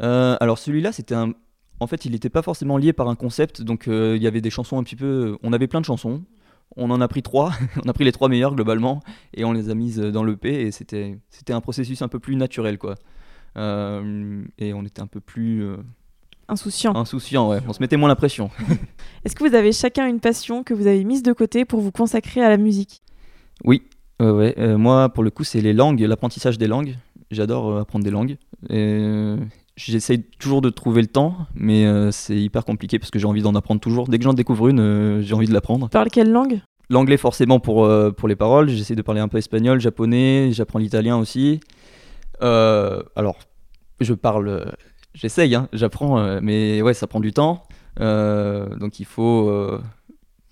Euh, 0.02 0.38
alors 0.40 0.58
celui-là, 0.58 0.92
c'était 0.92 1.14
un. 1.14 1.32
En 1.80 1.86
fait, 1.86 2.04
il 2.04 2.12
n'était 2.12 2.28
pas 2.30 2.42
forcément 2.42 2.76
lié 2.76 2.92
par 2.92 3.08
un 3.08 3.14
concept, 3.16 3.60
donc 3.62 3.88
euh, 3.88 4.14
il 4.16 4.22
y 4.22 4.26
avait 4.26 4.40
des 4.40 4.50
chansons 4.50 4.78
un 4.78 4.84
petit 4.84 4.96
peu. 4.96 5.36
On 5.42 5.52
avait 5.52 5.66
plein 5.66 5.80
de 5.80 5.84
chansons. 5.86 6.22
On 6.76 6.90
en 6.90 7.00
a 7.00 7.08
pris 7.08 7.22
trois. 7.22 7.52
on 7.84 7.88
a 7.88 7.92
pris 7.92 8.04
les 8.04 8.12
trois 8.12 8.28
meilleures 8.28 8.54
globalement 8.54 9.00
et 9.34 9.44
on 9.44 9.52
les 9.52 9.68
a 9.68 9.74
mises 9.74 9.98
dans 9.98 10.24
l'EP 10.24 10.48
et 10.48 10.70
c'était 10.70 11.18
c'était 11.28 11.52
un 11.52 11.60
processus 11.60 12.00
un 12.02 12.08
peu 12.08 12.18
plus 12.18 12.36
naturel 12.36 12.78
quoi. 12.78 12.94
Euh, 13.58 14.42
et 14.58 14.72
on 14.72 14.82
était 14.84 15.02
un 15.02 15.06
peu 15.06 15.20
plus 15.20 15.62
euh, 15.64 15.76
Insouciant. 16.48 16.94
insouciant, 16.94 17.48
ouais. 17.50 17.60
On 17.68 17.72
se 17.72 17.80
mettait 17.80 17.96
moins 17.96 18.08
la 18.08 18.16
pression. 18.16 18.50
Est-ce 19.24 19.34
que 19.34 19.46
vous 19.48 19.54
avez 19.54 19.72
chacun 19.72 20.06
une 20.06 20.20
passion 20.20 20.62
que 20.64 20.74
vous 20.74 20.86
avez 20.86 21.02
mise 21.04 21.22
de 21.22 21.32
côté 21.32 21.64
pour 21.64 21.80
vous 21.80 21.92
consacrer 21.92 22.42
à 22.42 22.48
la 22.48 22.56
musique? 22.56 23.02
Oui, 23.64 23.82
ouais, 24.20 24.30
ouais. 24.30 24.54
Euh, 24.58 24.76
moi, 24.76 25.08
pour 25.08 25.22
le 25.24 25.30
coup, 25.30 25.44
c'est 25.44 25.60
les 25.60 25.72
langues, 25.72 26.00
l'apprentissage 26.00 26.58
des 26.58 26.66
langues. 26.66 26.96
J'adore 27.30 27.70
euh, 27.70 27.80
apprendre 27.82 28.04
des 28.04 28.10
langues. 28.10 28.36
Et, 28.68 28.76
euh, 29.00 29.36
J'essaye 29.76 30.22
toujours 30.38 30.60
de 30.60 30.68
trouver 30.68 31.00
le 31.00 31.06
temps, 31.06 31.34
mais 31.54 31.86
euh, 31.86 32.10
c'est 32.10 32.36
hyper 32.36 32.64
compliqué 32.64 32.98
parce 32.98 33.10
que 33.10 33.18
j'ai 33.18 33.26
envie 33.26 33.40
d'en 33.40 33.54
apprendre 33.54 33.80
toujours. 33.80 34.06
Dès 34.06 34.18
que 34.18 34.24
j'en 34.24 34.34
découvre 34.34 34.68
une, 34.68 34.80
euh, 34.80 35.22
j'ai 35.22 35.34
envie 35.34 35.46
de 35.46 35.54
l'apprendre. 35.54 35.86
Tu 35.86 35.92
parles 35.92 36.10
quelle 36.10 36.30
langue? 36.30 36.60
L'anglais, 36.90 37.16
forcément, 37.16 37.58
pour, 37.58 37.86
euh, 37.86 38.10
pour 38.10 38.28
les 38.28 38.36
paroles. 38.36 38.68
J'essaie 38.68 38.94
de 38.94 39.00
parler 39.00 39.22
un 39.22 39.28
peu 39.28 39.38
espagnol, 39.38 39.80
japonais. 39.80 40.50
J'apprends 40.52 40.78
l'italien 40.78 41.16
aussi. 41.16 41.60
Alors, 42.40 43.38
je 44.00 44.12
parle. 44.12 44.74
J'essaye, 45.14 45.54
hein, 45.54 45.68
j'apprends, 45.72 46.40
mais 46.42 46.82
ouais, 46.82 46.92
ça 46.92 47.06
prend 47.06 47.20
du 47.20 47.32
temps. 47.32 47.62
Donc, 47.98 49.00
il 49.00 49.06
faut. 49.06 49.50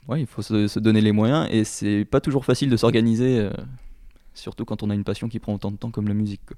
ouais, 0.09 0.21
il 0.21 0.27
faut 0.27 0.41
se, 0.41 0.67
se 0.67 0.79
donner 0.79 1.03
les 1.03 1.13
moyens 1.13 1.47
et 1.51 1.65
c'est 1.65 2.07
pas 2.07 2.21
toujours 2.21 2.47
facile 2.47 2.71
de 2.71 2.77
s'organiser, 2.77 3.51
surtout 4.33 4.65
quand 4.65 4.83
on 4.83 4.89
a 4.89 4.95
une 4.95 5.05
passion 5.05 5.29
qui 5.29 5.41
prend 5.41 5.53
autant 5.53 5.73
de 5.73 5.77
temps 5.77 5.91
comme 5.91 6.09
la 6.09 6.15
musique. 6.15 6.43
quoi. 6.47 6.57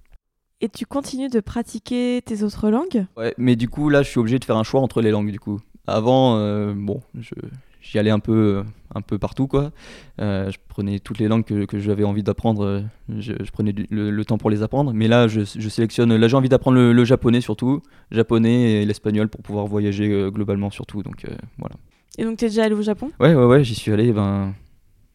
Et 0.64 0.68
tu 0.68 0.86
continues 0.86 1.28
de 1.28 1.40
pratiquer 1.40 2.22
tes 2.24 2.44
autres 2.44 2.70
langues 2.70 3.04
Ouais, 3.16 3.34
mais 3.36 3.56
du 3.56 3.68
coup, 3.68 3.88
là, 3.88 4.02
je 4.02 4.08
suis 4.08 4.20
obligé 4.20 4.38
de 4.38 4.44
faire 4.44 4.56
un 4.56 4.62
choix 4.62 4.80
entre 4.80 5.00
les 5.02 5.10
langues, 5.10 5.32
du 5.32 5.40
coup. 5.40 5.60
Avant, 5.88 6.36
euh, 6.36 6.72
bon, 6.76 7.00
je- 7.18 7.34
j'y 7.80 7.98
allais 7.98 8.10
un 8.12 8.20
peu, 8.20 8.58
euh, 8.58 8.62
un 8.94 9.00
peu 9.00 9.18
partout, 9.18 9.48
quoi. 9.48 9.72
Euh, 10.20 10.52
je 10.52 10.58
prenais 10.68 11.00
toutes 11.00 11.18
les 11.18 11.26
langues 11.26 11.44
que, 11.44 11.64
que 11.64 11.80
j'avais 11.80 12.04
envie 12.04 12.22
d'apprendre, 12.22 12.84
je, 13.08 13.32
je 13.42 13.50
prenais 13.50 13.72
du- 13.72 13.88
le, 13.90 14.12
le 14.12 14.24
temps 14.24 14.38
pour 14.38 14.50
les 14.50 14.62
apprendre. 14.62 14.92
Mais 14.94 15.08
là, 15.08 15.26
je, 15.26 15.40
je 15.40 15.68
sélectionne. 15.68 16.14
Là, 16.14 16.28
j'ai 16.28 16.36
envie 16.36 16.48
d'apprendre 16.48 16.76
le, 16.76 16.92
le 16.92 17.04
japonais 17.04 17.40
surtout, 17.40 17.82
japonais 18.12 18.82
et 18.82 18.86
l'espagnol 18.86 19.28
pour 19.28 19.42
pouvoir 19.42 19.66
voyager 19.66 20.12
euh, 20.12 20.30
globalement 20.30 20.70
surtout. 20.70 21.02
Donc 21.02 21.24
euh, 21.24 21.34
voilà. 21.58 21.74
Et 22.18 22.24
donc 22.24 22.38
tu 22.38 22.44
es 22.44 22.48
déjà 22.48 22.62
allé 22.64 22.76
au 22.76 22.82
Japon? 22.82 23.10
Ouais, 23.18 23.34
ouais, 23.34 23.46
ouais, 23.46 23.64
j'y 23.64 23.74
suis 23.74 23.90
allé 23.92 24.12
ben, 24.12 24.54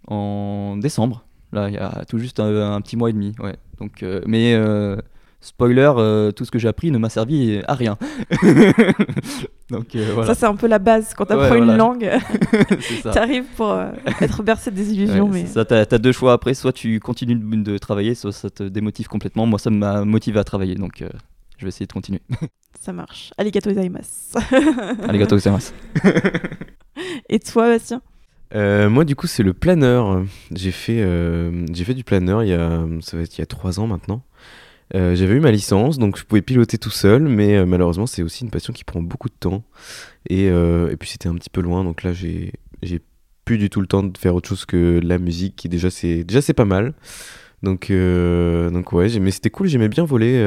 en 0.08 0.76
décembre. 0.76 1.24
Là, 1.54 1.70
il 1.70 1.76
y 1.76 1.78
a 1.78 2.04
tout 2.06 2.18
juste 2.18 2.42
un, 2.42 2.74
un 2.74 2.82
petit 2.82 2.98
mois 2.98 3.10
et 3.10 3.14
demi. 3.14 3.34
Ouais. 3.40 3.56
Donc, 3.80 4.04
mais 4.26 4.54
spoiler, 5.40 5.92
euh, 5.98 6.32
tout 6.32 6.46
ce 6.46 6.52
que 6.52 6.60
j'ai 6.60 6.68
appris 6.68 6.92
ne 6.92 6.98
m'a 6.98 7.10
servi 7.10 7.62
à 7.68 7.74
rien. 7.76 7.98
Donc 9.70 9.96
euh, 9.96 10.12
voilà, 10.14 10.28
Ça 10.28 10.36
c'est 10.36 10.46
un 10.46 10.56
peu 10.56 10.68
la 10.68 10.80
base. 10.80 11.14
Quand 11.16 11.26
tu 11.26 11.34
apprends 11.34 11.52
Ouais, 11.52 11.60
une 11.60 11.76
langue, 11.76 12.10
tu 13.02 13.18
arrives 13.18 13.46
pour 13.56 13.72
euh, 13.72 13.92
être 14.22 14.44
bercé 14.44 14.72
des 14.72 14.94
illusions. 14.94 15.26
Ouais, 15.26 15.44
mais 15.44 15.46
ça, 15.46 15.66
t'as, 15.66 15.86
t'as 15.86 15.98
deux 15.98 16.12
choix 16.12 16.34
après, 16.34 16.54
soit 16.54 16.74
tu 16.74 17.00
continues 17.00 17.36
de, 17.36 17.72
de 17.72 17.78
travailler, 17.78 18.16
soit 18.16 18.32
ça 18.32 18.50
te 18.50 18.64
démotive 18.64 19.08
complètement. 19.08 19.46
Moi, 19.46 19.60
ça 19.60 19.70
m'a 19.70 20.06
motivé 20.06 20.40
à 20.40 20.44
travailler, 20.44 20.76
donc 20.76 21.02
euh, 21.02 21.10
je 21.58 21.66
vais 21.66 21.70
essayer 21.70 21.86
de 21.88 21.94
continuer. 21.94 22.22
ça 22.80 22.94
marche. 22.94 23.32
Arigato 23.38 23.70
gozaimasu. 23.70 24.38
Allez, 25.08 25.20
gozaimasu. 25.20 25.72
Et 27.30 27.40
toi, 27.40 27.70
Bastien? 27.70 28.02
Euh, 28.56 28.90
moi, 28.90 29.04
du 29.04 29.16
coup, 29.16 29.28
c'est 29.28 29.44
le 29.44 29.54
planeur. 29.54 30.24
J'ai 30.56 30.72
fait, 30.72 31.02
euh, 31.02 31.66
j'ai 31.74 31.84
fait 31.84 31.94
du 31.94 32.04
planeur 32.06 32.44
il 32.44 32.50
y 32.50 32.54
a, 32.54 32.86
ça 33.02 33.18
va 33.18 33.24
être 33.24 33.38
il 33.38 33.42
y 33.42 33.44
a 33.44 33.46
trois 33.46 33.80
ans 33.80 33.88
maintenant. 33.88 34.24
Euh, 34.96 35.16
J'avais 35.16 35.36
eu 35.36 35.40
ma 35.40 35.52
licence, 35.52 35.98
donc 35.98 36.18
je 36.18 36.24
pouvais 36.24 36.42
piloter 36.42 36.78
tout 36.78 36.90
seul, 36.90 37.24
mais 37.24 37.58
euh, 37.58 37.66
malheureusement, 37.66 38.08
c'est 38.08 38.24
aussi 38.24 38.44
une 38.44 38.50
passion 38.50 38.74
qui 38.74 38.84
prend 38.84 39.02
beaucoup 39.02 39.28
de 39.30 39.36
temps. 39.38 39.64
Et, 40.30 40.50
euh, 40.50 40.90
et 40.92 40.98
puis, 40.98 41.10
c'était 41.10 41.28
un 41.28 41.36
petit 41.36 41.50
peu 41.50 41.62
loin, 41.62 41.84
donc 41.84 42.04
là, 42.04 42.14
j'ai, 42.14 42.54
j'ai 42.82 43.02
plus 43.46 43.58
du 43.58 43.70
tout 43.70 43.82
le 43.82 43.88
temps 43.88 44.04
de 44.04 44.18
faire 44.18 44.36
autre 44.36 44.48
chose 44.48 44.66
que 44.66 45.00
la 45.04 45.18
musique, 45.18 45.56
qui 45.56 45.70
déjà, 45.70 45.90
c'est, 45.90 46.24
déjà, 46.24 46.42
c'est 46.42 46.54
pas 46.54 46.66
mal. 46.66 46.94
Donc, 47.64 47.92
donc 47.92 48.94
ouais, 48.94 49.20
mais 49.20 49.32
c'était 49.32 49.50
cool, 49.50 49.68
j'aimais 49.68 49.90
bien 49.90 50.06
voler, 50.06 50.46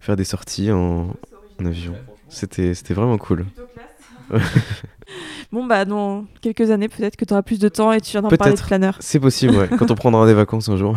faire 0.00 0.16
des 0.16 0.24
sorties 0.24 0.70
en, 0.70 1.16
en 1.60 1.64
avion. 1.64 1.94
C'était, 2.28 2.74
c'était 2.74 2.94
vraiment 2.94 3.18
cool. 3.18 3.46
Bon, 5.52 5.66
bah, 5.66 5.84
dans 5.84 6.26
quelques 6.40 6.70
années, 6.70 6.88
peut-être 6.88 7.16
que 7.16 7.24
tu 7.24 7.32
auras 7.34 7.42
plus 7.42 7.58
de 7.58 7.68
temps 7.68 7.92
et 7.92 8.00
tu 8.00 8.12
viendras 8.12 8.34
parler 8.36 8.54
de 8.54 8.60
planeur. 8.60 8.96
C'est 9.00 9.20
possible, 9.20 9.54
ouais, 9.54 9.68
quand 9.78 9.90
on 9.90 9.94
prendra 9.94 10.26
des 10.26 10.34
vacances 10.34 10.68
un 10.68 10.76
jour. 10.76 10.96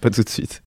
pas 0.00 0.10
tout 0.10 0.22
de 0.22 0.28
suite. 0.28 0.62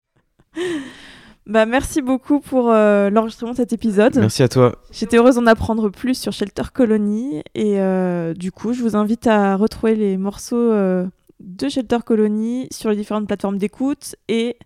Bah, 1.49 1.65
merci 1.65 2.03
beaucoup 2.03 2.41
pour 2.41 2.71
euh, 2.71 3.09
l'enregistrement 3.09 3.53
de 3.53 3.57
cet 3.57 3.73
épisode. 3.73 4.17
Merci 4.17 4.43
à 4.43 4.49
toi. 4.49 4.77
J'étais 4.93 5.17
heureuse 5.17 5.37
d'en 5.37 5.47
apprendre 5.47 5.89
plus 5.89 6.15
sur 6.15 6.31
Shelter 6.31 6.65
Colony 6.75 7.43
et 7.55 7.81
euh, 7.81 8.35
du 8.35 8.53
coup, 8.53 8.75
je 8.75 8.83
vous 8.83 8.97
invite 8.97 9.27
à 9.27 9.57
retrouver 9.57 9.97
les 9.97 10.19
morceaux 10.19 10.57
euh, 10.57 11.07
de 11.41 11.71
Shelter 11.71 12.01
Colony 12.05 12.69
sur 12.71 12.91
les 12.91 12.97
différentes 12.97 13.27
plateformes 13.27 13.57
d'écoute 13.57 14.15
et 14.29 14.59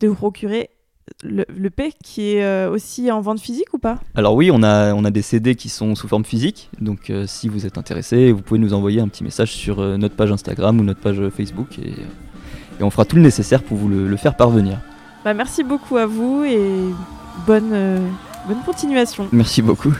de 0.00 0.08
vous 0.08 0.16
procurer 0.16 0.68
le, 1.24 1.46
le 1.48 1.70
P 1.70 1.94
qui 2.04 2.34
est 2.34 2.66
aussi 2.66 3.10
en 3.10 3.22
vente 3.22 3.40
physique 3.40 3.72
ou 3.72 3.78
pas? 3.78 3.98
Alors 4.14 4.34
oui, 4.34 4.50
on 4.52 4.62
a, 4.62 4.92
on 4.92 5.06
a 5.06 5.10
des 5.10 5.22
CD 5.22 5.54
qui 5.54 5.70
sont 5.70 5.94
sous 5.94 6.08
forme 6.08 6.26
physique, 6.26 6.68
donc 6.78 7.10
si 7.24 7.48
vous 7.48 7.64
êtes 7.64 7.78
intéressé, 7.78 8.32
vous 8.32 8.42
pouvez 8.42 8.60
nous 8.60 8.74
envoyer 8.74 9.00
un 9.00 9.08
petit 9.08 9.24
message 9.24 9.52
sur 9.52 9.80
notre 9.96 10.14
page 10.14 10.30
Instagram 10.30 10.78
ou 10.78 10.84
notre 10.84 11.00
page 11.00 11.26
Facebook 11.30 11.78
et, 11.78 11.92
et 12.78 12.82
on 12.82 12.90
fera 12.90 13.06
tout 13.06 13.16
le 13.16 13.22
nécessaire 13.22 13.62
pour 13.62 13.78
vous 13.78 13.88
le, 13.88 14.06
le 14.06 14.16
faire 14.18 14.36
parvenir. 14.36 14.78
Bah, 15.24 15.34
Merci 15.34 15.62
beaucoup 15.62 15.96
à 15.96 16.06
vous 16.06 16.44
et 16.44 16.94
bonne, 17.46 17.70
euh, 17.72 18.08
bonne 18.46 18.62
continuation. 18.64 19.28
Merci 19.32 19.62
beaucoup. 19.62 19.92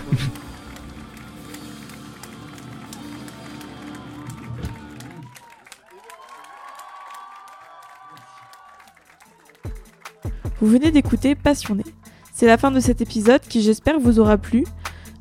Vous 10.61 10.67
venez 10.67 10.91
d'écouter 10.91 11.37
Passionné. 11.37 11.85
C'est 12.33 12.47
la 12.47 12.59
fin 12.59 12.73
de 12.73 12.81
cet 12.81 13.01
épisode 13.01 13.43
qui 13.43 13.63
j'espère 13.63 14.01
vous 14.01 14.19
aura 14.19 14.37
plu. 14.37 14.65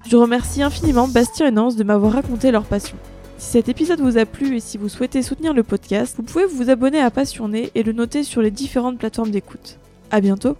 Je 0.10 0.17
remercie 0.17 0.63
infiniment 0.63 1.07
Bastien 1.07 1.47
et 1.47 1.51
Nance 1.51 1.75
de 1.75 1.83
m'avoir 1.83 2.13
raconté 2.13 2.49
leur 2.49 2.63
passion. 2.63 2.97
Si 3.38 3.51
cet 3.51 3.69
épisode 3.69 3.99
vous 3.99 4.17
a 4.17 4.25
plu 4.25 4.57
et 4.57 4.60
si 4.60 4.79
vous 4.79 4.89
souhaitez 4.89 5.21
soutenir 5.21 5.53
le 5.53 5.62
podcast, 5.62 6.15
vous 6.17 6.23
pouvez 6.23 6.45
vous 6.45 6.71
abonner 6.71 6.99
à 6.99 7.12
Passionné 7.12 7.71
et 7.75 7.83
le 7.83 7.91
noter 7.91 8.23
sur 8.23 8.41
les 8.41 8.49
différentes 8.49 8.97
plateformes 8.97 9.29
d'écoute. 9.29 9.77
À 10.12 10.22
bientôt 10.22 10.56